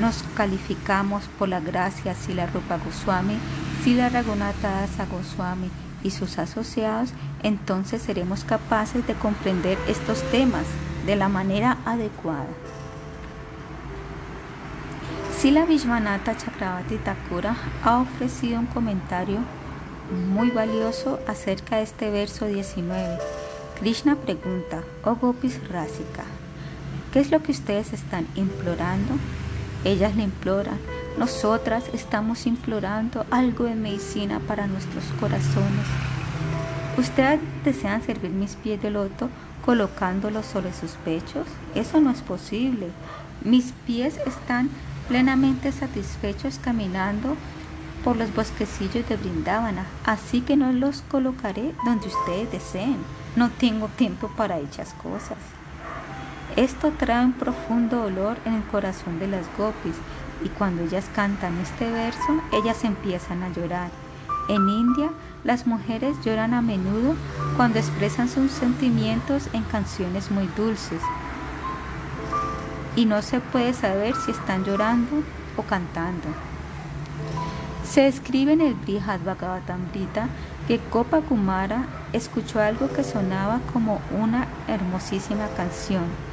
nos 0.00 0.24
calificamos 0.34 1.24
por 1.38 1.48
la 1.48 1.60
gracia 1.60 2.14
Sila 2.14 2.46
Rupa 2.46 2.78
Goswami, 2.78 3.36
Sila 3.84 4.08
Raghunatha 4.08 4.86
Goswami 5.10 5.70
y 6.02 6.10
sus 6.10 6.38
asociados, 6.38 7.10
entonces 7.42 8.00
seremos 8.02 8.44
capaces 8.44 9.06
de 9.06 9.14
comprender 9.14 9.78
estos 9.86 10.22
temas 10.30 10.64
de 11.06 11.16
la 11.16 11.28
manera 11.28 11.78
adecuada. 11.84 12.48
Sila 15.38 15.64
Vishwanatha 15.64 16.36
Chakravati 16.36 16.96
Thakura 16.98 17.56
ha 17.84 17.98
ofrecido 17.98 18.60
un 18.60 18.66
comentario 18.66 19.38
muy 20.32 20.50
valioso 20.50 21.18
acerca 21.26 21.76
de 21.76 21.82
este 21.82 22.10
verso 22.10 22.46
19. 22.46 23.18
Krishna 23.78 24.16
pregunta, 24.16 24.82
oh 25.04 25.14
Gopis 25.14 25.58
Rasika, 25.68 26.24
¿qué 27.12 27.20
es 27.20 27.30
lo 27.30 27.42
que 27.42 27.52
ustedes 27.52 27.92
están 27.92 28.26
implorando? 28.34 29.14
Ellas 29.84 30.14
le 30.14 30.24
imploran, 30.24 30.78
nosotras 31.18 31.84
estamos 31.92 32.46
implorando 32.46 33.24
algo 33.30 33.64
de 33.64 33.74
medicina 33.74 34.40
para 34.40 34.66
nuestros 34.66 35.04
corazones. 35.18 35.86
¿Ustedes 36.98 37.40
desean 37.64 38.02
servir 38.02 38.30
mis 38.30 38.56
pies 38.56 38.82
de 38.82 38.90
loto 38.90 39.30
colocándolos 39.64 40.44
sobre 40.44 40.72
sus 40.72 40.92
pechos? 40.92 41.46
Eso 41.74 42.00
no 42.00 42.10
es 42.10 42.20
posible. 42.20 42.88
Mis 43.42 43.72
pies 43.86 44.18
están 44.26 44.68
plenamente 45.08 45.72
satisfechos 45.72 46.58
caminando 46.58 47.36
por 48.04 48.16
los 48.16 48.34
bosquecillos 48.34 49.08
de 49.08 49.16
Brindávana, 49.16 49.86
así 50.04 50.40
que 50.40 50.56
no 50.56 50.72
los 50.72 51.02
colocaré 51.02 51.74
donde 51.84 52.08
ustedes 52.08 52.52
deseen. 52.52 52.98
No 53.36 53.50
tengo 53.50 53.88
tiempo 53.88 54.30
para 54.36 54.58
hechas 54.58 54.94
cosas. 54.94 55.38
Esto 56.56 56.92
trae 56.98 57.24
un 57.24 57.32
profundo 57.32 58.02
dolor 58.02 58.36
en 58.44 58.54
el 58.54 58.64
corazón 58.64 59.18
de 59.18 59.28
las 59.28 59.46
gopis 59.56 59.94
y 60.44 60.48
cuando 60.48 60.82
ellas 60.82 61.08
cantan 61.14 61.56
este 61.58 61.90
verso, 61.90 62.42
ellas 62.52 62.82
empiezan 62.84 63.42
a 63.42 63.50
llorar. 63.50 63.90
En 64.48 64.68
India, 64.68 65.10
las 65.44 65.66
mujeres 65.66 66.16
lloran 66.24 66.54
a 66.54 66.60
menudo 66.60 67.14
cuando 67.56 67.78
expresan 67.78 68.28
sus 68.28 68.50
sentimientos 68.50 69.48
en 69.52 69.62
canciones 69.62 70.30
muy 70.30 70.48
dulces 70.56 71.00
y 72.96 73.04
no 73.04 73.22
se 73.22 73.40
puede 73.40 73.72
saber 73.72 74.14
si 74.16 74.32
están 74.32 74.64
llorando 74.64 75.22
o 75.56 75.62
cantando. 75.62 76.28
Se 77.84 78.06
escribe 78.06 78.52
en 78.52 78.60
el 78.60 78.74
Brihad 78.74 79.20
Bhagavatamrita 79.20 80.28
que 80.66 80.78
Kopa 80.78 81.20
Kumara 81.20 81.86
escuchó 82.12 82.60
algo 82.60 82.92
que 82.92 83.04
sonaba 83.04 83.60
como 83.72 84.00
una 84.20 84.46
hermosísima 84.68 85.46
canción. 85.56 86.29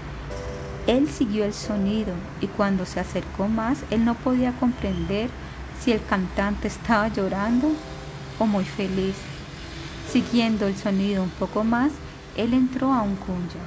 Él 0.87 1.09
siguió 1.09 1.43
el 1.43 1.53
sonido 1.53 2.13
y 2.39 2.47
cuando 2.47 2.85
se 2.85 3.01
acercó 3.01 3.49
más, 3.49 3.79
él 3.91 4.05
no 4.05 4.15
podía 4.15 4.53
comprender 4.53 5.29
si 5.81 5.91
el 5.91 6.03
cantante 6.03 6.69
estaba 6.69 7.09
llorando 7.09 7.71
o 8.39 8.45
muy 8.45 8.63
feliz. 8.63 9.15
Siguiendo 10.09 10.65
el 10.65 10.77
sonido 10.77 11.23
un 11.23 11.29
poco 11.29 11.65
más, 11.65 11.91
él 12.37 12.53
entró 12.53 12.93
a 12.93 13.01
un 13.01 13.17
kunja. 13.17 13.59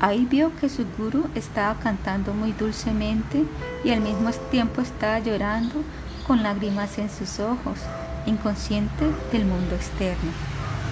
Ahí 0.00 0.26
vio 0.26 0.54
que 0.56 0.68
su 0.68 0.86
guru 0.96 1.28
estaba 1.34 1.74
cantando 1.80 2.32
muy 2.32 2.52
dulcemente 2.52 3.44
y 3.82 3.90
al 3.90 4.00
mismo 4.00 4.30
tiempo 4.52 4.80
estaba 4.80 5.18
llorando 5.18 5.82
con 6.24 6.44
lágrimas 6.44 6.98
en 6.98 7.10
sus 7.10 7.40
ojos, 7.40 7.80
inconsciente 8.26 9.06
del 9.32 9.44
mundo 9.44 9.74
externo. 9.74 10.30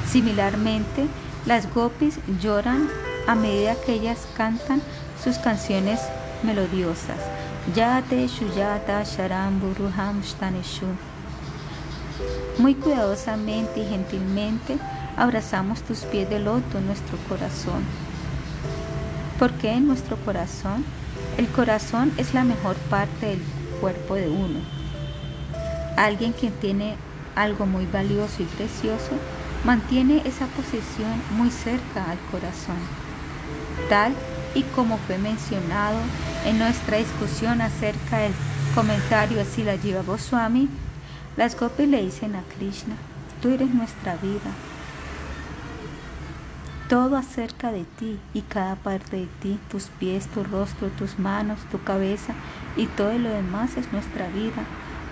Similarmente, 0.08 1.06
las 1.44 1.72
gopis 1.72 2.18
lloran 2.40 2.88
a 3.26 3.34
medida 3.34 3.74
que 3.84 3.92
ellas 3.92 4.26
cantan 4.36 4.80
sus 5.22 5.38
canciones 5.38 6.00
melodiosas. 6.42 7.18
Yate 7.74 8.28
Shuyata 8.28 9.02
Sharam 9.02 9.60
Buruham. 9.60 10.22
Muy 12.58 12.74
cuidadosamente 12.74 13.80
y 13.80 13.86
gentilmente 13.86 14.78
abrazamos 15.16 15.82
tus 15.82 16.00
pies 16.00 16.30
de 16.30 16.38
loto 16.38 16.78
en 16.78 16.86
nuestro 16.86 17.18
corazón. 17.28 17.82
¿Por 19.38 19.50
qué 19.52 19.72
en 19.72 19.88
nuestro 19.88 20.16
corazón? 20.18 20.84
El 21.36 21.48
corazón 21.48 22.12
es 22.16 22.34
la 22.34 22.44
mejor 22.44 22.76
parte 22.88 23.26
del 23.26 23.42
cuerpo 23.80 24.14
de 24.14 24.28
uno. 24.28 24.60
Alguien 25.96 26.32
quien 26.32 26.52
tiene 26.52 26.96
algo 27.34 27.66
muy 27.66 27.86
valioso 27.86 28.42
y 28.42 28.46
precioso 28.46 29.12
mantiene 29.64 30.22
esa 30.24 30.46
posesión 30.46 31.20
muy 31.36 31.50
cerca 31.50 32.10
al 32.10 32.18
corazón. 32.30 33.05
Tal 33.88 34.12
y 34.54 34.62
como 34.62 34.98
fue 34.98 35.18
mencionado 35.18 35.98
en 36.44 36.58
nuestra 36.58 36.98
discusión 36.98 37.60
acerca 37.60 38.18
del 38.18 38.32
comentario 38.74 39.38
de 39.38 39.44
Sila 39.44 39.76
Jiva 39.78 40.02
Goswami, 40.02 40.68
las 41.36 41.58
gopis 41.58 41.88
le 41.88 42.02
dicen 42.02 42.36
a 42.36 42.42
Krishna, 42.56 42.94
tú 43.40 43.50
eres 43.50 43.70
nuestra 43.74 44.16
vida. 44.16 44.50
Todo 46.88 47.16
acerca 47.16 47.72
de 47.72 47.84
ti 47.84 48.18
y 48.32 48.42
cada 48.42 48.76
parte 48.76 49.16
de 49.16 49.28
ti, 49.40 49.58
tus 49.70 49.84
pies, 49.98 50.28
tu 50.28 50.44
rostro, 50.44 50.88
tus 50.88 51.18
manos, 51.18 51.58
tu 51.70 51.82
cabeza 51.82 52.32
y 52.76 52.86
todo 52.86 53.18
lo 53.18 53.28
demás 53.28 53.76
es 53.76 53.92
nuestra 53.92 54.28
vida 54.28 54.62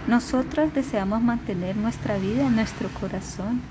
nosotras 0.07 0.75
deseamos 0.75 1.23
mantener 1.23 1.77
nuestra 1.77 2.19
vida 2.19 2.43
en 2.43 2.57
nuestro 2.57 2.91
corazón. 2.91 3.63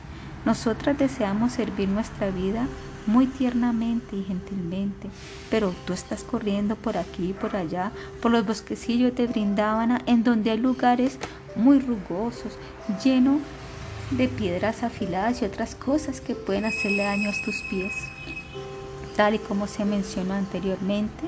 Nosotras 0.45 0.97
deseamos 0.97 1.53
servir 1.53 1.87
nuestra 1.89 2.31
vida 2.31 2.65
muy 3.05 3.27
tiernamente 3.27 4.15
y 4.15 4.23
gentilmente, 4.23 5.09
pero 5.49 5.73
tú 5.85 5.93
estás 5.93 6.23
corriendo 6.23 6.75
por 6.75 6.97
aquí 6.97 7.29
y 7.29 7.33
por 7.33 7.55
allá, 7.55 7.91
por 8.21 8.31
los 8.31 8.45
bosquecillos 8.45 9.15
de 9.15 9.27
Brindábana, 9.27 10.01
en 10.05 10.23
donde 10.23 10.51
hay 10.51 10.57
lugares 10.57 11.17
muy 11.55 11.79
rugosos, 11.79 12.57
llenos 13.03 13.39
de 14.11 14.27
piedras 14.27 14.83
afiladas 14.83 15.41
y 15.41 15.45
otras 15.45 15.75
cosas 15.75 16.21
que 16.21 16.35
pueden 16.35 16.65
hacerle 16.65 17.03
daño 17.03 17.29
a 17.29 17.45
tus 17.45 17.61
pies. 17.69 17.93
Tal 19.15 19.35
y 19.35 19.39
como 19.39 19.67
se 19.67 19.85
mencionó 19.85 20.33
anteriormente, 20.33 21.23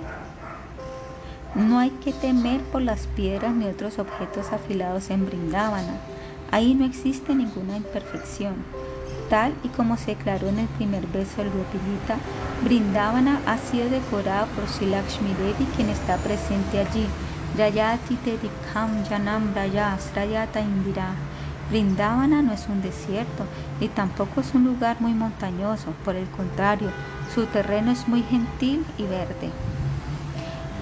no 1.56 1.80
hay 1.80 1.90
que 1.90 2.12
temer 2.12 2.62
por 2.64 2.82
las 2.82 3.08
piedras 3.08 3.54
ni 3.54 3.66
otros 3.66 3.98
objetos 4.00 4.52
afilados 4.52 5.10
en 5.10 5.26
Brindávana. 5.26 6.00
Ahí 6.52 6.74
no 6.74 6.86
existe 6.86 7.34
ninguna 7.34 7.78
imperfección. 7.78 8.56
Tal 9.30 9.54
y 9.64 9.70
como 9.70 9.98
se 9.98 10.16
declaró 10.16 10.50
en 10.50 10.60
el 10.60 10.68
primer 10.68 11.06
verso 11.08 11.42
del 11.42 11.52
Gopilita, 11.52 12.18
Brindávana 12.64 13.42
ha 13.46 13.58
sido 13.58 13.90
decorada 13.90 14.46
por 14.46 14.68
Silakshmi 14.68 15.34
Devi, 15.34 15.66
quien 15.76 15.90
está 15.90 16.18
presente 16.18 16.80
allí. 16.80 17.08
Yayati 17.58 18.16
Tedikam 18.18 19.04
Yanam 19.10 19.54
Srayata 20.00 20.60
Indira. 20.60 21.16
Brindávana 21.70 22.42
no 22.42 22.54
es 22.54 22.68
un 22.70 22.82
desierto 22.82 23.46
y 23.80 23.88
tampoco 23.88 24.42
es 24.42 24.54
un 24.54 24.66
lugar 24.66 24.98
muy 25.00 25.14
montañoso, 25.14 25.94
por 26.04 26.16
el 26.16 26.28
contrario, 26.28 26.90
su 27.34 27.46
terreno 27.46 27.92
es 27.92 28.08
muy 28.08 28.22
gentil 28.24 28.86
y 28.98 29.04
verde. 29.04 29.50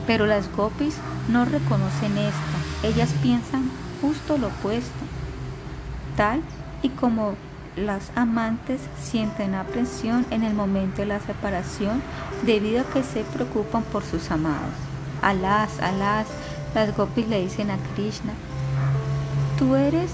Pero 0.06 0.26
las 0.26 0.54
gopis 0.56 0.98
no 1.30 1.46
reconocen 1.46 2.18
esto, 2.18 2.88
ellas 2.88 3.14
piensan 3.22 3.70
justo 4.02 4.38
lo 4.38 4.48
opuesto, 4.48 5.06
tal 6.18 6.41
y 6.82 6.89
como 6.89 7.36
las 7.76 8.11
amantes 8.15 8.82
sienten 9.01 9.55
aprensión 9.55 10.26
en 10.30 10.43
el 10.43 10.53
momento 10.53 10.97
de 10.97 11.07
la 11.07 11.19
separación 11.19 12.01
debido 12.45 12.82
a 12.82 12.86
que 12.86 13.03
se 13.03 13.24
preocupan 13.24 13.84
por 13.84 14.03
sus 14.03 14.32
amados. 14.32 14.74
Alas, 15.21 15.80
alas, 15.80 16.28
las 16.76 16.95
gopis 16.95 17.28
le 17.28 17.41
dicen 17.41 17.71
a 17.71 17.78
Krishna, 17.95 18.34
tú 19.57 19.76
eres 19.76 20.11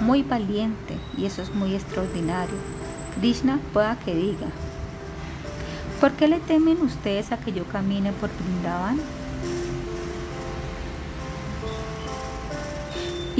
muy 0.00 0.22
valiente 0.22 0.98
y 1.16 1.26
eso 1.26 1.42
es 1.42 1.54
muy 1.54 1.74
extraordinario. 1.74 2.56
Krishna 3.18 3.58
pueda 3.72 3.96
que 3.96 4.14
diga, 4.14 4.48
¿Por 6.00 6.12
qué 6.12 6.28
le 6.28 6.40
temen 6.40 6.80
ustedes 6.80 7.30
a 7.30 7.36
que 7.36 7.52
yo 7.52 7.64
camine 7.64 8.12
por 8.12 8.30
Brindavan? 8.34 8.98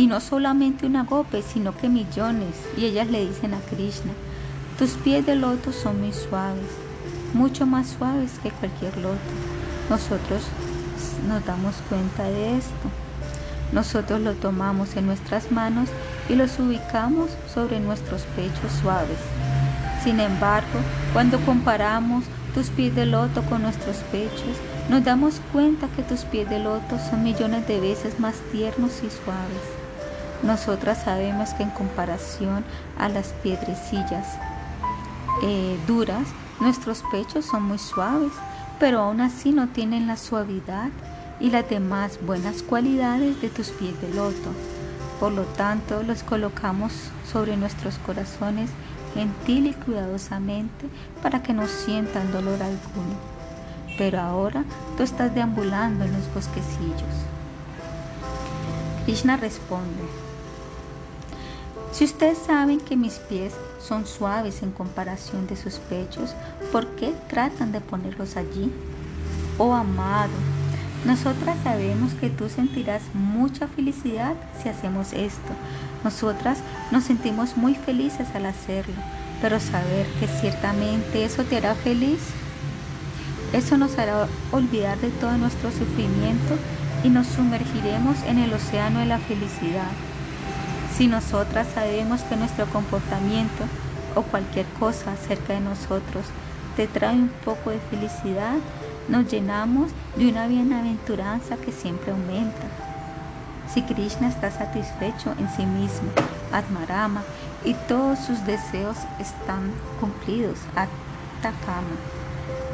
Y 0.00 0.06
no 0.06 0.18
solamente 0.18 0.86
una 0.86 1.04
gope, 1.04 1.42
sino 1.42 1.76
que 1.76 1.90
millones. 1.90 2.56
Y 2.74 2.86
ellas 2.86 3.10
le 3.10 3.28
dicen 3.28 3.52
a 3.52 3.60
Krishna, 3.60 4.12
tus 4.78 4.92
pies 4.92 5.26
de 5.26 5.36
loto 5.36 5.74
son 5.74 6.00
muy 6.00 6.14
suaves, 6.14 6.70
mucho 7.34 7.66
más 7.66 7.96
suaves 7.98 8.38
que 8.42 8.50
cualquier 8.50 8.96
loto. 8.96 9.18
Nosotros 9.90 10.44
nos 11.28 11.44
damos 11.44 11.74
cuenta 11.90 12.22
de 12.22 12.56
esto. 12.56 12.88
Nosotros 13.74 14.22
lo 14.22 14.32
tomamos 14.32 14.96
en 14.96 15.04
nuestras 15.04 15.52
manos 15.52 15.90
y 16.30 16.34
los 16.34 16.58
ubicamos 16.58 17.32
sobre 17.52 17.78
nuestros 17.78 18.22
pechos 18.34 18.72
suaves. 18.80 19.18
Sin 20.02 20.18
embargo, 20.18 20.80
cuando 21.12 21.38
comparamos 21.40 22.24
tus 22.54 22.70
pies 22.70 22.94
de 22.94 23.04
loto 23.04 23.42
con 23.42 23.60
nuestros 23.60 23.98
pechos, 24.10 24.56
nos 24.88 25.04
damos 25.04 25.42
cuenta 25.52 25.88
que 25.94 26.02
tus 26.02 26.20
pies 26.20 26.48
de 26.48 26.58
loto 26.58 26.98
son 27.10 27.22
millones 27.22 27.68
de 27.68 27.80
veces 27.80 28.18
más 28.18 28.36
tiernos 28.50 28.92
y 29.04 29.10
suaves. 29.10 29.79
Nosotras 30.42 31.02
sabemos 31.04 31.50
que 31.50 31.62
en 31.62 31.70
comparación 31.70 32.64
a 32.98 33.08
las 33.08 33.28
piedrecillas 33.42 34.26
eh, 35.42 35.78
duras, 35.86 36.26
nuestros 36.60 37.02
pechos 37.12 37.44
son 37.44 37.64
muy 37.64 37.78
suaves, 37.78 38.32
pero 38.78 39.00
aún 39.00 39.20
así 39.20 39.52
no 39.52 39.68
tienen 39.68 40.06
la 40.06 40.16
suavidad 40.16 40.88
y 41.40 41.50
las 41.50 41.68
demás 41.68 42.18
buenas 42.22 42.62
cualidades 42.62 43.40
de 43.40 43.48
tus 43.48 43.68
pies 43.68 44.00
de 44.00 44.14
loto. 44.14 44.50
Por 45.18 45.32
lo 45.32 45.42
tanto, 45.44 46.02
los 46.02 46.22
colocamos 46.22 46.92
sobre 47.30 47.56
nuestros 47.56 47.98
corazones 47.98 48.70
gentil 49.14 49.66
y 49.66 49.74
cuidadosamente 49.74 50.88
para 51.22 51.42
que 51.42 51.52
no 51.52 51.66
sientan 51.66 52.32
dolor 52.32 52.62
alguno. 52.62 53.16
pero 53.98 54.18
ahora 54.18 54.64
tú 54.96 55.02
estás 55.02 55.34
deambulando 55.34 56.04
en 56.04 56.12
los 56.14 56.32
bosquecillos. 56.32 57.26
Krishna 59.04 59.36
responde, 59.36 60.02
si 61.92 62.04
ustedes 62.04 62.38
saben 62.38 62.80
que 62.80 62.96
mis 62.96 63.14
pies 63.14 63.52
son 63.80 64.06
suaves 64.06 64.62
en 64.62 64.70
comparación 64.70 65.46
de 65.46 65.56
sus 65.56 65.74
pechos, 65.74 66.34
¿por 66.70 66.86
qué 66.96 67.12
tratan 67.28 67.72
de 67.72 67.80
ponerlos 67.80 68.36
allí? 68.36 68.72
Oh 69.58 69.74
amado, 69.74 70.30
nosotras 71.04 71.56
sabemos 71.64 72.12
que 72.14 72.30
tú 72.30 72.48
sentirás 72.48 73.02
mucha 73.14 73.66
felicidad 73.66 74.34
si 74.62 74.68
hacemos 74.68 75.12
esto. 75.12 75.52
Nosotras 76.04 76.58
nos 76.90 77.04
sentimos 77.04 77.56
muy 77.56 77.74
felices 77.74 78.28
al 78.34 78.46
hacerlo, 78.46 78.94
pero 79.42 79.58
saber 79.60 80.06
que 80.20 80.28
ciertamente 80.28 81.24
eso 81.24 81.44
te 81.44 81.56
hará 81.56 81.74
feliz, 81.74 82.20
eso 83.52 83.76
nos 83.78 83.98
hará 83.98 84.28
olvidar 84.52 84.98
de 84.98 85.10
todo 85.10 85.36
nuestro 85.38 85.70
sufrimiento 85.70 86.56
y 87.02 87.08
nos 87.08 87.26
sumergiremos 87.26 88.22
en 88.24 88.38
el 88.38 88.52
océano 88.52 89.00
de 89.00 89.06
la 89.06 89.18
felicidad. 89.18 89.90
Si 91.00 91.06
nosotras 91.06 91.66
sabemos 91.74 92.20
que 92.24 92.36
nuestro 92.36 92.66
comportamiento 92.66 93.64
o 94.14 94.20
cualquier 94.20 94.66
cosa 94.78 95.12
acerca 95.12 95.54
de 95.54 95.60
nosotros 95.60 96.26
te 96.76 96.86
trae 96.88 97.14
un 97.14 97.30
poco 97.42 97.70
de 97.70 97.78
felicidad, 97.78 98.56
nos 99.08 99.26
llenamos 99.32 99.92
de 100.16 100.28
una 100.28 100.46
bienaventuranza 100.46 101.56
que 101.56 101.72
siempre 101.72 102.12
aumenta. 102.12 102.66
Si 103.72 103.80
Krishna 103.80 104.28
está 104.28 104.50
satisfecho 104.50 105.34
en 105.38 105.48
sí 105.56 105.64
mismo, 105.64 106.10
Atmarama, 106.52 107.22
y 107.64 107.72
todos 107.88 108.18
sus 108.18 108.44
deseos 108.44 108.98
están 109.18 109.72
cumplidos, 110.00 110.58
Atakama, 110.76 111.96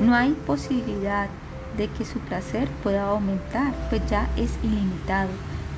no 0.01 0.17
hay 0.17 0.33
posibilidad 0.33 1.29
de 1.77 1.87
que 1.87 2.05
su 2.05 2.19
placer 2.19 2.69
pueda 2.83 3.07
aumentar, 3.07 3.73
pues 3.89 4.03
ya 4.11 4.29
es 4.37 4.51
ilimitado. 4.65 5.31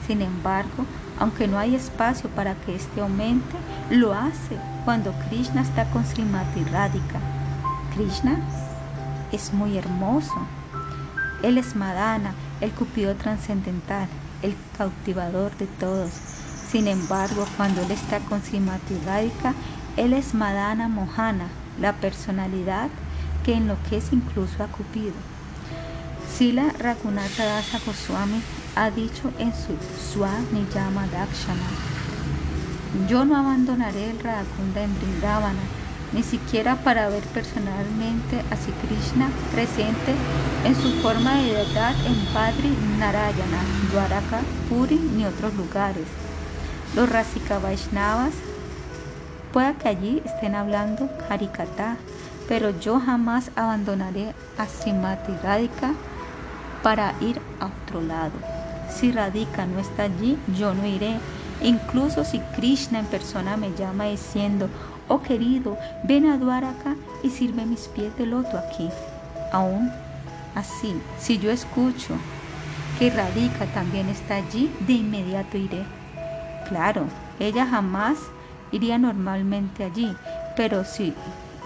Sin 0.07 0.23
embargo, 0.23 0.87
aunque 1.19 1.49
no 1.49 1.59
hay 1.59 1.75
espacio 1.75 2.29
para 2.31 2.55
que 2.55 2.75
éste 2.75 3.01
aumente, 3.01 3.57
lo 3.91 4.15
hace 4.15 4.57
cuando 4.85 5.13
Krishna 5.29 5.63
está 5.63 5.85
con 5.91 6.05
Srimati 6.05 6.65
Radhika. 6.65 7.21
Krishna 7.95 8.39
es 9.33 9.53
muy 9.53 9.77
hermoso. 9.77 10.47
Él 11.43 11.59
es 11.59 11.77
Madana, 11.77 12.33
el 12.61 12.71
cupido 12.71 13.15
trascendental, 13.15 14.09
el 14.43 14.55
cautivador 14.77 15.57
de 15.57 15.67
todos. 15.67 16.11
Sin 16.71 16.87
embargo, 16.87 17.47
cuando 17.57 17.83
él 17.83 17.91
está 17.91 18.19
con 18.21 18.43
Srimati 18.43 18.99
Radhika, 19.07 19.55
él 19.97 20.13
es 20.13 20.35
Madana 20.35 20.89
Mohana, 20.89 21.49
la 21.81 21.93
personalidad 21.95 22.89
que 23.45 23.55
enloquece 23.55 24.15
incluso 24.15 24.63
a 24.63 24.67
Cupido. 24.67 25.15
Sila 26.37 26.73
Raghunatha 26.79 27.45
Dasa 27.45 27.81
Goswami 27.85 28.43
ha 28.79 28.93
dicho 28.93 29.33
en 29.41 29.53
su 29.53 29.73
Niyama 30.53 31.07
Dakshana, 31.09 31.69
yo 33.09 33.25
no 33.25 33.37
abandonaré 33.37 34.11
el 34.11 34.21
Radhakunda 34.21 34.83
en 34.83 34.97
Brindavana, 34.99 35.65
ni 36.13 36.23
siquiera 36.23 36.77
para 36.77 37.09
ver 37.09 37.25
personalmente 37.35 38.41
a 38.51 38.57
Sri 38.57 38.73
Krishna 38.87 39.31
presente 39.53 40.15
en 40.65 40.77
su 40.77 40.93
forma 41.03 41.35
de 41.35 41.55
deidad 41.55 41.95
en 42.07 42.15
Padri 42.33 42.71
Narayana, 42.99 43.63
Dwaraka, 43.93 44.41
Puri 44.69 44.97
ni 45.17 45.25
otros 45.25 45.55
lugares. 45.55 46.07
Los 46.95 47.11
Rasika 47.11 47.59
Vaishnavas 47.59 48.33
pueda 49.53 49.75
que 49.75 49.89
allí 49.89 50.23
estén 50.25 50.55
hablando 50.55 51.11
Harikata, 51.29 51.97
pero 52.49 52.71
yo 52.79 53.01
jamás 53.01 53.51
abandonaré 53.57 54.35
a 54.57 54.67
Srimati 54.67 55.33
Radhika 55.43 55.95
para 56.83 57.15
ir 57.21 57.41
a 57.61 57.67
otro 57.67 58.01
lado. 58.01 58.58
Si 58.91 59.13
Radhika 59.13 59.67
no 59.67 59.79
está 59.79 60.05
allí, 60.05 60.39
yo 60.57 60.75
no 60.75 60.87
iré. 60.87 61.19
Incluso 61.63 62.25
si 62.25 62.39
Krishna 62.57 63.01
en 63.01 63.07
persona 63.07 63.57
me 63.57 63.73
llama 63.75 64.05
diciendo, 64.05 64.69
oh 65.09 65.23
querido, 65.23 65.77
ven 66.05 66.27
a 66.27 66.39
Dwaraka 66.39 66.97
y 67.23 67.31
sirve 67.31 67.65
mis 67.67 67.89
pies 67.89 68.17
de 68.17 68.27
loto 68.27 68.59
aquí. 68.59 68.89
Aún 69.53 69.91
así, 70.55 70.95
si 71.19 71.39
yo 71.39 71.51
escucho 71.51 72.15
que 72.99 73.11
Radhika 73.11 73.67
también 73.67 74.09
está 74.09 74.37
allí, 74.37 74.71
de 74.81 74.95
inmediato 74.95 75.57
iré. 75.57 75.85
Claro, 76.69 77.05
ella 77.39 77.67
jamás 77.67 78.19
iría 78.73 78.99
normalmente 78.99 79.85
allí, 79.85 80.15
pero 80.57 80.85
si 80.85 81.15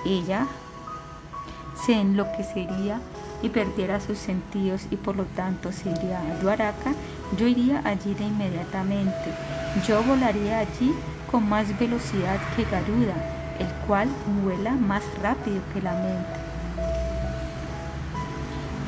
ella 0.06 0.46
se 1.84 1.94
enloquecería 1.94 3.00
y 3.42 3.48
perdiera 3.48 4.00
sus 4.00 4.18
sentidos 4.18 4.86
y 4.90 4.96
por 4.96 5.16
lo 5.16 5.24
tanto 5.24 5.72
se 5.72 5.90
iría 5.90 6.20
a 6.20 6.42
Dwaraka, 6.42 6.92
yo 7.36 7.46
iría 7.46 7.82
allí 7.84 8.14
de 8.14 8.24
inmediatamente. 8.24 9.32
Yo 9.86 10.02
volaría 10.02 10.60
allí 10.60 10.92
con 11.30 11.48
más 11.48 11.78
velocidad 11.78 12.38
que 12.54 12.64
Garuda, 12.64 13.14
el 13.58 13.68
cual 13.86 14.08
vuela 14.44 14.72
más 14.72 15.02
rápido 15.22 15.60
que 15.72 15.82
la 15.82 15.92
mente. 15.92 16.42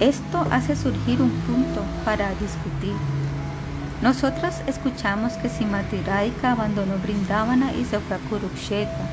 Esto 0.01 0.47
hace 0.51 0.77
surgir 0.77 1.23
un 1.23 1.31
punto 1.31 1.83
para 2.05 2.31
discutir. 2.31 2.95
Nosotros 4.03 4.55
escuchamos 4.67 5.35
que 5.35 5.49
Simati 5.49 6.01
Radhika 6.03 6.53
abandonó 6.53 6.99
Brindavana 6.99 7.73
y 7.73 7.85
se 7.85 7.99
fue 8.01 8.17
a 8.17 8.19
Kurukshetra. 8.29 9.09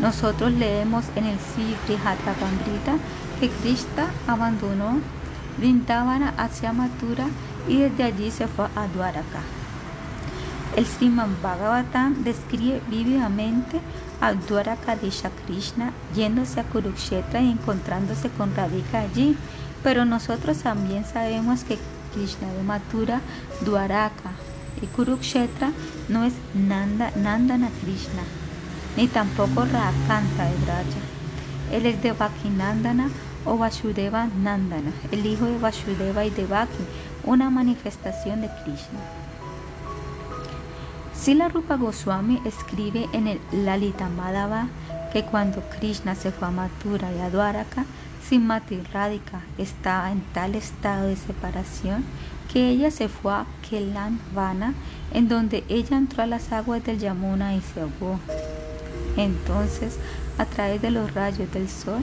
Nosotros 0.00 0.52
leemos 0.52 1.04
en 1.14 1.26
el 1.26 1.38
Sri 1.38 1.76
Gandrita 1.86 2.96
que 3.40 3.48
Krishna 3.48 4.10
abandonó 4.26 5.00
Vrindavana 5.58 6.34
hacia 6.36 6.72
Mathura 6.72 7.26
y 7.68 7.78
desde 7.78 8.04
allí 8.04 8.30
se 8.30 8.48
fue 8.48 8.66
a 8.76 8.86
Dwaraka. 8.88 9.40
El 10.76 10.86
Sriman 10.86 11.36
Bhagavatam 11.42 12.22
describe 12.24 12.80
vívidamente 12.88 13.80
a 14.20 14.32
Dwaraka 14.32 14.96
de 14.96 15.10
Krishna 15.46 15.92
yéndose 16.14 16.60
a 16.60 16.64
Kurukshetra 16.64 17.40
y 17.40 17.50
encontrándose 17.50 18.28
con 18.30 18.54
Radhika 18.54 19.00
allí, 19.00 19.36
pero 19.82 20.04
nosotros 20.04 20.58
también 20.58 21.04
sabemos 21.04 21.64
que 21.64 21.78
Krishna 22.14 22.52
de 22.52 22.62
Mathura, 22.62 23.20
Dwaraka 23.60 24.30
y 24.82 24.86
Kurukshetra 24.86 25.70
no 26.08 26.24
es 26.24 26.34
Nanda, 26.54 27.12
Nandana 27.16 27.70
Krishna, 27.82 28.22
ni 28.96 29.06
tampoco 29.06 29.64
Rakanta 29.64 30.44
de 30.44 30.56
Braja. 30.64 31.18
Él 31.72 31.86
es 31.86 32.02
de 32.02 32.12
Bhakinandana 32.12 33.10
o 33.48 33.56
Vasudeva 33.56 34.28
Nandana, 34.42 34.92
el 35.10 35.24
hijo 35.24 35.46
de 35.46 35.58
Vasudeva 35.58 36.24
y 36.24 36.30
Devaki, 36.30 36.84
una 37.24 37.50
manifestación 37.50 38.42
de 38.42 38.48
Krishna. 38.62 39.00
Sila 41.14 41.48
Rupa 41.48 41.76
Goswami 41.76 42.40
escribe 42.44 43.08
en 43.12 43.26
el 43.26 43.40
Lalita 43.52 44.08
Madhava 44.08 44.68
que 45.12 45.24
cuando 45.24 45.62
Krishna 45.78 46.14
se 46.14 46.30
fue 46.30 46.48
a 46.48 46.50
Mathura 46.50 47.12
y 47.12 47.20
a 47.20 47.30
Dwaraka, 47.30 47.84
Simati 48.28 48.80
Radhika 48.92 49.40
estaba 49.56 50.12
en 50.12 50.20
tal 50.34 50.54
estado 50.54 51.06
de 51.06 51.16
separación 51.16 52.04
que 52.52 52.68
ella 52.68 52.90
se 52.90 53.08
fue 53.08 53.32
a 53.32 53.46
Kelanvana, 53.68 54.74
en 55.12 55.28
donde 55.28 55.64
ella 55.68 55.96
entró 55.96 56.22
a 56.22 56.26
las 56.26 56.52
aguas 56.52 56.84
del 56.84 56.98
Yamuna 56.98 57.54
y 57.54 57.60
se 57.60 57.80
ahogó. 57.80 58.18
Entonces, 59.16 59.98
a 60.38 60.44
través 60.44 60.80
de 60.80 60.90
los 60.90 61.12
rayos 61.14 61.50
del 61.52 61.68
sol, 61.68 62.02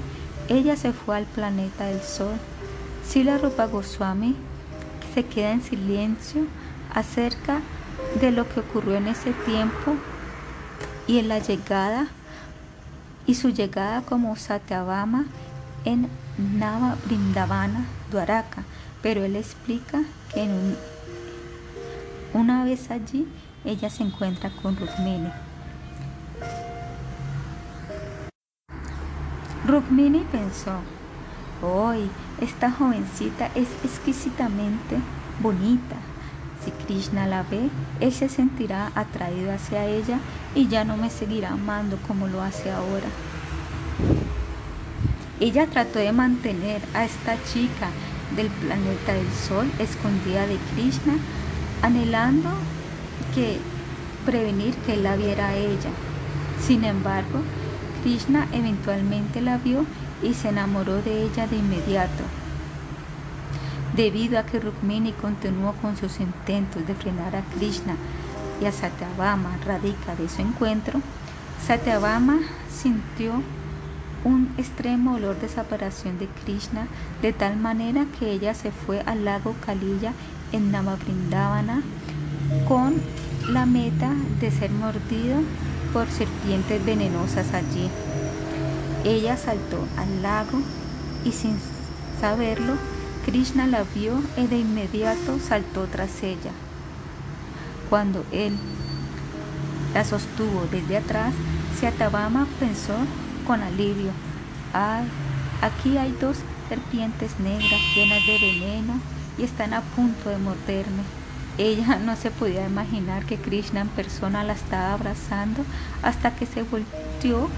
ella 0.49 0.75
se 0.75 0.93
fue 0.93 1.17
al 1.17 1.25
planeta 1.25 1.85
del 1.85 2.01
sol. 2.01 2.35
Sila 3.07 3.37
Rupa 3.37 3.65
Goswami 3.65 4.35
se 5.13 5.25
queda 5.25 5.51
en 5.51 5.61
silencio 5.61 6.45
acerca 6.93 7.61
de 8.19 8.31
lo 8.31 8.47
que 8.47 8.59
ocurrió 8.59 8.95
en 8.95 9.07
ese 9.07 9.31
tiempo 9.45 9.95
y 11.07 11.19
en 11.19 11.27
la 11.27 11.39
llegada 11.39 12.07
y 13.25 13.35
su 13.35 13.49
llegada 13.49 14.01
como 14.01 14.35
Satyabama 14.35 15.25
en 15.83 16.09
Nava 16.37 16.97
Brindavana, 17.05 17.85
Dwaraka, 18.11 18.63
pero 19.01 19.23
él 19.23 19.35
explica 19.35 20.03
que 20.33 20.43
en 20.43 20.75
una 22.33 22.65
vez 22.65 22.91
allí 22.91 23.27
ella 23.63 23.89
se 23.89 24.03
encuentra 24.03 24.51
con 24.61 24.75
Rukmini. 24.75 25.29
Rukmini 29.67 30.19
pensó, 30.31 30.73
hoy 31.63 32.07
esta 32.39 32.69
jovencita 32.69 33.49
es 33.55 33.67
exquisitamente 33.83 34.97
bonita. 35.41 35.95
Si 36.63 36.69
Krishna 36.69 37.25
la 37.25 37.41
ve, 37.41 37.69
él 37.99 38.13
se 38.13 38.29
sentirá 38.29 38.91
atraído 38.93 39.51
hacia 39.51 39.85
ella 39.85 40.19
y 40.53 40.67
ya 40.67 40.83
no 40.83 40.97
me 40.97 41.09
seguirá 41.09 41.53
amando 41.53 41.97
como 42.07 42.27
lo 42.27 42.43
hace 42.43 42.71
ahora. 42.71 43.07
Ella 45.39 45.65
trató 45.65 45.97
de 45.97 46.11
mantener 46.11 46.83
a 46.93 47.03
esta 47.03 47.35
chica 47.51 47.89
del 48.35 48.49
planeta 48.49 49.13
del 49.13 49.31
Sol 49.31 49.67
escondida 49.79 50.45
de 50.45 50.57
Krishna, 50.75 51.15
anhelando 51.81 52.49
que 53.33 53.57
prevenir 54.27 54.75
que 54.85 54.93
él 54.93 55.03
la 55.03 55.15
viera 55.15 55.47
a 55.47 55.55
ella. 55.55 55.89
Sin 56.61 56.83
embargo, 56.83 57.41
Krishna 58.05 58.47
eventualmente 58.51 59.41
la 59.41 59.57
vio 59.57 59.83
y 60.21 60.35
se 60.35 60.49
enamoró 60.49 61.01
de 61.01 61.23
ella 61.23 61.47
de 61.47 61.57
inmediato. 61.57 62.23
Debido 63.95 64.37
a 64.37 64.43
que 64.43 64.59
Rukmini 64.59 65.11
continuó 65.11 65.73
con 65.81 65.97
sus 65.97 66.19
intentos 66.19 66.85
de 66.85 66.93
frenar 66.93 67.35
a 67.35 67.41
Krishna 67.57 67.95
y 68.61 68.65
a 68.65 68.71
Satyabhama 68.71 69.57
radica 69.65 70.15
de 70.15 70.29
su 70.29 70.43
encuentro, 70.43 71.01
Satyabhama 71.65 72.41
sintió 72.69 73.41
un 74.23 74.53
extremo 74.59 75.15
olor 75.15 75.39
de 75.39 75.49
separación 75.49 76.19
de 76.19 76.27
Krishna 76.27 76.85
de 77.23 77.33
tal 77.33 77.57
manera 77.57 78.05
que 78.19 78.31
ella 78.31 78.53
se 78.53 78.69
fue 78.69 79.01
al 79.07 79.25
lago 79.25 79.55
Kaliya 79.65 80.13
en 80.51 80.71
Navabrindavana 80.71 81.81
con 82.67 83.01
la 83.49 83.65
meta 83.65 84.11
de 84.39 84.51
ser 84.51 84.69
mordido 84.69 85.39
por 85.95 86.11
serpientes 86.11 86.83
venenosas 86.83 87.53
allí. 87.53 87.89
Ella 89.05 89.37
saltó 89.37 89.79
al 89.95 90.21
lago 90.21 90.59
y 91.23 91.31
sin 91.31 91.57
saberlo, 92.19 92.73
Krishna 93.25 93.65
la 93.65 93.85
vio 93.95 94.21
y 94.35 94.45
de 94.47 94.57
inmediato 94.57 95.39
saltó 95.39 95.85
tras 95.85 96.21
ella. 96.21 96.51
Cuando 97.89 98.25
él 98.33 98.57
la 99.93 100.03
sostuvo 100.03 100.67
desde 100.69 100.97
atrás, 100.97 101.33
Satyabhama 101.79 102.45
pensó 102.59 102.97
con 103.47 103.61
alivio, 103.61 104.11
ay, 104.73 105.05
aquí 105.61 105.97
hay 105.97 106.11
dos 106.19 106.39
serpientes 106.67 107.39
negras 107.39 107.79
llenas 107.95 108.27
de 108.27 108.37
veneno 108.37 108.99
y 109.37 109.43
están 109.43 109.73
a 109.73 109.79
punto 109.79 110.29
de 110.29 110.39
morderme. 110.39 111.24
Ella 111.57 111.97
no 111.97 112.15
se 112.17 112.31
podía 112.31 112.67
imaginar 112.67 113.25
que 113.25 113.37
Krishna 113.37 113.81
en 113.81 113.87
persona 113.89 114.43
la 114.43 114.53
estaba 114.53 114.93
abrazando 114.93 115.63
hasta 116.03 116.35
que 116.35 116.45
se 116.45 116.63
volteó 116.63 117.49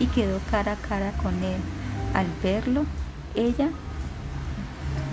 y 0.00 0.06
quedó 0.06 0.40
cara 0.50 0.72
a 0.72 0.76
cara 0.76 1.12
con 1.22 1.34
él. 1.44 1.60
Al 2.14 2.26
verlo, 2.42 2.84
ella 3.36 3.68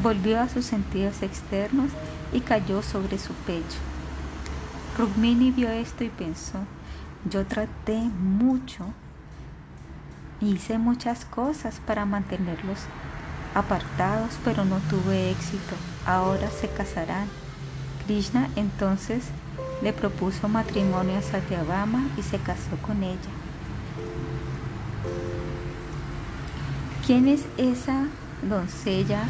volvió 0.01 0.41
a 0.41 0.49
sus 0.49 0.65
sentidos 0.65 1.21
externos 1.21 1.91
y 2.33 2.41
cayó 2.41 2.81
sobre 2.81 3.19
su 3.19 3.33
pecho. 3.33 3.77
Rukmini 4.97 5.51
vio 5.51 5.69
esto 5.69 6.03
y 6.03 6.09
pensó, 6.09 6.59
yo 7.29 7.45
traté 7.45 7.97
mucho, 7.97 8.85
hice 10.41 10.77
muchas 10.77 11.25
cosas 11.25 11.79
para 11.85 12.05
mantenerlos 12.05 12.79
apartados, 13.53 14.39
pero 14.43 14.65
no 14.65 14.79
tuve 14.81 15.31
éxito. 15.31 15.75
Ahora 16.05 16.49
se 16.49 16.67
casarán. 16.69 17.42
Krishna 18.05 18.49
entonces 18.55 19.25
le 19.81 19.93
propuso 19.93 20.47
matrimonio 20.47 21.17
a 21.17 21.21
Satyabhama 21.21 22.07
y 22.17 22.23
se 22.23 22.37
casó 22.37 22.77
con 22.81 23.03
ella. 23.03 23.17
¿Quién 27.05 27.27
es 27.27 27.43
esa 27.57 28.05
doncella 28.49 29.23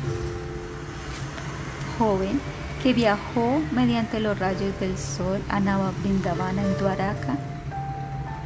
joven 1.97 2.39
que 2.83 2.93
viajó 2.93 3.61
mediante 3.71 4.19
los 4.19 4.37
rayos 4.37 4.79
del 4.79 4.97
sol 4.97 5.41
a 5.49 5.59
Navabrindavana 5.59 6.61
en 6.61 6.77
Dwaraka? 6.77 7.37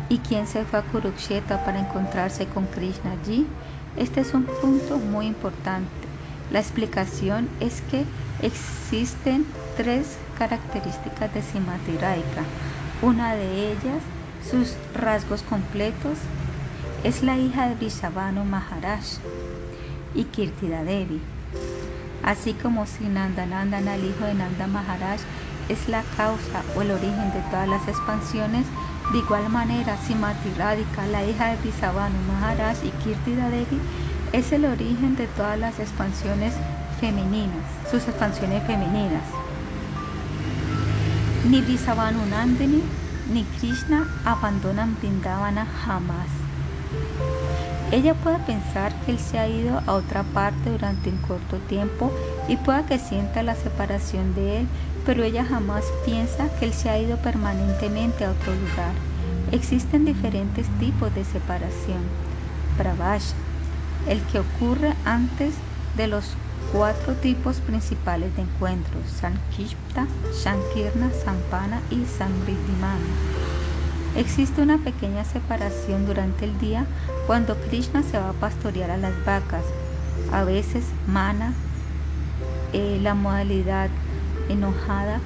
¿Y 0.09 0.19
quién 0.19 0.47
se 0.47 0.63
fue 0.63 0.79
a 0.79 0.83
Kurukshetra 0.83 1.65
para 1.65 1.79
encontrarse 1.79 2.45
con 2.45 2.65
Krishna 2.67 3.11
allí? 3.11 3.45
Este 3.97 4.21
es 4.21 4.33
un 4.33 4.43
punto 4.43 4.97
muy 4.97 5.25
importante. 5.25 5.89
La 6.51 6.59
explicación 6.59 7.49
es 7.59 7.81
que 7.81 8.05
existen 8.41 9.45
tres 9.77 10.17
características 10.39 11.31
de 11.33 11.41
Simati 11.43 11.97
Raika. 12.01 12.43
Una 13.03 13.35
de 13.35 13.71
ellas, 13.71 14.01
sus 14.49 14.73
rasgos 14.95 15.43
completos, 15.43 16.17
es 17.03 17.21
la 17.21 17.37
hija 17.37 17.69
de 17.69 17.75
Vrishabhanu 17.75 18.43
Maharaj 18.43 19.03
y 20.15 20.23
Kirtida 20.23 20.83
Devi. 20.83 21.21
Así 22.23 22.53
como 22.53 22.87
si 22.87 23.03
Nandanandana, 23.03 23.95
el 23.95 24.05
hijo 24.05 24.25
de 24.25 24.33
Nanda 24.33 24.65
Maharaj, 24.65 25.19
es 25.69 25.87
la 25.87 26.01
causa 26.17 26.63
o 26.75 26.81
el 26.81 26.91
origen 26.91 27.31
de 27.31 27.41
todas 27.51 27.67
las 27.67 27.87
expansiones, 27.87 28.65
de 29.11 29.19
igual 29.19 29.47
manera, 29.49 29.95
Simati 29.97 30.49
Radhika, 30.57 31.05
la 31.05 31.23
hija 31.23 31.51
de 31.51 31.57
Vrishabhanu 31.57 32.17
Maharaj 32.27 32.77
y 32.83 32.89
Kirtida 33.03 33.49
Devi, 33.51 33.79
es 34.33 34.51
el 34.51 34.65
origen 34.65 35.15
de 35.15 35.27
todas 35.27 35.59
las 35.59 35.79
expansiones 35.79 36.53
femeninas, 36.99 37.63
sus 37.91 38.07
expansiones 38.07 38.63
femeninas. 38.63 39.46
Ni 41.49 41.61
Vrishabhanu 41.61 42.25
Nandini 42.25 42.83
ni 43.31 43.43
Krishna 43.43 44.05
abandonan 44.25 44.97
Vrindavana 44.97 45.65
jamás. 45.65 46.27
Ella 47.89 48.15
puede 48.15 48.39
pensar 48.39 48.93
que 49.01 49.13
él 49.13 49.19
se 49.19 49.39
ha 49.39 49.47
ido 49.47 49.81
a 49.87 49.93
otra 49.93 50.23
parte 50.23 50.69
durante 50.69 51.09
un 51.09 51.17
corto 51.19 51.55
tiempo 51.69 52.11
y 52.49 52.57
pueda 52.57 52.85
que 52.85 52.99
sienta 52.99 53.43
la 53.43 53.55
separación 53.55 54.35
de 54.35 54.59
él, 54.59 54.67
pero 55.05 55.23
ella 55.23 55.45
jamás 55.45 55.85
piensa 56.05 56.49
que 56.59 56.65
él 56.65 56.73
se 56.73 56.89
ha 56.89 56.99
ido 56.99 57.15
permanentemente 57.15 58.25
a 58.25 58.31
otro 58.31 58.53
lugar. 58.53 58.91
Existen 59.53 60.03
diferentes 60.03 60.67
tipos 60.79 61.15
de 61.15 61.23
separación. 61.23 62.03
Pravasha, 62.77 63.35
el 64.09 64.19
que 64.23 64.39
ocurre 64.39 64.93
antes 65.05 65.53
de 65.95 66.07
los 66.07 66.35
cuatro 66.71 67.13
tipos 67.15 67.57
principales 67.57 68.35
de 68.35 68.43
encuentros, 68.43 69.03
Sankishta, 69.19 70.07
Shankirna, 70.43 71.11
Sampana 71.23 71.81
y 71.89 72.05
Samriddhimana. 72.05 73.05
Existe 74.15 74.61
una 74.61 74.77
pequeña 74.77 75.23
separación 75.23 76.05
durante 76.05 76.45
el 76.45 76.57
día 76.59 76.85
cuando 77.27 77.55
Krishna 77.55 78.03
se 78.03 78.17
va 78.17 78.29
a 78.29 78.33
pastorear 78.33 78.89
a 78.91 78.97
las 78.97 79.13
vacas. 79.25 79.63
A 80.31 80.43
veces 80.43 80.85
Mana, 81.05 81.53
eh, 82.73 82.99
la 83.01 83.13
modalidad 83.13 83.89
enojada 84.49 85.19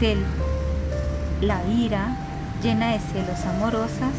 de 0.00 0.16
la 1.40 1.64
ira 1.66 2.16
llena 2.62 2.92
de 2.92 2.98
celos 2.98 3.44
amorosas, 3.44 4.14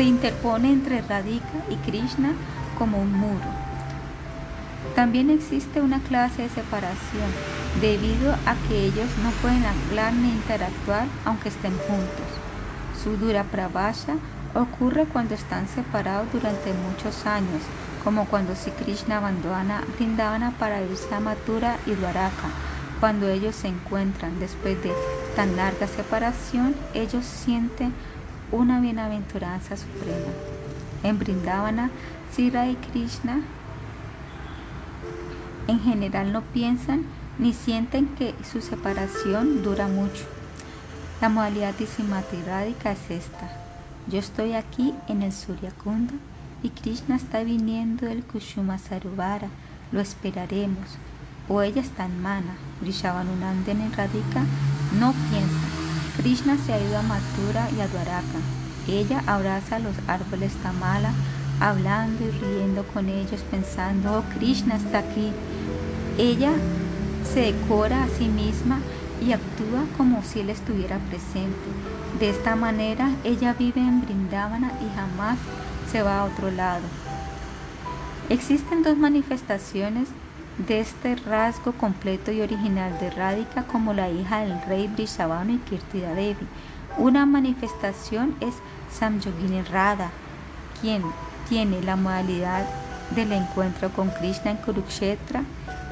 se 0.00 0.04
interpone 0.04 0.72
entre 0.72 1.02
Radhika 1.02 1.62
y 1.68 1.74
Krishna 1.74 2.32
como 2.78 2.96
un 3.02 3.12
muro. 3.12 3.44
También 4.94 5.28
existe 5.28 5.82
una 5.82 6.00
clase 6.00 6.40
de 6.40 6.48
separación 6.48 7.30
debido 7.82 8.32
a 8.32 8.54
que 8.66 8.86
ellos 8.86 9.10
no 9.22 9.30
pueden 9.42 9.62
hablar 9.66 10.14
ni 10.14 10.30
interactuar 10.30 11.06
aunque 11.26 11.50
estén 11.50 11.76
juntos. 11.86 12.28
Su 13.04 13.18
dura 13.18 13.44
pravasha 13.44 14.14
ocurre 14.54 15.04
cuando 15.04 15.34
están 15.34 15.68
separados 15.68 16.32
durante 16.32 16.72
muchos 16.72 17.26
años, 17.26 17.60
como 18.02 18.24
cuando 18.24 18.56
si 18.56 18.70
Krishna 18.70 19.18
abandona 19.18 19.82
Vrindavana 19.98 20.52
para 20.52 20.80
irse 20.80 21.14
a 21.14 21.20
Mathura 21.20 21.76
y 21.84 21.90
Dwaraka. 21.90 22.48
Cuando 23.00 23.28
ellos 23.28 23.54
se 23.54 23.68
encuentran 23.68 24.40
después 24.40 24.82
de 24.82 24.92
tan 25.36 25.56
larga 25.56 25.86
separación, 25.86 26.74
ellos 26.94 27.26
sienten 27.26 27.92
una 28.52 28.80
bienaventuranza 28.80 29.76
suprema. 29.76 30.32
En 31.02 31.18
Vrindavana, 31.18 31.90
Sira 32.32 32.68
y 32.68 32.76
Krishna 32.76 33.42
en 35.66 35.80
general 35.80 36.32
no 36.32 36.42
piensan 36.42 37.04
ni 37.38 37.52
sienten 37.52 38.08
que 38.16 38.34
su 38.50 38.60
separación 38.60 39.62
dura 39.62 39.86
mucho. 39.88 40.24
La 41.20 41.28
modalidad 41.28 41.74
de 41.74 41.86
Radhika 42.46 42.92
es 42.92 43.10
esta. 43.10 43.50
Yo 44.06 44.18
estoy 44.18 44.54
aquí 44.54 44.94
en 45.08 45.22
el 45.22 45.32
Suryakunda 45.32 46.14
y 46.62 46.70
Krishna 46.70 47.16
está 47.16 47.42
viniendo 47.42 48.06
del 48.06 48.24
Kushuma 48.24 48.78
Sarubara. 48.78 49.48
Lo 49.92 50.00
esperaremos. 50.00 50.98
O 51.48 51.62
ella 51.62 51.82
está 51.82 52.06
en 52.06 52.20
Mana. 52.22 52.56
Vrishabhanunandana 52.80 53.84
en 53.84 53.92
Radhika 53.92 54.44
no 54.98 55.12
piensa. 55.30 55.69
Krishna 56.20 56.58
se 56.58 56.74
ha 56.74 56.78
ido 56.78 56.98
a 56.98 57.02
Mathura 57.02 57.70
y 57.74 57.80
a 57.80 57.88
Dwaraka. 57.88 58.40
Ella 58.86 59.22
abraza 59.26 59.78
los 59.78 59.94
árboles 60.06 60.52
Tamala, 60.62 61.12
hablando 61.60 62.22
y 62.22 62.30
riendo 62.30 62.84
con 62.92 63.08
ellos, 63.08 63.40
pensando, 63.50 64.18
oh, 64.18 64.34
Krishna 64.34 64.76
está 64.76 64.98
aquí. 64.98 65.32
Ella 66.18 66.52
se 67.24 67.52
decora 67.52 68.04
a 68.04 68.08
sí 68.08 68.28
misma 68.28 68.80
y 69.26 69.32
actúa 69.32 69.86
como 69.96 70.22
si 70.22 70.40
él 70.40 70.50
estuviera 70.50 70.98
presente. 70.98 71.56
De 72.18 72.28
esta 72.28 72.54
manera 72.54 73.08
ella 73.24 73.54
vive 73.54 73.80
en 73.80 74.02
Brindavana 74.02 74.72
y 74.82 74.94
jamás 74.94 75.38
se 75.90 76.02
va 76.02 76.20
a 76.20 76.24
otro 76.24 76.50
lado. 76.50 76.84
Existen 78.28 78.82
dos 78.82 78.98
manifestaciones 78.98 80.08
de 80.66 80.80
este 80.80 81.16
rasgo 81.16 81.72
completo 81.72 82.32
y 82.32 82.42
original 82.42 82.98
de 82.98 83.10
Radhika 83.10 83.64
como 83.64 83.92
la 83.92 84.10
hija 84.10 84.40
del 84.40 84.60
rey 84.62 84.88
Brishabhanu 84.88 85.54
y 85.54 85.58
Kirtida 85.58 86.14
Devi. 86.14 86.46
Una 86.98 87.24
manifestación 87.26 88.34
es 88.40 88.54
Samyogini 88.92 89.62
Radha, 89.62 90.10
quien 90.80 91.02
tiene 91.48 91.82
la 91.82 91.96
modalidad 91.96 92.64
del 93.14 93.32
encuentro 93.32 93.90
con 93.90 94.10
Krishna 94.10 94.52
en 94.52 94.56
Kurukshetra 94.58 95.42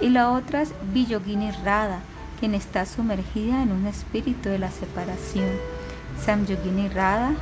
y 0.01 0.11
la 0.11 0.31
otra 0.31 0.63
es 0.63 0.73
Villogini 0.93 1.51
Radha, 1.65 2.01
quien 2.39 2.55
está 2.55 2.87
sumergida 2.87 3.63
en 3.63 3.73
un 3.73 3.87
espíritu 3.87 4.49
de 4.49 4.59
la 4.59 4.71
separación. 4.71 5.49
Samyogini 6.25 6.89
Radha 6.89 7.33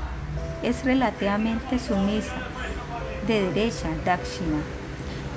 es 0.63 0.85
relativamente 0.85 1.79
sumisa. 1.79 2.35
de 3.27 3.51
derecha, 3.51 3.89
Dakshina, 4.05 4.61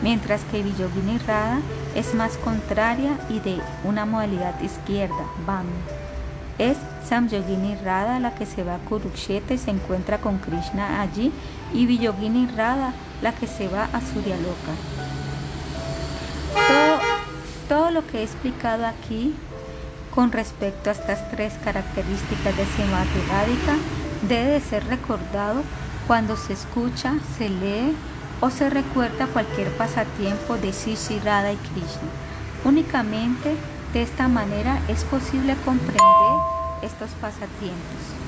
mientras 0.01 0.41
que 0.45 0.63
Villogini 0.63 1.17
Radha 1.19 1.59
es 1.95 2.13
más 2.13 2.37
contraria 2.37 3.17
y 3.29 3.39
de 3.39 3.59
una 3.83 4.05
modalidad 4.05 4.59
izquierda, 4.61 5.25
Vami. 5.45 5.69
Es 6.57 6.77
Samyogini 7.07 7.75
Radha 7.75 8.19
la 8.19 8.35
que 8.35 8.45
se 8.45 8.63
va 8.63 8.75
a 8.75 8.79
Kurukshetra 8.79 9.55
y 9.55 9.57
se 9.57 9.71
encuentra 9.71 10.19
con 10.19 10.39
Krishna 10.39 11.01
allí 11.01 11.31
y 11.73 11.85
Villogini 11.85 12.47
Radha 12.55 12.93
la 13.21 13.33
que 13.33 13.47
se 13.47 13.67
va 13.67 13.85
a 13.85 14.01
Suryaloka. 14.01 14.73
Todo, 16.67 16.99
todo 17.67 17.91
lo 17.91 18.05
que 18.07 18.19
he 18.19 18.23
explicado 18.23 18.85
aquí 18.85 19.35
con 20.13 20.31
respecto 20.31 20.89
a 20.89 20.93
estas 20.93 21.29
tres 21.31 21.53
características 21.63 22.57
de 22.57 22.65
Simati 22.65 23.19
debe 24.27 24.59
ser 24.59 24.85
recordado 24.87 25.63
cuando 26.07 26.35
se 26.35 26.53
escucha, 26.53 27.13
se 27.37 27.49
lee 27.49 27.95
o 28.41 28.49
se 28.49 28.69
recuerda 28.69 29.27
cualquier 29.27 29.69
pasatiempo 29.77 30.57
de 30.57 30.73
Sisi 30.73 31.19
Radha 31.19 31.51
y 31.51 31.57
Krishna. 31.57 32.09
Únicamente 32.63 33.55
de 33.93 34.01
esta 34.01 34.27
manera 34.27 34.79
es 34.87 35.03
posible 35.03 35.55
comprender 35.65 35.99
estos 36.81 37.09
pasatiempos. 37.21 38.19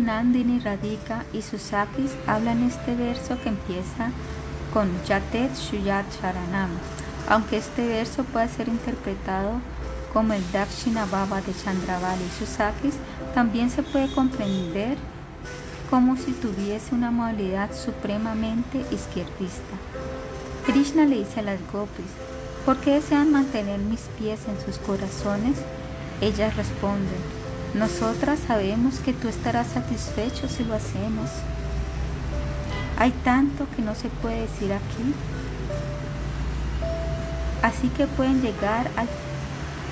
Nandini 0.00 0.58
Radhika 0.58 1.24
y 1.32 1.42
Susakis 1.42 2.12
hablan 2.26 2.62
este 2.64 2.94
verso 2.94 3.40
que 3.42 3.50
empieza 3.50 4.10
con 4.72 4.90
Yatet 5.04 5.54
Shuyat 5.54 6.06
Sharanam, 6.20 6.70
aunque 7.28 7.58
este 7.58 7.86
verso 7.86 8.24
puede 8.24 8.48
ser 8.48 8.68
interpretado 8.68 9.60
como 10.12 10.32
el 10.32 10.42
Dakshina 10.52 11.04
Baba 11.06 11.40
de 11.40 11.54
Chandravali 11.54 12.24
y 12.24 12.38
Susakis, 12.38 12.94
también 13.34 13.70
se 13.70 13.82
puede 13.82 14.10
comprender 14.12 14.96
como 15.90 16.16
si 16.16 16.32
tuviese 16.32 16.94
una 16.94 17.10
modalidad 17.10 17.70
supremamente 17.74 18.84
izquierdista. 18.90 19.76
Krishna 20.66 21.06
le 21.06 21.18
dice 21.18 21.40
a 21.40 21.44
las 21.44 21.60
gopis, 21.72 22.12
¿por 22.66 22.76
qué 22.78 22.94
desean 22.94 23.32
mantener 23.32 23.78
mis 23.78 24.02
pies 24.18 24.40
en 24.48 24.64
sus 24.64 24.78
corazones? 24.78 25.56
Ellas 26.20 26.56
responden, 26.56 27.38
nosotras 27.74 28.38
sabemos 28.46 28.98
que 29.00 29.12
tú 29.12 29.28
estarás 29.28 29.68
satisfecho 29.68 30.48
si 30.48 30.64
lo 30.64 30.74
hacemos. 30.74 31.30
Hay 32.98 33.12
tanto 33.24 33.66
que 33.76 33.82
no 33.82 33.94
se 33.94 34.08
puede 34.08 34.42
decir 34.42 34.72
aquí. 34.72 35.14
Así 37.62 37.88
que 37.88 38.06
pueden 38.06 38.42
llegar 38.42 38.88
a 38.96 39.04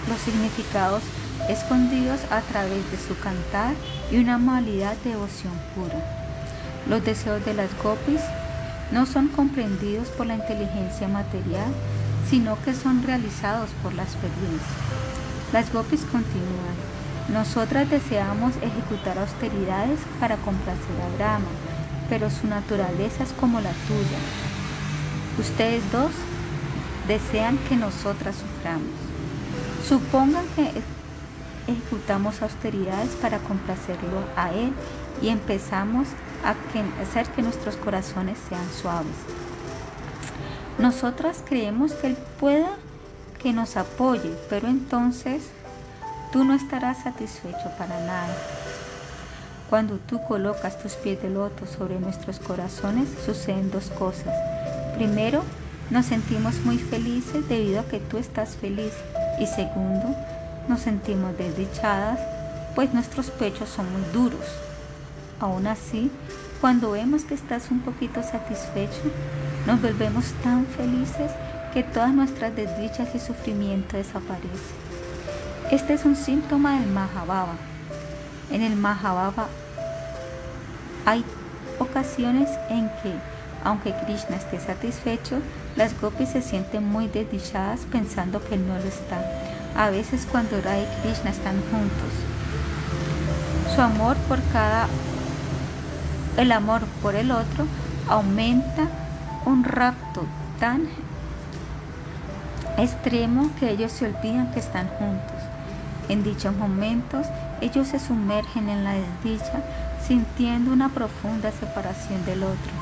los 0.09 0.21
significados 0.21 1.03
escondidos 1.49 2.21
a 2.31 2.41
través 2.41 2.91
de 2.91 2.99
su 2.99 3.19
cantar 3.19 3.75
y 4.11 4.19
una 4.19 4.39
de 4.39 5.11
devoción 5.11 5.53
pura. 5.75 5.99
Los 6.89 7.05
deseos 7.05 7.45
de 7.45 7.55
las 7.55 7.71
gopis 7.83 8.21
no 8.93 9.07
son 9.07 9.29
comprendidos 9.29 10.09
por 10.09 10.27
la 10.27 10.37
inteligencia 10.37 11.09
material, 11.09 11.73
sino 12.31 12.61
que 12.63 12.75
son 12.75 13.03
realizados 13.03 13.71
por 13.83 13.95
la 13.95 14.03
experiencia. 14.03 14.77
Las 15.53 15.73
gopis 15.73 16.03
continúan. 16.03 16.77
Nosotras 17.33 17.91
deseamos 17.91 18.55
ejecutar 18.57 19.19
austeridades 19.19 19.99
para 20.21 20.37
complacer 20.37 20.97
a 21.03 21.17
Brahma, 21.17 21.47
pero 22.09 22.31
su 22.31 22.47
naturaleza 22.47 23.25
es 23.25 23.33
como 23.33 23.61
la 23.61 23.71
tuya. 23.71 24.19
Ustedes 25.39 25.83
dos 25.91 26.13
desean 27.09 27.59
que 27.69 27.77
nosotras 27.77 28.37
suframos. 28.37 28.95
Supongan 29.89 30.45
que 30.55 30.71
ejecutamos 31.67 32.43
austeridades 32.43 33.11
para 33.17 33.39
complacerlo 33.39 34.25
a 34.37 34.53
Él 34.53 34.73
y 35.23 35.29
empezamos 35.29 36.09
a 36.45 36.55
hacer 37.03 37.27
que 37.29 37.43
nuestros 37.43 37.77
corazones 37.77 38.39
sean 38.49 38.69
suaves. 38.71 39.17
Nosotras 40.79 41.43
creemos 41.47 41.93
que 41.93 42.09
Él 42.09 42.19
pueda 42.39 42.71
que 43.43 43.53
nos 43.53 43.77
apoye, 43.77 44.33
pero 44.49 44.69
entonces 44.69 45.45
tú 46.33 46.45
no 46.45 46.55
estarás 46.55 47.03
satisfecho 47.03 47.71
para 47.79 47.99
nada. 48.01 48.35
Cuando 49.71 49.99
tú 49.99 50.23
colocas 50.27 50.81
tus 50.81 50.93
pies 50.95 51.21
de 51.23 51.31
loto 51.31 51.67
sobre 51.67 51.99
nuestros 51.99 52.39
corazones, 52.39 53.09
suceden 53.25 53.71
dos 53.71 53.91
cosas. 53.91 54.35
Primero, 54.97 55.43
nos 55.91 56.07
sentimos 56.07 56.57
muy 56.65 56.79
felices 56.79 57.49
debido 57.49 57.81
a 57.81 57.85
que 57.85 57.99
tú 58.01 58.19
estás 58.19 58.57
feliz. 58.57 58.93
Y 59.41 59.47
segundo, 59.47 60.17
nos 60.69 60.81
sentimos 60.81 61.37
desdichadas, 61.37 62.21
pues 62.75 62.93
nuestros 62.93 63.31
pechos 63.31 63.69
son 63.69 63.91
muy 63.93 64.03
duros. 64.13 64.45
Aún 65.41 65.67
así, 65.67 66.11
cuando 66.61 66.93
vemos 66.93 67.25
que 67.25 67.35
estás 67.35 67.71
un 67.71 67.81
poquito 67.81 68.23
satisfecho, 68.23 69.03
nos 69.67 69.81
volvemos 69.83 70.33
tan 70.43 70.67
felices 70.67 71.31
que 71.73 71.83
todas 71.83 72.13
nuestras 72.15 72.55
desdichas 72.57 73.15
y 73.15 73.19
sufrimiento 73.19 73.97
desaparecen. 73.97 74.51
Este 75.71 75.95
es 75.95 76.05
un 76.05 76.17
síntoma 76.17 76.79
del 76.79 76.89
Mahabhava. 76.91 77.57
En 78.51 78.63
el 78.63 78.77
Mahabhava 78.77 79.49
hay 81.05 81.25
ocasiones 81.79 82.49
en 82.71 82.89
que, 83.03 83.13
aunque 83.65 83.95
Krishna 84.05 84.37
esté 84.37 84.61
satisfecho, 84.61 85.41
las 85.77 86.01
gopis 86.01 86.31
se 86.31 86.43
sienten 86.43 86.85
muy 86.85 87.09
desdichadas 87.09 87.81
pensando 87.93 88.43
que 88.43 88.57
no 88.57 88.75
lo 88.79 88.85
está. 88.85 89.46
A 89.77 89.91
veces 89.91 90.27
cuando 90.31 90.61
Radha 90.61 90.79
y 90.79 91.03
Krishna 91.03 91.31
están 91.31 91.57
juntos, 91.71 92.13
su 93.75 93.81
amor 93.83 94.17
por 94.29 94.41
cada 94.53 94.89
el 96.39 96.53
amor 96.53 96.83
por 97.03 97.15
el 97.15 97.31
otro 97.31 97.67
aumenta 98.09 98.89
un 99.45 99.65
rapto 99.65 100.25
tan 100.59 100.89
extremo 102.79 103.51
que 103.59 103.71
ellos 103.71 103.93
se 103.93 104.07
olvidan 104.07 104.51
que 104.53 104.61
están 104.61 104.89
juntos. 104.99 105.37
En 106.09 106.23
dichos 106.23 106.55
momentos, 106.57 107.27
ellos 107.61 107.89
se 107.89 107.99
sumergen 107.99 108.69
en 108.69 108.85
la 108.85 108.95
desdicha, 108.95 109.63
sintiendo 110.07 110.73
una 110.73 110.89
profunda 110.89 111.51
separación 111.53 112.25
del 112.25 112.45
otro. 112.45 112.73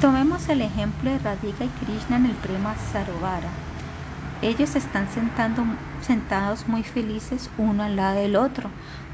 Tomemos 0.00 0.48
el 0.48 0.60
ejemplo 0.60 1.10
de 1.10 1.18
Radhika 1.18 1.64
y 1.64 1.68
Krishna 1.84 2.16
en 2.16 2.26
el 2.26 2.32
Prema 2.32 2.74
Sarovara. 2.92 3.63
Ellos 4.44 4.76
están 4.76 5.08
sentados 6.02 6.68
muy 6.68 6.82
felices 6.82 7.48
uno 7.56 7.82
al 7.82 7.96
lado 7.96 8.20
del 8.20 8.36
otro, 8.36 8.68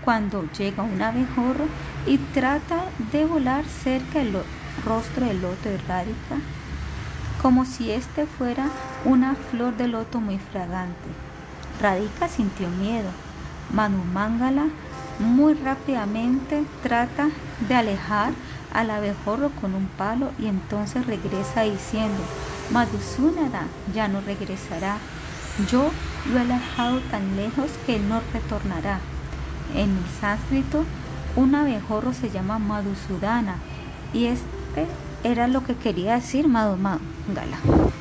cuando 0.04 0.50
llega 0.58 0.82
un 0.82 1.00
abejorro 1.00 1.66
y 2.04 2.18
trata 2.18 2.86
de 3.12 3.24
volar 3.26 3.64
cerca 3.64 4.18
del 4.18 4.32
rostro 4.84 5.26
del 5.26 5.40
loto 5.40 5.68
de 5.68 5.78
Radhika, 5.86 6.34
como 7.40 7.64
si 7.64 7.92
este 7.92 8.26
fuera 8.26 8.70
una 9.04 9.36
flor 9.36 9.76
de 9.76 9.86
loto 9.86 10.20
muy 10.20 10.38
fragante. 10.38 11.08
Radhika 11.80 12.26
sintió 12.26 12.66
miedo. 12.68 13.10
Manu 13.72 14.02
Mangala 14.12 14.66
muy 15.20 15.54
rápidamente 15.54 16.64
trata 16.82 17.28
de 17.68 17.74
alejar 17.76 18.32
al 18.74 18.90
abejorro 18.90 19.50
con 19.60 19.76
un 19.76 19.86
palo 19.86 20.32
y 20.40 20.46
entonces 20.46 21.06
regresa 21.06 21.62
diciendo, 21.62 22.20
Madhusunada 22.72 23.62
ya 23.94 24.08
no 24.08 24.20
regresará. 24.22 24.98
Yo 25.70 25.90
lo 26.32 26.38
he 26.38 26.42
alejado 26.42 27.00
tan 27.10 27.36
lejos 27.36 27.70
que 27.86 27.98
no 27.98 28.20
retornará. 28.32 29.00
En 29.74 29.90
el 29.90 30.04
sánscrito, 30.20 30.84
un 31.36 31.54
abejorro 31.54 32.12
se 32.12 32.30
llama 32.30 32.58
Madhusudana 32.58 33.56
y 34.12 34.26
este 34.26 34.86
era 35.22 35.48
lo 35.48 35.64
que 35.64 35.74
quería 35.74 36.14
decir 36.14 36.48
Madhumangala. 36.48 37.58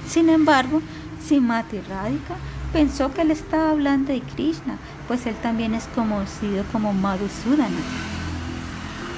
Sin 0.08 0.30
embargo, 0.30 0.82
Simati 1.24 1.80
Radhika 1.82 2.36
pensó 2.74 3.14
que 3.14 3.22
él 3.22 3.32
estaba 3.32 3.72
hablando 3.72 4.14
de 4.14 4.22
Krishna, 4.22 4.78
pues 5.08 5.26
él 5.26 5.36
también 5.36 5.76
es 5.76 5.86
conocido 5.96 6.64
como 6.72 6.94
Madhusudana. 6.94 7.78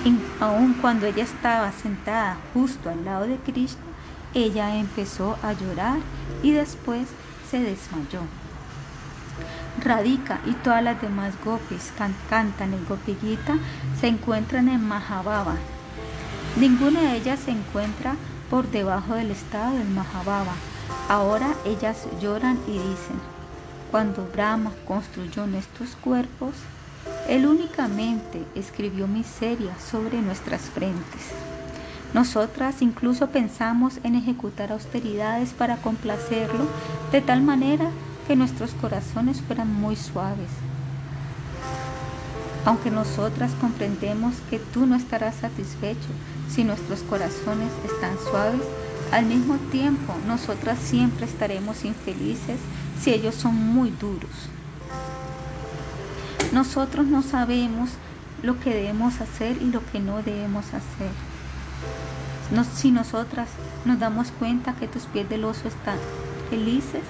Y 0.04 0.18
aun 0.44 0.74
cuando 0.74 1.06
ella 1.06 1.24
estaba 1.24 1.72
sentada 1.72 2.38
justo 2.54 2.90
al 2.90 3.06
lado 3.06 3.28
de 3.28 3.38
Krishna, 3.38 3.82
ella 4.34 4.76
empezó 4.78 5.38
a 5.44 5.54
llorar 5.54 6.00
y 6.42 6.52
después 6.52 7.08
se 7.52 7.60
desmayó. 7.60 8.22
Radhika 9.84 10.39
y 10.45 10.54
todas 10.54 10.82
las 10.82 11.02
demás 11.02 11.34
gopis 11.43 11.91
que 11.97 12.06
cantan 12.30 12.74
el 12.74 12.86
Gopigita 12.86 13.58
se 13.99 14.08
encuentran 14.08 14.70
en 14.70 14.82
Mahabhava. 14.88 15.56
Ninguna 16.58 17.02
de 17.02 17.18
ellas 17.18 17.39
se 17.39 17.52
encuentra 17.52 18.16
por 18.49 18.70
debajo 18.72 19.16
del 19.16 19.32
estado 19.32 19.78
del 19.78 19.89
Mahabhava. 19.89 20.54
Ahora 21.10 21.54
ellas 21.66 22.08
lloran 22.22 22.58
y 22.68 22.74
dicen, 22.74 23.20
cuando 23.91 24.26
Brahma 24.32 24.72
construyó 24.88 25.45
nuestros 25.45 25.95
cuerpos, 25.95 26.54
él 27.28 27.45
únicamente 27.45 28.45
escribió 28.56 29.08
miseria 29.08 29.78
sobre 29.80 30.22
nuestras 30.22 30.62
frentes. 30.62 31.51
Nosotras 32.14 32.82
incluso 32.82 33.28
pensamos 33.30 33.99
en 34.03 34.16
ejecutar 34.16 34.72
austeridades 34.72 35.51
para 35.53 35.78
complacerlo 35.78 36.66
de 37.12 37.22
tal 37.22 37.41
manera 37.41 37.89
que 38.28 38.36
nuestros 38.36 38.72
corazones 38.72 39.41
fueran 39.41 39.74
muy 39.74 39.95
suaves. 39.95 40.49
Aunque 42.66 42.91
nosotras 42.91 43.51
comprendemos 43.59 44.36
que 44.49 44.59
tú 44.59 44.86
no 44.86 44.95
estarás 44.95 45.36
satisfecho 45.36 46.09
si 46.49 46.64
nuestros 46.64 46.99
corazones 47.03 47.72
están 47.86 48.18
suaves, 48.30 48.62
al 49.12 49.26
mismo 49.26 49.55
tiempo 49.72 50.14
nosotras 50.28 50.80
siempre 50.80 51.26
estaremos 51.26 51.86
infelices 51.86 52.59
si 53.01 53.12
ellos 53.12 53.36
son 53.36 53.55
muy 53.55 53.89
duros. 53.89 54.49
Nosotros 56.51 57.07
no 57.07 57.22
sabemos 57.22 57.89
lo 58.43 58.59
que 58.59 58.74
debemos 58.74 59.22
hacer 59.22 59.57
y 59.62 59.66
lo 59.66 59.82
que 59.91 59.99
no 59.99 60.22
debemos 60.22 60.66
hacer. 60.68 61.31
Si 62.74 62.91
nosotras 62.91 63.49
nos 63.86 63.99
damos 63.99 64.32
cuenta 64.32 64.74
que 64.74 64.88
tus 64.88 65.04
pies 65.04 65.28
del 65.30 65.45
oso 65.45 65.68
están 65.68 65.97
felices, 66.49 67.04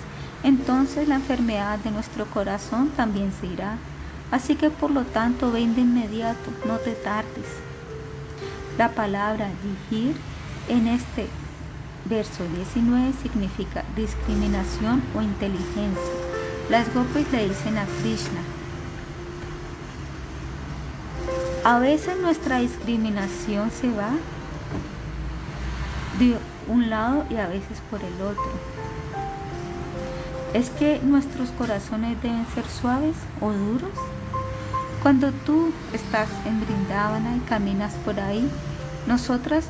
entonces 0.44 1.08
la 1.08 1.16
enfermedad 1.16 1.80
de 1.80 1.92
nuestro 1.92 2.26
corazón 2.26 2.90
también 2.96 3.32
se 3.40 3.48
irá. 3.48 3.78
Así 4.32 4.56
que 4.56 4.70
por 4.70 4.92
lo 4.92 5.04
tanto 5.04 5.52
ven 5.52 5.76
de 5.76 5.82
inmediato, 5.82 6.52
no 6.66 6.78
te 6.78 6.94
tardes. 6.94 7.46
La 8.78 8.90
palabra 8.90 9.50
dirigir 9.90 10.16
en 10.70 10.88
este 10.88 11.28
verso 12.06 12.44
19 12.56 13.14
significa 13.22 13.84
discriminación 13.96 15.04
o 15.16 15.22
inteligencia. 15.22 16.14
Las 16.70 16.94
gopis 16.94 17.30
le 17.32 17.50
dicen 17.50 17.78
a 17.78 17.86
Krishna. 18.02 18.42
A 21.64 21.78
veces 21.80 22.18
nuestra 22.20 22.60
discriminación 22.60 23.70
se 23.70 23.92
va 23.92 24.12
de 26.22 26.38
un 26.68 26.92
lado 26.92 27.26
y 27.32 27.38
a 27.38 27.48
veces 27.48 27.80
por 27.90 28.00
el 28.04 28.14
otro. 28.22 28.52
¿Es 30.54 30.70
que 30.70 31.00
nuestros 31.04 31.50
corazones 31.50 32.22
deben 32.22 32.46
ser 32.54 32.66
suaves 32.66 33.16
o 33.40 33.52
duros? 33.52 33.92
Cuando 35.02 35.32
tú 35.32 35.72
estás 35.94 36.30
en 36.46 36.62
Brindavana 36.64 37.38
y 37.38 37.40
caminas 37.40 37.94
por 38.06 38.20
ahí, 38.20 38.48
nosotras 39.08 39.66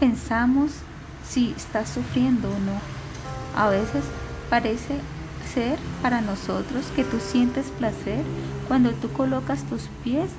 pensamos 0.00 0.72
si 1.28 1.54
estás 1.56 1.88
sufriendo 1.90 2.48
o 2.48 2.58
no. 2.58 2.80
A 3.56 3.68
veces 3.68 4.02
parece 4.50 4.98
ser 5.54 5.78
para 6.02 6.20
nosotros 6.20 6.86
que 6.96 7.04
tú 7.04 7.20
sientes 7.20 7.66
placer 7.78 8.24
cuando 8.66 8.90
tú 8.90 9.12
colocas 9.12 9.62
tus 9.64 9.82
pies 10.02 10.30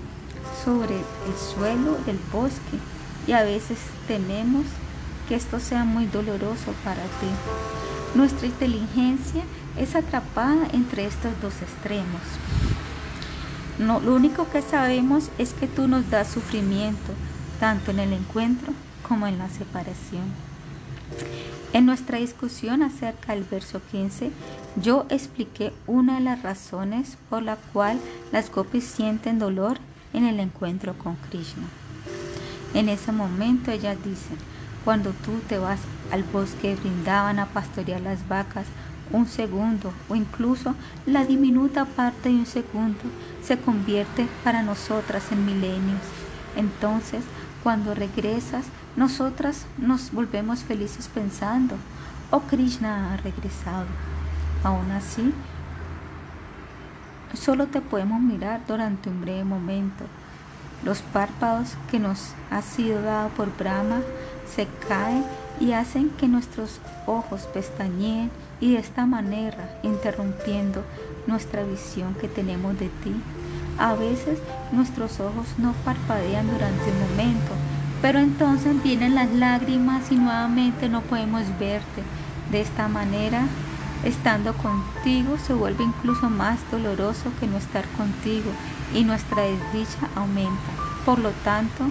sobre 0.66 0.96
el 0.96 1.38
suelo 1.56 1.98
del 2.06 2.20
bosque 2.34 2.80
y 3.28 3.32
a 3.32 3.44
veces 3.44 3.78
tememos 4.08 4.66
que 5.34 5.38
esto 5.38 5.60
sea 5.60 5.84
muy 5.84 6.06
doloroso 6.06 6.76
para 6.84 7.02
ti. 7.02 7.28
Nuestra 8.14 8.46
inteligencia 8.46 9.42
es 9.80 9.96
atrapada 9.96 10.68
entre 10.74 11.08
estos 11.08 11.32
dos 11.42 11.60
extremos. 11.60 12.22
Lo 13.80 14.14
único 14.14 14.48
que 14.52 14.62
sabemos 14.62 15.32
es 15.40 15.56
que 15.56 15.66
tú 15.66 15.88
nos 15.88 16.08
das 16.12 16.28
sufrimiento, 16.28 17.14
tanto 17.60 17.90
en 17.90 18.00
el 18.00 18.14
encuentro 18.14 18.74
como 19.08 19.26
en 19.26 19.40
la 19.40 19.50
separación. 19.50 20.22
En 21.74 21.88
nuestra 21.88 22.20
discusión 22.20 22.84
acerca 22.84 23.34
del 23.34 23.44
verso 23.44 23.82
15, 23.92 24.30
yo 24.76 25.08
expliqué 25.10 25.74
una 25.88 26.20
de 26.20 26.26
las 26.26 26.44
razones 26.44 27.18
por 27.32 27.42
la 27.42 27.56
cual 27.56 28.00
las 28.32 28.52
gopis 28.52 28.84
sienten 28.84 29.40
dolor 29.40 29.80
en 30.14 30.26
el 30.26 30.40
encuentro 30.40 30.96
con 30.96 31.16
Krishna. 31.16 31.64
En 32.76 32.88
ese 32.88 33.12
momento 33.12 33.72
ellas 33.72 33.98
dicen, 34.04 34.38
cuando 34.84 35.12
tú 35.12 35.40
te 35.48 35.58
vas 35.58 35.80
al 36.12 36.24
bosque 36.24 36.76
brindaban 36.76 37.40
a 37.40 37.48
pastorear 37.48 38.02
las 38.02 38.28
vacas 38.28 38.66
un 39.12 39.28
segundo 39.28 39.94
o 40.10 40.16
incluso 40.16 40.76
la 41.06 41.24
diminuta 41.24 41.86
parte 41.86 42.30
de 42.30 42.36
un 42.36 42.46
segundo 42.46 43.00
se 43.44 43.58
convierte 43.58 44.28
para 44.44 44.64
nosotras 44.64 45.32
en 45.32 45.46
milenios. 45.46 46.02
Entonces, 46.56 47.24
cuando 47.62 47.94
regresas, 47.94 48.66
nosotras 48.96 49.66
nos 49.78 50.12
volvemos 50.12 50.64
felices 50.64 51.08
pensando, 51.08 51.76
oh 52.32 52.42
Krishna 52.42 53.14
ha 53.14 53.18
regresado. 53.18 53.86
Aún 54.64 54.92
así, 54.92 55.34
solo 57.34 57.68
te 57.68 57.82
podemos 57.82 58.22
mirar 58.22 58.62
durante 58.68 59.10
un 59.10 59.22
breve 59.22 59.44
momento. 59.44 60.06
Los 60.84 61.02
párpados 61.02 61.76
que 61.90 62.00
nos 62.00 62.34
ha 62.52 62.62
sido 62.62 63.02
dado 63.02 63.30
por 63.30 63.56
Brahma 63.58 64.02
se 64.48 64.68
caen 64.88 65.26
y 65.60 65.74
hacen 65.74 66.10
que 66.12 66.28
nuestros 66.28 66.80
ojos 67.06 67.42
pestañeen 67.54 68.32
y 68.60 68.74
de 68.74 68.80
esta 68.80 69.06
manera 69.06 69.80
interrumpiendo 69.84 70.84
nuestra 71.28 71.64
visión 71.64 72.16
que 72.16 72.28
tenemos 72.28 72.80
de 72.80 72.88
ti. 72.88 73.14
A 73.78 73.94
veces 73.94 74.40
nuestros 74.72 75.20
ojos 75.20 75.48
no 75.58 75.74
parpadean 75.86 76.48
durante 76.48 76.92
un 76.92 77.10
momento, 77.10 77.52
pero 78.02 78.20
entonces 78.20 78.82
vienen 78.84 79.16
las 79.16 79.32
lágrimas 79.32 80.12
y 80.12 80.16
nuevamente 80.16 80.90
no 80.90 81.02
podemos 81.02 81.44
verte. 81.60 82.04
De 82.52 82.62
esta 82.62 82.88
manera, 82.88 83.46
estando 84.04 84.54
contigo 84.54 85.38
se 85.38 85.54
vuelve 85.54 85.84
incluso 85.84 86.30
más 86.30 86.60
doloroso 86.72 87.32
que 87.40 87.48
no 87.48 87.58
estar 87.58 87.86
contigo 87.98 88.52
y 88.94 89.04
nuestra 89.04 89.44
desdicha 89.44 90.10
aumenta. 90.16 90.72
Por 91.06 91.20
lo 91.20 91.32
tanto, 91.44 91.86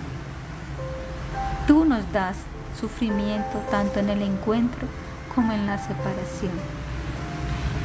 tú 1.66 1.84
nos 1.84 2.10
das 2.12 2.36
sufrimiento 2.78 3.58
tanto 3.70 4.00
en 4.00 4.08
el 4.08 4.22
encuentro 4.22 4.86
como 5.34 5.52
en 5.52 5.66
la 5.66 5.78
separación. 5.78 6.52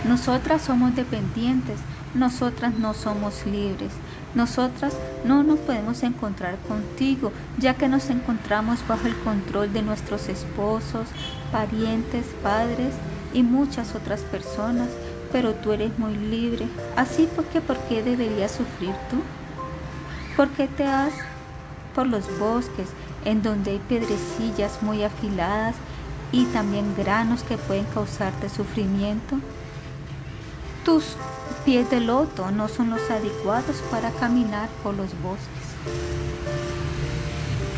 Nosotras 0.07 0.61
somos 0.61 0.95
dependientes, 0.95 1.79
nosotras 2.13 2.73
no 2.75 2.93
somos 2.93 3.45
libres, 3.45 3.91
nosotras 4.35 4.93
no 5.25 5.43
nos 5.43 5.59
podemos 5.59 6.03
encontrar 6.03 6.57
contigo, 6.67 7.31
ya 7.57 7.73
que 7.73 7.87
nos 7.87 8.09
encontramos 8.09 8.79
bajo 8.87 9.07
el 9.07 9.15
control 9.17 9.73
de 9.73 9.81
nuestros 9.81 10.29
esposos, 10.29 11.07
parientes, 11.51 12.25
padres 12.41 12.93
y 13.33 13.43
muchas 13.43 13.95
otras 13.95 14.21
personas, 14.21 14.87
pero 15.31 15.53
tú 15.53 15.73
eres 15.73 15.97
muy 15.99 16.15
libre. 16.15 16.67
Así 16.95 17.27
porque, 17.35 17.61
¿por 17.61 17.77
qué 17.87 18.01
deberías 18.01 18.51
sufrir 18.51 18.93
tú? 19.09 19.17
¿Por 20.35 20.49
qué 20.49 20.67
te 20.67 20.85
has 20.85 21.13
por 21.93 22.05
los 22.05 22.25
bosques 22.39 22.89
en 23.25 23.41
donde 23.41 23.71
hay 23.71 23.79
piedrecillas 23.79 24.81
muy 24.81 25.03
afiladas 25.03 25.75
y 26.31 26.45
también 26.45 26.95
granos 26.95 27.43
que 27.43 27.57
pueden 27.57 27.85
causarte 27.85 28.49
sufrimiento. 28.49 29.39
Tus 30.83 31.15
pies 31.65 31.89
de 31.89 31.99
loto 31.99 32.51
no 32.51 32.67
son 32.67 32.89
los 32.89 33.09
adecuados 33.09 33.77
para 33.91 34.11
caminar 34.11 34.69
por 34.83 34.95
los 34.95 35.09
bosques. 35.21 35.47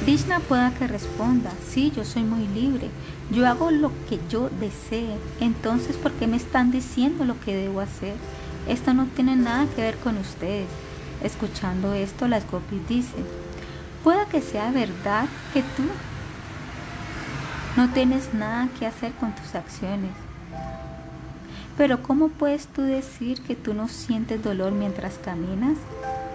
Krishna 0.04 0.40
pueda 0.40 0.74
que 0.74 0.88
responda, 0.88 1.52
sí, 1.68 1.92
yo 1.96 2.04
soy 2.04 2.24
muy 2.24 2.48
libre, 2.48 2.90
yo 3.32 3.48
hago 3.48 3.70
lo 3.70 3.92
que 4.08 4.20
yo 4.30 4.50
desee, 4.60 5.18
entonces 5.40 5.98
¿por 5.98 6.12
qué 6.14 6.26
me 6.26 6.38
están 6.38 6.72
diciendo 6.72 7.26
lo 7.26 7.40
que 7.40 7.56
debo 7.56 7.82
hacer? 7.82 8.16
Esto 8.68 8.94
no 8.94 9.06
tiene 9.06 9.36
nada 9.36 9.68
que 9.76 9.82
ver 9.82 9.98
con 9.98 10.18
ustedes. 10.18 10.68
Escuchando 11.24 11.94
esto, 11.94 12.28
las 12.28 12.50
gopis 12.50 12.88
dicen, 12.88 13.26
pueda 14.04 14.26
que 14.26 14.42
sea 14.42 14.72
verdad 14.72 15.26
que 15.54 15.62
tú 15.62 15.84
no 17.76 17.90
tienes 17.90 18.34
nada 18.34 18.68
que 18.78 18.86
hacer 18.86 19.14
con 19.14 19.34
tus 19.34 19.56
acciones. 19.56 20.12
Pero 21.78 22.04
¿cómo 22.04 22.28
puedes 22.28 22.68
tú 22.68 22.82
decir 22.82 23.42
que 23.42 23.56
tú 23.56 23.74
no 23.74 23.88
sientes 23.88 24.44
dolor 24.44 24.74
mientras 24.74 25.18
caminas? 25.18 25.78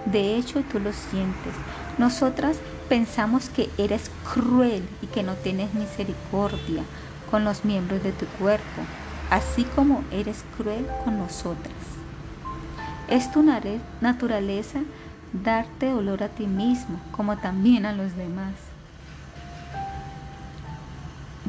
De 0.05 0.35
hecho, 0.35 0.63
tú 0.71 0.79
lo 0.79 0.91
sientes. 0.91 1.53
Nosotras 1.97 2.57
pensamos 2.89 3.49
que 3.49 3.69
eres 3.77 4.09
cruel 4.33 4.87
y 5.01 5.07
que 5.07 5.23
no 5.23 5.33
tienes 5.33 5.73
misericordia 5.73 6.83
con 7.29 7.43
los 7.43 7.65
miembros 7.65 8.03
de 8.03 8.11
tu 8.11 8.25
cuerpo, 8.39 8.81
así 9.29 9.65
como 9.75 10.03
eres 10.11 10.43
cruel 10.57 10.85
con 11.03 11.17
nosotras. 11.17 11.73
Es 13.07 13.31
tu 13.31 13.43
naturaleza 14.01 14.79
darte 15.43 15.89
dolor 15.89 16.23
a 16.23 16.29
ti 16.29 16.47
mismo, 16.47 16.99
como 17.11 17.37
también 17.37 17.85
a 17.85 17.93
los 17.93 18.15
demás. 18.15 18.53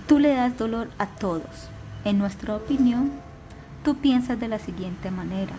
Tú 0.06 0.18
le 0.18 0.34
das 0.34 0.56
dolor 0.56 0.88
a 0.98 1.06
todos. 1.06 1.68
En 2.04 2.18
nuestra 2.18 2.54
opinión, 2.54 3.10
tú 3.84 3.96
piensas 3.96 4.38
de 4.38 4.48
la 4.48 4.58
siguiente 4.58 5.10
manera. 5.10 5.54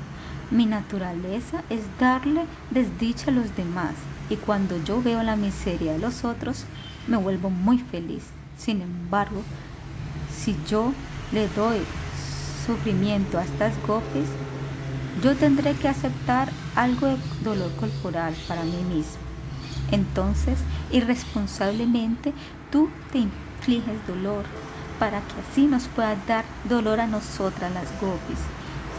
Mi 0.52 0.66
naturaleza 0.66 1.64
es 1.70 1.82
darle 2.00 2.46
desdicha 2.72 3.32
a 3.32 3.34
los 3.34 3.56
demás 3.56 3.94
y 4.30 4.36
cuando 4.38 4.82
yo 4.84 5.02
veo 5.02 5.24
la 5.24 5.36
miseria 5.36 5.94
de 5.94 6.00
los 6.00 6.24
otros, 6.24 6.66
me 7.08 7.18
vuelvo 7.18 7.50
muy 7.50 7.80
feliz. 7.80 8.24
Sin 8.58 8.82
embargo, 8.82 9.42
si 10.34 10.56
yo 10.70 10.94
le 11.32 11.48
doy 11.50 11.80
sufrimiento 12.66 13.38
a 13.38 13.44
estas 13.44 13.74
gopis, 13.86 14.28
yo 15.22 15.36
tendré 15.36 15.74
que 15.74 15.88
aceptar 15.88 16.50
algo 16.76 17.08
de 17.08 17.18
dolor 17.44 17.72
corporal 17.76 18.36
para 18.48 18.64
mí 18.64 18.84
mismo. 18.90 19.18
Entonces, 19.92 20.60
irresponsablemente, 20.92 22.34
tú 22.72 22.90
te 23.12 23.20
infliges 23.20 24.06
dolor 24.08 24.44
para 25.00 25.22
que 25.22 25.34
así 25.42 25.68
nos 25.68 25.88
pueda 25.88 26.16
dar 26.28 26.46
dolor 26.66 27.00
a 27.00 27.08
nosotras 27.08 27.72
las 27.74 27.90
gopis. 28.02 28.40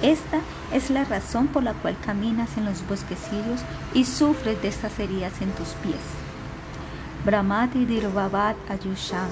Esta 0.03 0.41
es 0.73 0.91
la 0.91 1.05
razón 1.05 1.49
por 1.49 1.62
la 1.62 1.75
cual 1.75 1.97
caminas 2.05 2.57
en 2.57 2.64
los 2.64 2.87
bosquecillos 2.87 3.61
y 3.95 4.05
sufres 4.05 4.61
de 4.62 4.69
estas 4.69 4.99
heridas 4.99 5.41
en 5.41 5.51
tus 5.53 5.69
pies. 5.83 5.97
Brahmati 7.25 7.85
Dirvabat 7.85 8.57
Ayusham. 8.71 9.29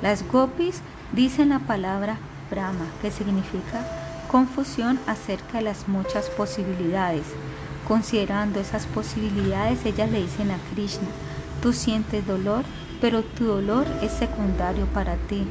Las 0.00 0.26
gopis 0.26 0.80
dicen 1.12 1.50
la 1.50 1.58
palabra 1.58 2.16
Brahma, 2.50 2.86
que 3.02 3.10
significa 3.10 3.84
confusión 4.30 5.00
acerca 5.08 5.58
de 5.58 5.64
las 5.64 5.88
muchas 5.88 6.30
posibilidades. 6.30 7.24
Considerando 7.88 8.60
esas 8.60 8.86
posibilidades, 8.86 9.84
ellas 9.84 10.10
le 10.10 10.22
dicen 10.22 10.52
a 10.52 10.58
Krishna, 10.72 11.08
tú 11.60 11.72
sientes 11.72 12.24
dolor, 12.26 12.64
pero 13.00 13.22
tu 13.22 13.44
dolor 13.44 13.86
es 14.02 14.12
secundario 14.12 14.86
para 14.86 15.16
ti. 15.16 15.44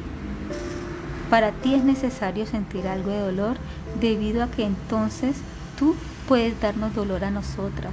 Para 1.28 1.52
ti 1.52 1.74
es 1.74 1.84
necesario 1.84 2.46
sentir 2.46 2.88
algo 2.88 3.10
de 3.10 3.20
dolor 3.20 3.56
debido 4.00 4.42
a 4.42 4.50
que 4.50 4.64
entonces 4.64 5.36
tú 5.78 5.94
puedes 6.26 6.58
darnos 6.60 6.94
dolor 6.94 7.24
a 7.24 7.30
nosotras. 7.30 7.92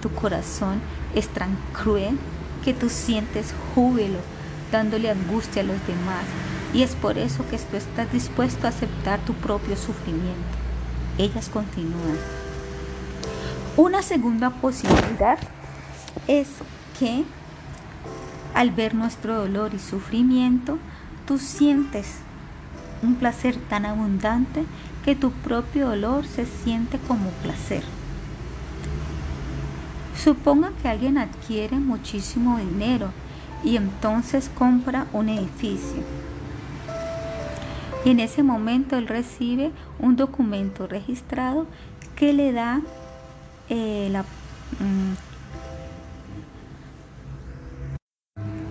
Tu 0.00 0.08
corazón 0.10 0.80
es 1.16 1.26
tan 1.28 1.56
cruel 1.72 2.16
que 2.64 2.74
tú 2.74 2.88
sientes 2.88 3.52
júbilo 3.74 4.18
dándole 4.70 5.10
angustia 5.10 5.62
a 5.62 5.64
los 5.64 5.84
demás 5.86 6.24
y 6.74 6.82
es 6.82 6.94
por 6.94 7.18
eso 7.18 7.44
que 7.48 7.58
tú 7.58 7.76
estás 7.76 8.12
dispuesto 8.12 8.66
a 8.66 8.70
aceptar 8.70 9.20
tu 9.20 9.34
propio 9.34 9.76
sufrimiento. 9.76 10.34
Ellas 11.16 11.48
continúan. 11.48 12.18
Una 13.76 14.02
segunda 14.02 14.50
posibilidad 14.50 15.38
es 16.26 16.48
que 16.98 17.24
al 18.54 18.70
ver 18.70 18.94
nuestro 18.94 19.36
dolor 19.36 19.72
y 19.74 19.78
sufrimiento, 19.78 20.78
tú 21.26 21.38
sientes 21.38 22.16
un 23.02 23.14
placer 23.14 23.56
tan 23.56 23.86
abundante 23.86 24.64
que 25.04 25.14
tu 25.14 25.30
propio 25.30 25.88
dolor 25.88 26.26
se 26.26 26.44
siente 26.44 26.98
como 27.06 27.30
placer. 27.42 27.84
Suponga 30.16 30.72
que 30.82 30.88
alguien 30.88 31.18
adquiere 31.18 31.76
muchísimo 31.76 32.58
dinero 32.58 33.10
y 33.62 33.76
entonces 33.76 34.50
compra 34.58 35.06
un 35.12 35.28
edificio. 35.28 36.02
Y 38.04 38.10
en 38.10 38.20
ese 38.20 38.42
momento 38.42 38.96
él 38.96 39.08
recibe 39.08 39.72
un 39.98 40.16
documento 40.16 40.86
registrado 40.86 41.66
que 42.16 42.32
le 42.32 42.52
da 42.52 42.80
eh, 43.68 44.08
la, 44.10 44.22
mm, 44.22 45.14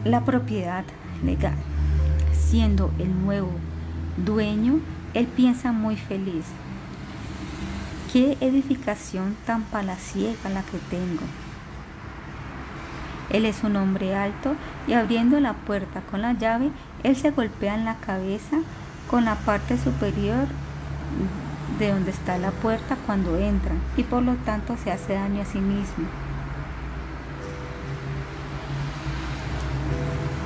la 0.06 0.24
propiedad 0.24 0.86
legal. 1.24 1.56
Siendo 2.34 2.92
el 3.00 3.22
nuevo 3.24 3.52
dueño, 4.18 4.80
él 5.14 5.28
piensa 5.28 5.72
muy 5.72 5.98
feliz. 5.98 6.46
Qué 8.12 8.38
edificación 8.40 9.36
tan 9.46 9.64
palaciega 9.64 10.50
la 10.50 10.64
que 10.64 10.78
tengo. 10.90 11.24
Él 13.30 13.46
es 13.46 13.64
un 13.64 13.76
hombre 13.76 14.16
alto 14.16 14.56
y 14.88 14.94
abriendo 14.94 15.40
la 15.42 15.54
puerta 15.54 16.02
con 16.10 16.22
la 16.22 16.34
llave, 16.34 16.72
él 17.04 17.16
se 17.18 17.32
golpea 17.32 17.76
en 17.76 17.84
la 17.84 17.96
cabeza 17.96 18.60
con 19.10 19.26
la 19.26 19.36
parte 19.36 19.78
superior 19.78 20.48
de 21.80 21.92
donde 21.92 22.12
está 22.12 22.38
la 22.38 22.52
puerta 22.52 22.98
cuando 23.06 23.38
entra 23.38 23.72
y 23.96 24.04
por 24.04 24.24
lo 24.24 24.36
tanto 24.36 24.76
se 24.84 24.92
hace 24.92 25.14
daño 25.14 25.42
a 25.42 25.46
sí 25.46 25.60
mismo. 25.60 26.06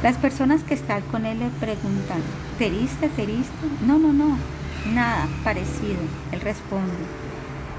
Las 0.03 0.18
personas 0.18 0.64
que 0.64 0.74
están 0.74 1.03
con 1.03 1.26
él 1.28 1.39
le 1.39 1.49
preguntan, 1.49 2.22
¿teriste, 2.57 3.07
teriste? 3.09 3.68
No, 3.86 3.99
no, 3.99 4.12
no, 4.12 4.36
nada 4.91 5.28
parecido. 5.43 5.99
Él 6.32 6.41
responde, 6.41 6.91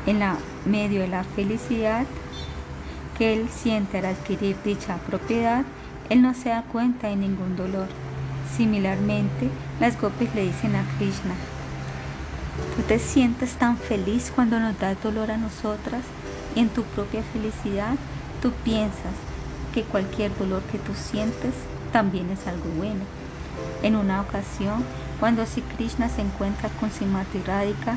en 0.06 0.20
la 0.20 0.36
medio 0.64 1.00
de 1.00 1.08
la 1.08 1.24
felicidad 1.24 2.06
que 3.18 3.34
él 3.34 3.48
siente 3.48 3.98
al 3.98 4.06
adquirir 4.06 4.56
dicha 4.64 4.98
propiedad, 4.98 5.64
él 6.10 6.22
no 6.22 6.32
se 6.34 6.50
da 6.50 6.62
cuenta 6.62 7.08
de 7.08 7.16
ningún 7.16 7.56
dolor. 7.56 7.88
Similarmente, 8.56 9.48
las 9.82 10.00
gopis 10.00 10.32
le 10.36 10.42
dicen 10.42 10.76
a 10.76 10.84
Krishna, 10.96 11.34
tú 12.76 12.82
te 12.82 13.00
sientes 13.00 13.54
tan 13.54 13.76
feliz 13.76 14.30
cuando 14.32 14.60
nos 14.60 14.78
das 14.78 15.02
dolor 15.02 15.32
a 15.32 15.36
nosotras 15.36 16.04
y 16.54 16.60
en 16.60 16.68
tu 16.68 16.84
propia 16.84 17.24
felicidad 17.32 17.96
tú 18.40 18.52
piensas 18.62 19.12
que 19.74 19.82
cualquier 19.82 20.38
dolor 20.38 20.62
que 20.70 20.78
tú 20.78 20.92
sientes 20.94 21.52
también 21.92 22.30
es 22.30 22.46
algo 22.46 22.66
bueno. 22.76 23.00
En 23.82 23.96
una 23.96 24.20
ocasión, 24.20 24.84
cuando 25.18 25.44
Sri 25.44 25.62
Krishna 25.62 26.08
se 26.08 26.20
encuentra 26.20 26.68
con 26.78 26.92
Simati 26.92 27.40
Radhika 27.44 27.96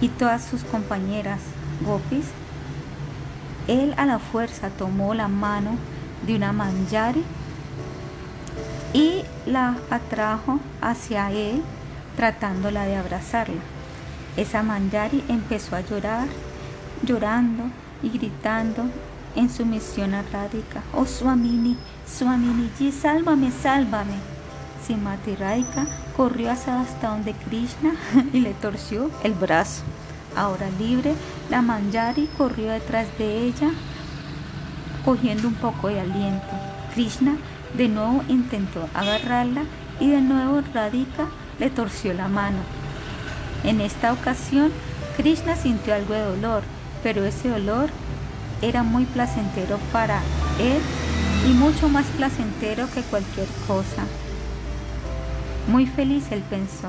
y 0.00 0.08
todas 0.08 0.42
sus 0.42 0.64
compañeras 0.64 1.40
gopis, 1.82 2.24
él 3.68 3.92
a 3.98 4.06
la 4.06 4.18
fuerza 4.18 4.70
tomó 4.70 5.12
la 5.12 5.28
mano 5.28 5.76
de 6.26 6.36
una 6.36 6.54
manjari 6.54 7.22
y 8.92 9.22
la 9.46 9.76
atrajo 9.90 10.60
hacia 10.80 11.30
él 11.30 11.62
tratándola 12.16 12.84
de 12.84 12.96
abrazarla. 12.96 13.60
Esa 14.36 14.62
manjari 14.62 15.24
empezó 15.28 15.76
a 15.76 15.80
llorar, 15.80 16.28
llorando 17.02 17.64
y 18.02 18.10
gritando 18.10 18.84
en 19.36 19.50
su 19.50 19.64
misión 19.64 20.14
a 20.14 20.22
Radhika. 20.22 20.82
Oh 20.94 21.06
Swamini, 21.06 21.76
Swaminiji, 22.06 22.92
sálvame, 22.92 23.50
sálvame. 23.50 24.14
Simati 24.86 25.36
Radhika 25.36 25.86
corrió 26.16 26.50
hasta 26.50 27.08
donde 27.08 27.34
Krishna 27.34 27.94
y 28.32 28.40
le 28.40 28.54
torció 28.54 29.10
el 29.22 29.34
brazo. 29.34 29.82
Ahora 30.36 30.68
libre, 30.78 31.14
la 31.48 31.60
Manjari 31.60 32.28
corrió 32.38 32.70
detrás 32.70 33.06
de 33.18 33.46
ella, 33.46 33.70
cogiendo 35.04 35.48
un 35.48 35.54
poco 35.54 35.88
de 35.88 36.00
aliento. 36.00 36.46
Krishna 36.94 37.36
de 37.76 37.88
nuevo 37.88 38.24
intentó 38.28 38.88
agarrarla 38.94 39.64
y 40.00 40.10
de 40.10 40.20
nuevo 40.20 40.62
Radhika 40.74 41.28
le 41.58 41.70
torció 41.70 42.12
la 42.14 42.28
mano. 42.28 42.58
En 43.64 43.80
esta 43.80 44.12
ocasión, 44.12 44.72
Krishna 45.16 45.54
sintió 45.56 45.94
algo 45.94 46.14
de 46.14 46.22
dolor, 46.22 46.62
pero 47.02 47.24
ese 47.24 47.48
dolor 47.48 47.90
era 48.62 48.82
muy 48.82 49.04
placentero 49.04 49.78
para 49.92 50.20
él 50.58 50.80
y 51.42 51.52
mucho 51.52 51.88
más 51.88 52.06
placentero 52.06 52.90
que 52.90 53.02
cualquier 53.02 53.48
cosa. 53.66 54.04
Muy 55.66 55.86
feliz 55.86 56.32
él 56.32 56.42
pensó, 56.48 56.88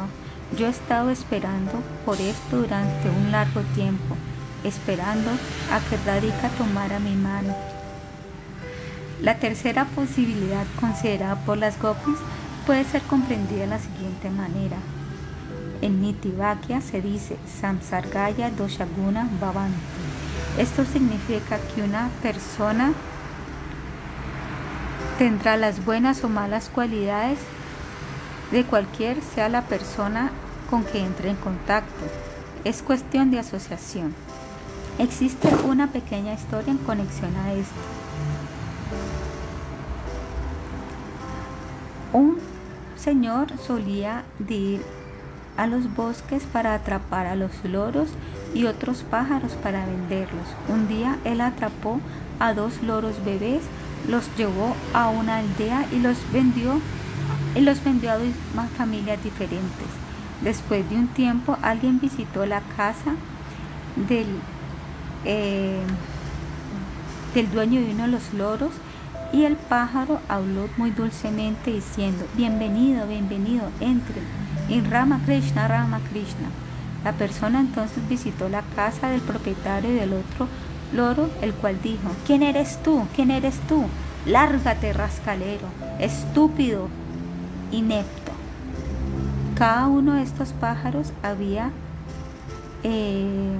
yo 0.58 0.68
he 0.68 0.70
estado 0.70 1.10
esperando 1.10 1.84
por 2.06 2.20
esto 2.20 2.58
durante 2.58 3.10
un 3.10 3.32
largo 3.32 3.62
tiempo, 3.76 4.16
esperando 4.64 5.32
a 5.70 5.80
que 5.82 5.98
Radhika 5.98 6.50
tomara 6.50 7.00
mi 7.00 7.16
mano. 7.16 7.81
La 9.22 9.36
tercera 9.36 9.86
posibilidad 9.86 10.66
considerada 10.80 11.36
por 11.46 11.56
las 11.56 11.80
gopis 11.80 12.18
puede 12.66 12.84
ser 12.86 13.04
comprendida 13.04 13.62
de 13.62 13.68
la 13.68 13.78
siguiente 13.78 14.32
manera. 14.32 14.78
En 15.84 16.02
Nitivakya 16.02 16.82
se 16.82 17.04
dice 17.04 17.38
Samsargaya 17.46 18.50
Doshaguna 18.50 19.30
Bhavanti. 19.40 19.78
Esto 20.58 20.86
significa 20.86 21.60
que 21.60 21.84
una 21.84 22.10
persona 22.24 22.94
tendrá 25.20 25.56
las 25.56 25.86
buenas 25.86 26.24
o 26.24 26.30
malas 26.30 26.70
cualidades 26.70 27.38
de 28.52 28.64
cualquier 28.64 29.22
sea 29.22 29.50
la 29.50 29.62
persona 29.62 30.32
con 30.68 30.84
que 30.84 30.98
entre 30.98 31.30
en 31.30 31.36
contacto. 31.36 32.06
Es 32.64 32.82
cuestión 32.82 33.30
de 33.30 33.38
asociación. 33.38 34.16
Existe 34.98 35.48
una 35.68 35.92
pequeña 35.92 36.34
historia 36.34 36.72
en 36.72 36.80
conexión 36.80 37.36
a 37.38 37.54
esto. 37.54 38.01
Un 42.14 42.38
señor 42.98 43.48
solía 43.66 44.24
ir 44.48 44.82
a 45.58 45.68
los 45.68 45.94
bosques 45.96 46.44
para 46.44 46.74
atrapar 46.74 47.26
a 47.26 47.36
los 47.36 47.52
loros 47.64 48.10
y 48.54 48.66
otros 48.66 49.04
pájaros 49.04 49.54
para 49.54 49.86
venderlos. 49.86 50.48
Un 50.68 50.88
día 50.88 51.18
él 51.24 51.42
atrapó 51.42 52.00
a 52.40 52.54
dos 52.54 52.82
loros 52.84 53.24
bebés, 53.24 53.62
los 54.10 54.26
llevó 54.36 54.76
a 54.94 55.10
una 55.10 55.38
aldea 55.38 55.86
y 55.92 56.00
los 56.00 56.18
vendió 56.32 56.82
y 57.56 57.62
los 57.62 57.84
vendió 57.84 58.12
a 58.12 58.18
dos 58.18 58.34
familias 58.78 59.24
diferentes. 59.24 59.88
Después 60.42 60.90
de 60.90 60.96
un 60.96 61.08
tiempo, 61.08 61.58
alguien 61.62 62.00
visitó 62.00 62.46
la 62.46 62.62
casa 62.76 63.16
del, 63.96 64.28
eh, 65.26 65.84
del 67.36 67.52
dueño 67.52 67.80
de 67.82 67.92
uno 67.92 68.04
de 68.04 68.10
los 68.10 68.34
loros 68.34 68.72
y 69.34 69.46
el 69.46 69.56
pájaro 69.56 70.20
habló 70.28 70.68
muy 70.78 70.92
dulcemente 70.92 71.72
diciendo, 71.72 72.26
bienvenido, 72.36 73.08
bienvenido, 73.08 73.64
entre 73.80 74.22
en 74.70 74.90
Rama 74.90 75.22
Krishna, 75.26 75.68
Rama 75.68 76.00
Krishna. 76.10 76.50
La 77.04 77.14
persona 77.14 77.60
entonces 77.60 78.08
visitó 78.08 78.50
la 78.50 78.62
casa 78.76 79.10
del 79.10 79.22
propietario 79.22 79.94
del 79.94 80.14
otro 80.14 80.48
loro, 80.94 81.30
el 81.42 81.54
cual 81.54 81.82
dijo, 81.82 82.10
¿quién 82.26 82.44
eres 82.44 82.78
tú? 82.84 83.08
¿quién 83.16 83.32
eres 83.32 83.60
tú? 83.68 83.86
Lárgate, 84.26 84.94
rascalero, 84.94 85.68
estúpido, 86.00 86.88
inepto. 87.72 88.32
Cada 89.56 89.88
uno 89.88 90.14
de 90.14 90.24
estos 90.24 90.50
pájaros 90.54 91.14
había 91.24 91.72
eh, 92.84 93.58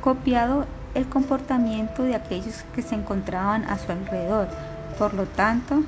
copiado 0.00 0.66
el 0.94 1.08
comportamiento 1.08 2.02
de 2.02 2.14
aquellos 2.14 2.64
que 2.74 2.82
se 2.82 2.94
encontraban 2.94 3.64
a 3.64 3.78
su 3.78 3.90
alrededor. 3.92 4.48
Por 4.98 5.14
lo 5.14 5.26
tanto, 5.26 5.82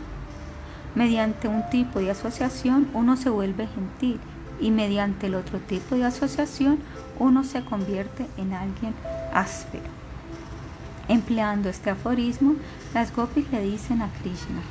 mediante 0.95 1.49
un 1.49 1.69
tipo 1.69 1.99
de 1.99 2.11
asociación 2.13 2.89
uno 2.95 3.17
se 3.17 3.29
vuelve 3.29 3.67
gentil 3.67 4.21
y 4.61 4.71
mediante 4.71 5.27
el 5.27 5.35
otro 5.35 5.59
tipo 5.59 5.97
de 5.97 6.05
asociación 6.05 6.79
uno 7.19 7.45
se 7.45 7.65
convierte 7.65 8.27
en 8.37 8.53
alguien 8.53 8.95
áspero. 9.35 9.85
Empleando 11.09 11.69
este 11.69 11.91
aforismo, 11.91 12.55
las 12.95 13.15
gopis 13.15 13.51
le 13.51 13.63
dicen 13.63 14.01
a 14.01 14.09
Krishna, 14.23 14.63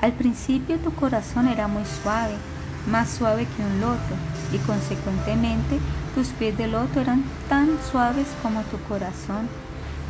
al 0.00 0.12
principio 0.12 0.78
tu 0.78 0.92
corazón 0.94 1.46
era 1.46 1.68
muy 1.68 1.84
suave, 2.02 2.34
más 2.90 3.08
suave 3.08 3.46
que 3.46 3.62
un 3.62 3.80
loto, 3.80 4.14
y 4.52 4.58
consecuentemente 4.58 5.78
tus 6.14 6.28
pies 6.28 6.58
de 6.58 6.66
loto 6.66 7.00
eran 7.00 7.22
tan 7.48 7.78
suaves 7.90 8.26
como 8.42 8.62
tu 8.62 8.78
corazón, 8.88 9.48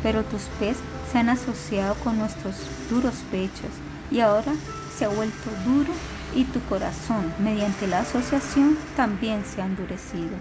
pero 0.01 0.23
tus 0.23 0.41
pies 0.59 0.77
se 1.13 1.19
han 1.19 1.29
asociado 1.29 1.93
con 2.03 2.17
nuestros 2.17 2.55
duros 2.89 3.13
pechos 3.29 3.69
y 4.09 4.19
ahora 4.19 4.51
se 4.97 5.05
ha 5.05 5.09
vuelto 5.09 5.51
duro 5.63 5.93
y 6.35 6.43
tu 6.45 6.59
corazón, 6.61 7.31
mediante 7.37 7.85
la 7.85 7.99
asociación, 7.99 8.75
también 8.95 9.45
se 9.45 9.61
ha 9.61 9.65
endurecido. 9.67 10.31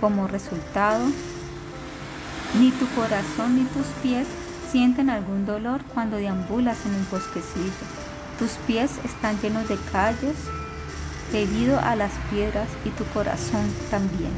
Como 0.00 0.26
resultado, 0.26 1.06
ni 2.58 2.72
tu 2.72 2.88
corazón 2.88 3.54
ni 3.54 3.64
tus 3.66 3.86
pies 4.02 4.26
sienten 4.72 5.10
algún 5.10 5.46
dolor 5.46 5.82
cuando 5.94 6.16
deambulas 6.16 6.84
en 6.86 6.94
el 6.94 7.04
bosquecillo. 7.04 7.70
Tus 8.40 8.50
pies 8.66 8.90
están 9.04 9.40
llenos 9.40 9.68
de 9.68 9.78
callos 9.92 10.34
debido 11.30 11.78
a 11.78 11.94
las 11.94 12.12
piedras 12.30 12.68
y 12.84 12.90
tu 12.90 13.04
corazón 13.14 13.72
también. 13.92 14.32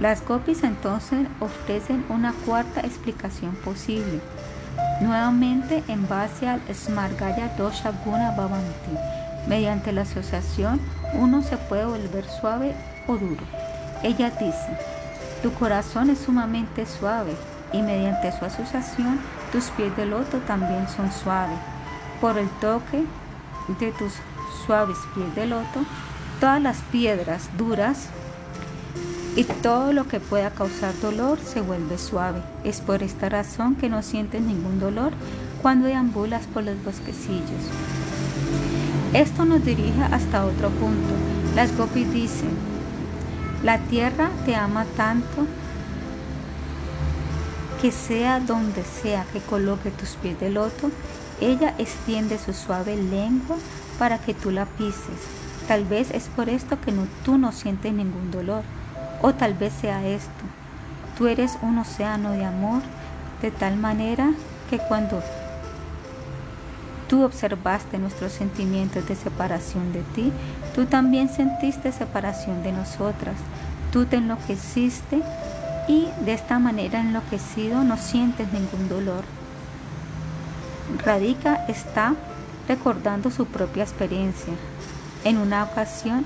Las 0.00 0.24
gopis 0.26 0.64
entonces 0.64 1.26
ofrecen 1.40 2.04
una 2.08 2.32
cuarta 2.32 2.80
explicación 2.80 3.54
posible, 3.56 4.20
nuevamente 5.00 5.82
en 5.88 6.08
base 6.08 6.48
al 6.48 6.60
Smargaya 6.72 7.48
Dosha 7.56 7.92
Guna 8.04 8.32
Bhavanti. 8.32 8.96
Mediante 9.46 9.92
la 9.92 10.02
asociación 10.02 10.80
uno 11.14 11.42
se 11.42 11.56
puede 11.56 11.86
volver 11.86 12.24
suave 12.24 12.74
o 13.06 13.16
duro. 13.16 13.42
Ella 14.02 14.30
dice, 14.30 14.78
tu 15.42 15.52
corazón 15.54 16.10
es 16.10 16.18
sumamente 16.18 16.84
suave 16.86 17.34
y 17.72 17.82
mediante 17.82 18.32
su 18.32 18.44
asociación 18.44 19.20
tus 19.52 19.70
pies 19.70 19.96
de 19.96 20.06
loto 20.06 20.38
también 20.38 20.88
son 20.88 21.10
suaves. 21.12 21.58
Por 22.20 22.38
el 22.38 22.48
toque 22.60 23.04
de 23.78 23.92
tus 23.92 24.14
suaves 24.66 24.98
pies 25.14 25.34
de 25.34 25.46
loto, 25.46 25.84
todas 26.40 26.60
las 26.60 26.78
piedras 26.92 27.48
duras 27.56 28.08
y 29.38 29.44
todo 29.44 29.92
lo 29.92 30.08
que 30.08 30.18
pueda 30.18 30.50
causar 30.50 30.98
dolor 31.00 31.38
se 31.38 31.60
vuelve 31.60 31.96
suave. 31.96 32.42
Es 32.64 32.80
por 32.80 33.04
esta 33.04 33.28
razón 33.28 33.76
que 33.76 33.88
no 33.88 34.02
sientes 34.02 34.42
ningún 34.42 34.80
dolor 34.80 35.12
cuando 35.62 35.86
deambulas 35.86 36.44
por 36.48 36.64
los 36.64 36.74
bosquecillos. 36.82 37.62
Esto 39.12 39.44
nos 39.44 39.64
dirige 39.64 40.02
hasta 40.10 40.44
otro 40.44 40.70
punto. 40.70 41.14
Las 41.54 41.76
gopis 41.78 42.12
dicen, 42.12 42.50
la 43.62 43.78
tierra 43.78 44.28
te 44.44 44.56
ama 44.56 44.84
tanto 44.96 45.46
que 47.80 47.92
sea 47.92 48.40
donde 48.40 48.82
sea 48.82 49.24
que 49.32 49.38
coloque 49.38 49.92
tus 49.92 50.16
pies 50.16 50.40
de 50.40 50.50
loto, 50.50 50.90
ella 51.40 51.76
extiende 51.78 52.38
su 52.38 52.52
suave 52.52 52.96
lengua 52.96 53.56
para 54.00 54.18
que 54.18 54.34
tú 54.34 54.50
la 54.50 54.66
pises. 54.66 55.28
Tal 55.68 55.84
vez 55.84 56.10
es 56.10 56.24
por 56.24 56.48
esto 56.48 56.80
que 56.80 56.92
tú 57.24 57.38
no 57.38 57.52
sientes 57.52 57.92
ningún 57.92 58.32
dolor. 58.32 58.64
O 59.20 59.32
tal 59.32 59.54
vez 59.54 59.72
sea 59.72 60.06
esto. 60.06 60.44
Tú 61.16 61.26
eres 61.26 61.58
un 61.62 61.78
océano 61.78 62.32
de 62.32 62.44
amor 62.44 62.82
de 63.42 63.50
tal 63.50 63.76
manera 63.76 64.30
que 64.70 64.78
cuando 64.78 65.22
tú 67.08 67.24
observaste 67.24 67.98
nuestros 67.98 68.32
sentimientos 68.32 69.06
de 69.08 69.16
separación 69.16 69.92
de 69.92 70.02
ti, 70.14 70.32
tú 70.74 70.86
también 70.86 71.28
sentiste 71.28 71.90
separación 71.90 72.62
de 72.62 72.72
nosotras. 72.72 73.36
Tú 73.92 74.04
te 74.04 74.16
enloqueciste 74.16 75.22
y 75.88 76.08
de 76.24 76.34
esta 76.34 76.58
manera 76.58 77.00
enloquecido 77.00 77.82
no 77.82 77.96
sientes 77.96 78.52
ningún 78.52 78.88
dolor. 78.88 79.24
Radhika 81.04 81.64
está 81.66 82.14
recordando 82.68 83.30
su 83.30 83.46
propia 83.46 83.82
experiencia. 83.82 84.52
En 85.24 85.38
una 85.38 85.64
ocasión, 85.64 86.24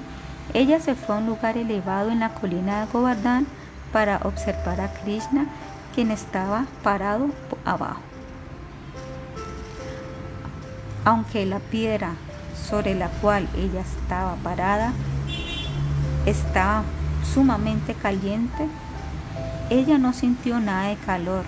ella 0.55 0.81
se 0.81 0.95
fue 0.95 1.15
a 1.15 1.19
un 1.19 1.27
lugar 1.27 1.57
elevado 1.57 2.11
en 2.11 2.21
la 2.21 2.35
colina 2.35 2.81
de 2.81 2.93
Govardhan 2.93 3.47
para 3.93 4.21
observar 4.25 4.81
a 4.81 4.93
Krishna, 4.93 5.47
quien 5.95 6.11
estaba 6.11 6.67
parado 6.83 7.31
abajo. 7.65 8.01
Aunque 11.05 11.47
la 11.47 11.59
piedra 11.59 12.13
sobre 12.69 12.95
la 12.95 13.09
cual 13.09 13.49
ella 13.57 13.81
estaba 13.81 14.35
parada 14.37 14.93
estaba 16.27 16.85
sumamente 17.35 17.95
caliente, 17.95 18.69
ella 19.71 19.99
no 19.99 20.13
sintió 20.13 20.61
nada 20.61 20.89
de 20.89 20.97
calor. 20.97 21.45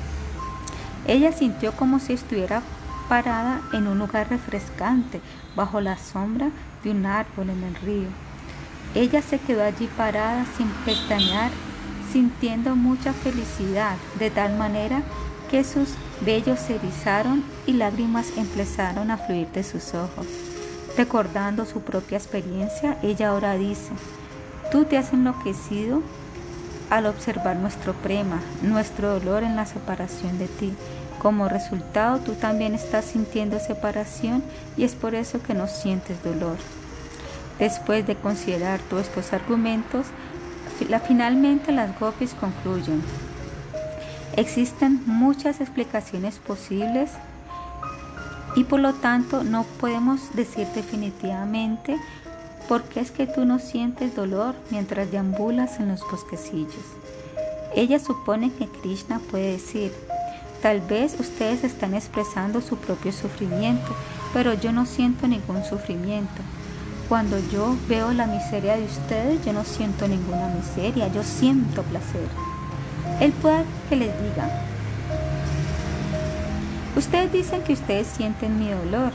Ella 1.06 1.32
sintió 1.32 1.72
como 1.72 1.98
si 1.98 2.14
estuviera 2.14 2.62
parada 3.08 3.60
en 3.72 3.86
un 3.86 3.98
lugar 3.98 4.28
refrescante 4.30 5.20
bajo 5.54 5.80
la 5.80 5.98
sombra 5.98 6.50
de 6.82 6.90
un 6.90 7.06
árbol 7.06 7.50
en 7.50 7.62
el 7.62 7.74
río. 7.76 8.23
Ella 8.94 9.22
se 9.22 9.38
quedó 9.38 9.64
allí 9.64 9.88
parada 9.96 10.46
sin 10.56 10.68
pestañear, 10.84 11.50
sintiendo 12.12 12.76
mucha 12.76 13.12
felicidad, 13.12 13.96
de 14.18 14.30
tal 14.30 14.56
manera 14.56 15.02
que 15.50 15.64
sus 15.64 15.88
vellos 16.20 16.60
se 16.60 16.76
erizaron 16.76 17.44
y 17.66 17.72
lágrimas 17.72 18.26
empezaron 18.36 19.10
a 19.10 19.18
fluir 19.18 19.48
de 19.48 19.64
sus 19.64 19.94
ojos. 19.94 20.26
Recordando 20.96 21.66
su 21.66 21.80
propia 21.80 22.18
experiencia, 22.18 22.96
ella 23.02 23.30
ahora 23.30 23.54
dice, 23.54 23.90
tú 24.70 24.84
te 24.84 24.96
has 24.96 25.12
enloquecido 25.12 26.02
al 26.88 27.06
observar 27.06 27.56
nuestro 27.56 27.94
prema, 27.94 28.40
nuestro 28.62 29.18
dolor 29.18 29.42
en 29.42 29.56
la 29.56 29.66
separación 29.66 30.38
de 30.38 30.46
ti. 30.46 30.72
Como 31.18 31.48
resultado, 31.48 32.20
tú 32.20 32.34
también 32.34 32.74
estás 32.74 33.06
sintiendo 33.06 33.58
separación 33.58 34.44
y 34.76 34.84
es 34.84 34.94
por 34.94 35.16
eso 35.16 35.42
que 35.42 35.54
no 35.54 35.66
sientes 35.66 36.22
dolor. 36.22 36.58
Después 37.58 38.06
de 38.06 38.16
considerar 38.16 38.80
todos 38.80 39.06
estos 39.06 39.32
argumentos, 39.32 40.06
finalmente 41.06 41.72
las 41.72 41.98
gopis 41.98 42.34
concluyen. 42.34 43.02
Existen 44.36 45.02
muchas 45.06 45.60
explicaciones 45.60 46.38
posibles 46.38 47.10
y 48.56 48.64
por 48.64 48.80
lo 48.80 48.94
tanto 48.94 49.44
no 49.44 49.64
podemos 49.80 50.34
decir 50.34 50.66
definitivamente 50.74 51.96
por 52.68 52.82
qué 52.84 53.00
es 53.00 53.10
que 53.10 53.26
tú 53.26 53.44
no 53.44 53.58
sientes 53.58 54.16
dolor 54.16 54.54
mientras 54.70 55.10
deambulas 55.10 55.78
en 55.78 55.88
los 55.88 56.00
bosquecillos. 56.10 56.84
Ella 57.76 57.98
supone 57.98 58.52
que 58.52 58.66
Krishna 58.66 59.20
puede 59.30 59.52
decir, 59.52 59.92
tal 60.62 60.80
vez 60.80 61.18
ustedes 61.20 61.62
están 61.62 61.94
expresando 61.94 62.60
su 62.60 62.76
propio 62.76 63.12
sufrimiento, 63.12 63.94
pero 64.32 64.54
yo 64.54 64.72
no 64.72 64.86
siento 64.86 65.28
ningún 65.28 65.64
sufrimiento. 65.64 66.42
Cuando 67.08 67.38
yo 67.50 67.76
veo 67.86 68.12
la 68.12 68.26
miseria 68.26 68.76
de 68.76 68.84
ustedes, 68.84 69.44
yo 69.44 69.52
no 69.52 69.64
siento 69.64 70.08
ninguna 70.08 70.48
miseria, 70.48 71.08
yo 71.08 71.22
siento 71.22 71.82
placer. 71.82 72.28
Él 73.20 73.32
puede 73.32 73.64
que 73.90 73.96
les 73.96 74.22
diga, 74.22 74.48
ustedes 76.96 77.30
dicen 77.30 77.62
que 77.62 77.74
ustedes 77.74 78.06
sienten 78.06 78.58
mi 78.58 78.70
dolor 78.70 79.12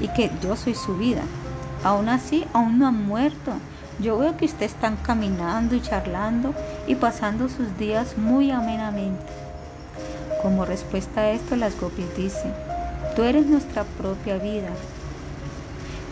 y 0.00 0.08
que 0.08 0.32
yo 0.42 0.56
soy 0.56 0.74
su 0.74 0.96
vida. 0.96 1.22
Aún 1.84 2.08
así, 2.08 2.44
aún 2.52 2.80
no 2.80 2.88
han 2.88 3.06
muerto. 3.06 3.52
Yo 4.00 4.18
veo 4.18 4.36
que 4.36 4.46
ustedes 4.46 4.72
están 4.72 4.96
caminando 4.96 5.76
y 5.76 5.80
charlando 5.82 6.54
y 6.88 6.96
pasando 6.96 7.48
sus 7.48 7.78
días 7.78 8.18
muy 8.18 8.50
amenamente. 8.50 9.24
Como 10.42 10.64
respuesta 10.64 11.20
a 11.20 11.30
esto, 11.30 11.54
las 11.54 11.78
gopis 11.80 12.16
dicen, 12.16 12.52
tú 13.14 13.22
eres 13.22 13.46
nuestra 13.46 13.84
propia 13.84 14.38
vida, 14.38 14.70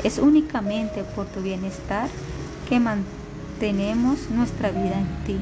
es 0.05 0.19
únicamente 0.19 1.03
por 1.03 1.27
tu 1.27 1.41
bienestar 1.41 2.09
que 2.69 2.81
mantenemos 2.81 4.31
nuestra 4.31 4.70
vida 4.70 4.99
en 4.99 5.25
ti. 5.27 5.39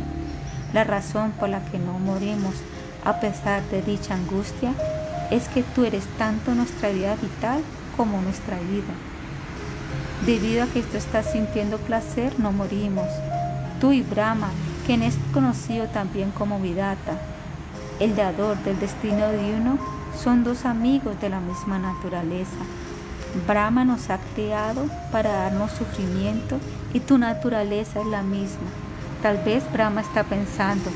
La 0.72 0.84
razón 0.84 1.32
por 1.32 1.48
la 1.48 1.64
que 1.64 1.78
no 1.78 1.98
morimos 1.98 2.54
a 3.04 3.20
pesar 3.20 3.62
de 3.70 3.82
dicha 3.82 4.14
angustia 4.14 4.72
es 5.30 5.48
que 5.48 5.62
tú 5.62 5.84
eres 5.84 6.04
tanto 6.18 6.54
nuestra 6.54 6.90
vida 6.90 7.16
vital 7.16 7.62
como 7.96 8.20
nuestra 8.22 8.56
vida. 8.56 8.94
Debido 10.24 10.64
a 10.64 10.66
que 10.66 10.82
tú 10.82 10.96
estás 10.96 11.32
sintiendo 11.32 11.78
placer, 11.78 12.38
no 12.38 12.52
morimos. 12.52 13.06
Tú 13.80 13.92
y 13.92 14.02
Brahma, 14.02 14.50
quien 14.86 15.02
es 15.02 15.14
conocido 15.32 15.86
también 15.86 16.30
como 16.30 16.58
Vidata, 16.60 17.18
el 18.00 18.16
dador 18.16 18.56
del 18.64 18.78
destino 18.78 19.30
divino, 19.32 19.78
son 20.22 20.44
dos 20.44 20.64
amigos 20.64 21.20
de 21.20 21.28
la 21.28 21.40
misma 21.40 21.78
naturaleza 21.78 22.56
Brahma 23.46 23.84
nos 23.84 24.10
ha 24.10 24.18
creado 24.34 24.86
para 25.12 25.32
darnos 25.32 25.72
sufrimiento 25.72 26.58
y 26.92 27.00
tu 27.00 27.18
naturaleza 27.18 28.00
es 28.00 28.06
la 28.06 28.22
misma. 28.22 28.68
Tal 29.22 29.38
vez 29.38 29.64
Brahma 29.72 30.00
está 30.00 30.24
pensando, 30.24 30.90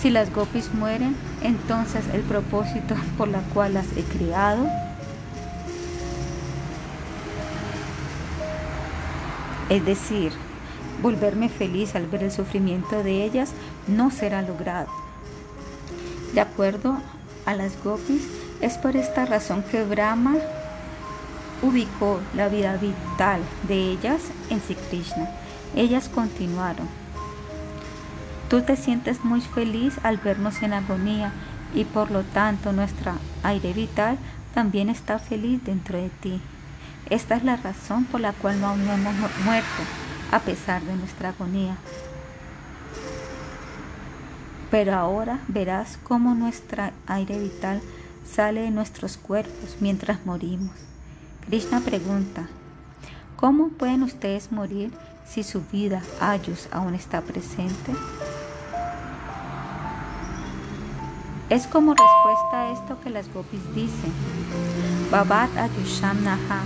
si 0.00 0.10
las 0.10 0.32
gopis 0.32 0.72
mueren, 0.74 1.16
entonces 1.42 2.04
el 2.12 2.22
propósito 2.22 2.94
por 3.18 3.28
la 3.28 3.40
cual 3.52 3.74
las 3.74 3.86
he 3.96 4.02
creado 4.02 4.66
es 9.68 9.84
decir, 9.84 10.32
volverme 11.02 11.48
feliz 11.48 11.94
al 11.94 12.06
ver 12.06 12.24
el 12.24 12.32
sufrimiento 12.32 13.02
de 13.02 13.24
ellas, 13.24 13.50
no 13.88 14.10
será 14.10 14.42
logrado. 14.42 14.88
De 16.34 16.40
acuerdo 16.40 16.98
a 17.44 17.54
las 17.54 17.82
gopis, 17.82 18.28
es 18.60 18.78
por 18.78 18.96
esta 18.96 19.26
razón 19.26 19.62
que 19.70 19.84
Brahma 19.84 20.36
ubicó 21.62 22.20
la 22.34 22.48
vida 22.48 22.76
vital 22.76 23.40
de 23.68 23.92
ellas 23.92 24.22
en 24.50 24.60
Sri 24.60 24.74
Krishna. 24.74 25.28
Ellas 25.74 26.08
continuaron. 26.08 26.88
Tú 28.48 28.62
te 28.62 28.76
sientes 28.76 29.24
muy 29.24 29.40
feliz 29.40 29.98
al 30.02 30.18
vernos 30.18 30.62
en 30.62 30.72
agonía 30.72 31.32
y 31.74 31.84
por 31.84 32.10
lo 32.10 32.22
tanto 32.22 32.72
nuestra 32.72 33.14
aire 33.42 33.72
vital 33.72 34.18
también 34.54 34.88
está 34.88 35.18
feliz 35.18 35.62
dentro 35.64 35.98
de 35.98 36.10
ti. 36.20 36.40
Esta 37.10 37.36
es 37.36 37.44
la 37.44 37.56
razón 37.56 38.04
por 38.04 38.20
la 38.20 38.32
cual 38.32 38.60
no 38.60 38.72
hemos 38.74 39.14
muerto 39.44 39.82
a 40.30 40.40
pesar 40.40 40.82
de 40.82 40.94
nuestra 40.94 41.30
agonía. 41.30 41.76
Pero 44.70 44.94
ahora 44.94 45.40
verás 45.48 45.98
cómo 46.02 46.34
nuestra 46.34 46.92
aire 47.06 47.38
vital 47.38 47.80
sale 48.24 48.62
de 48.62 48.70
nuestros 48.70 49.16
cuerpos 49.16 49.76
mientras 49.80 50.24
morimos. 50.26 50.85
Krishna 51.46 51.78
pregunta, 51.78 52.48
¿cómo 53.36 53.68
pueden 53.68 54.02
ustedes 54.02 54.50
morir 54.50 54.90
si 55.24 55.44
su 55.44 55.62
vida, 55.70 56.02
Ayus, 56.20 56.68
aún 56.72 56.96
está 56.96 57.20
presente? 57.20 57.92
Es 61.48 61.68
como 61.68 61.94
respuesta 61.94 62.62
a 62.62 62.72
esto 62.72 62.98
que 63.00 63.10
las 63.10 63.32
gopis 63.32 63.60
dicen, 63.76 64.12
Babat 65.12 65.56
Ayusham 65.56 66.24
Naha, 66.24 66.64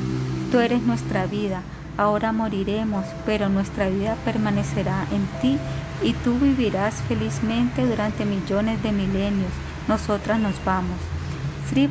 tú 0.50 0.60
eres 0.60 0.80
nuestra 0.80 1.26
vida, 1.26 1.60
ahora 1.98 2.32
moriremos, 2.32 3.04
pero 3.26 3.50
nuestra 3.50 3.90
vida 3.90 4.16
permanecerá 4.24 5.06
en 5.12 5.26
ti 5.42 5.58
y 6.02 6.14
tú 6.14 6.38
vivirás 6.38 6.94
felizmente 7.02 7.86
durante 7.86 8.24
millones 8.24 8.82
de 8.82 8.92
milenios. 8.92 9.52
Nosotras 9.88 10.40
nos 10.40 10.54
vamos. 10.64 11.19
Sri 11.70 11.88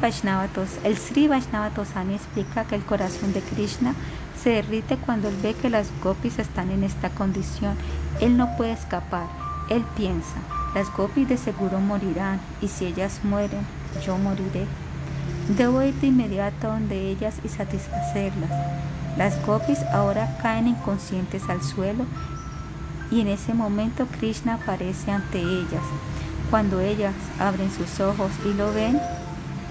el 0.83 0.97
Sri 0.97 1.29
Vaishnava 1.29 1.69
Tosani 1.69 2.15
explica 2.15 2.65
que 2.65 2.75
el 2.75 2.83
corazón 2.83 3.31
de 3.31 3.39
Krishna 3.39 3.95
se 4.37 4.49
derrite 4.49 4.97
cuando 4.97 5.29
él 5.29 5.37
ve 5.41 5.53
que 5.53 5.69
las 5.69 5.87
gopis 6.03 6.37
están 6.37 6.69
en 6.69 6.83
esta 6.83 7.09
condición. 7.11 7.77
Él 8.19 8.35
no 8.35 8.57
puede 8.57 8.73
escapar. 8.73 9.27
Él 9.69 9.85
piensa, 9.95 10.35
las 10.75 10.91
gopis 10.91 11.29
de 11.29 11.37
seguro 11.37 11.79
morirán 11.79 12.41
y 12.61 12.67
si 12.67 12.87
ellas 12.87 13.21
mueren, 13.23 13.65
yo 14.05 14.17
moriré. 14.17 14.65
Debo 15.47 15.81
ir 15.81 15.93
de 15.93 16.07
inmediato 16.07 16.67
donde 16.67 17.09
ellas 17.09 17.35
y 17.45 17.47
satisfacerlas. 17.47 18.51
Las 19.17 19.41
gopis 19.45 19.79
ahora 19.93 20.37
caen 20.41 20.67
inconscientes 20.67 21.47
al 21.47 21.63
suelo 21.63 22.05
y 23.11 23.21
en 23.21 23.29
ese 23.29 23.53
momento 23.53 24.07
Krishna 24.19 24.55
aparece 24.55 25.09
ante 25.09 25.39
ellas. 25.39 25.83
Cuando 26.49 26.81
ellas 26.81 27.15
abren 27.39 27.71
sus 27.71 28.01
ojos 28.01 28.31
y 28.45 28.53
lo 28.53 28.73
ven, 28.73 28.99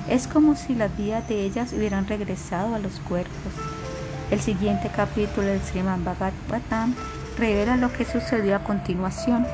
es 0.09 0.27
como 0.27 0.57
si 0.57 0.75
las 0.75 0.97
vidas 0.97 1.29
de 1.29 1.43
ellas 1.45 1.73
hubieran 1.73 2.07
regresado 2.07 2.75
a 2.75 2.79
los 2.79 3.01
cuerpos. 3.01 3.53
El 4.31 4.41
siguiente 4.41 4.91
capítulo 4.95 5.47
del 5.47 5.61
Sriman 5.61 6.05
Bhagavatam 6.05 6.95
revela 7.39 7.77
lo 7.77 7.93
que 7.93 8.05
sucedió 8.05 8.57
a 8.57 8.65
continuación. 8.65 9.47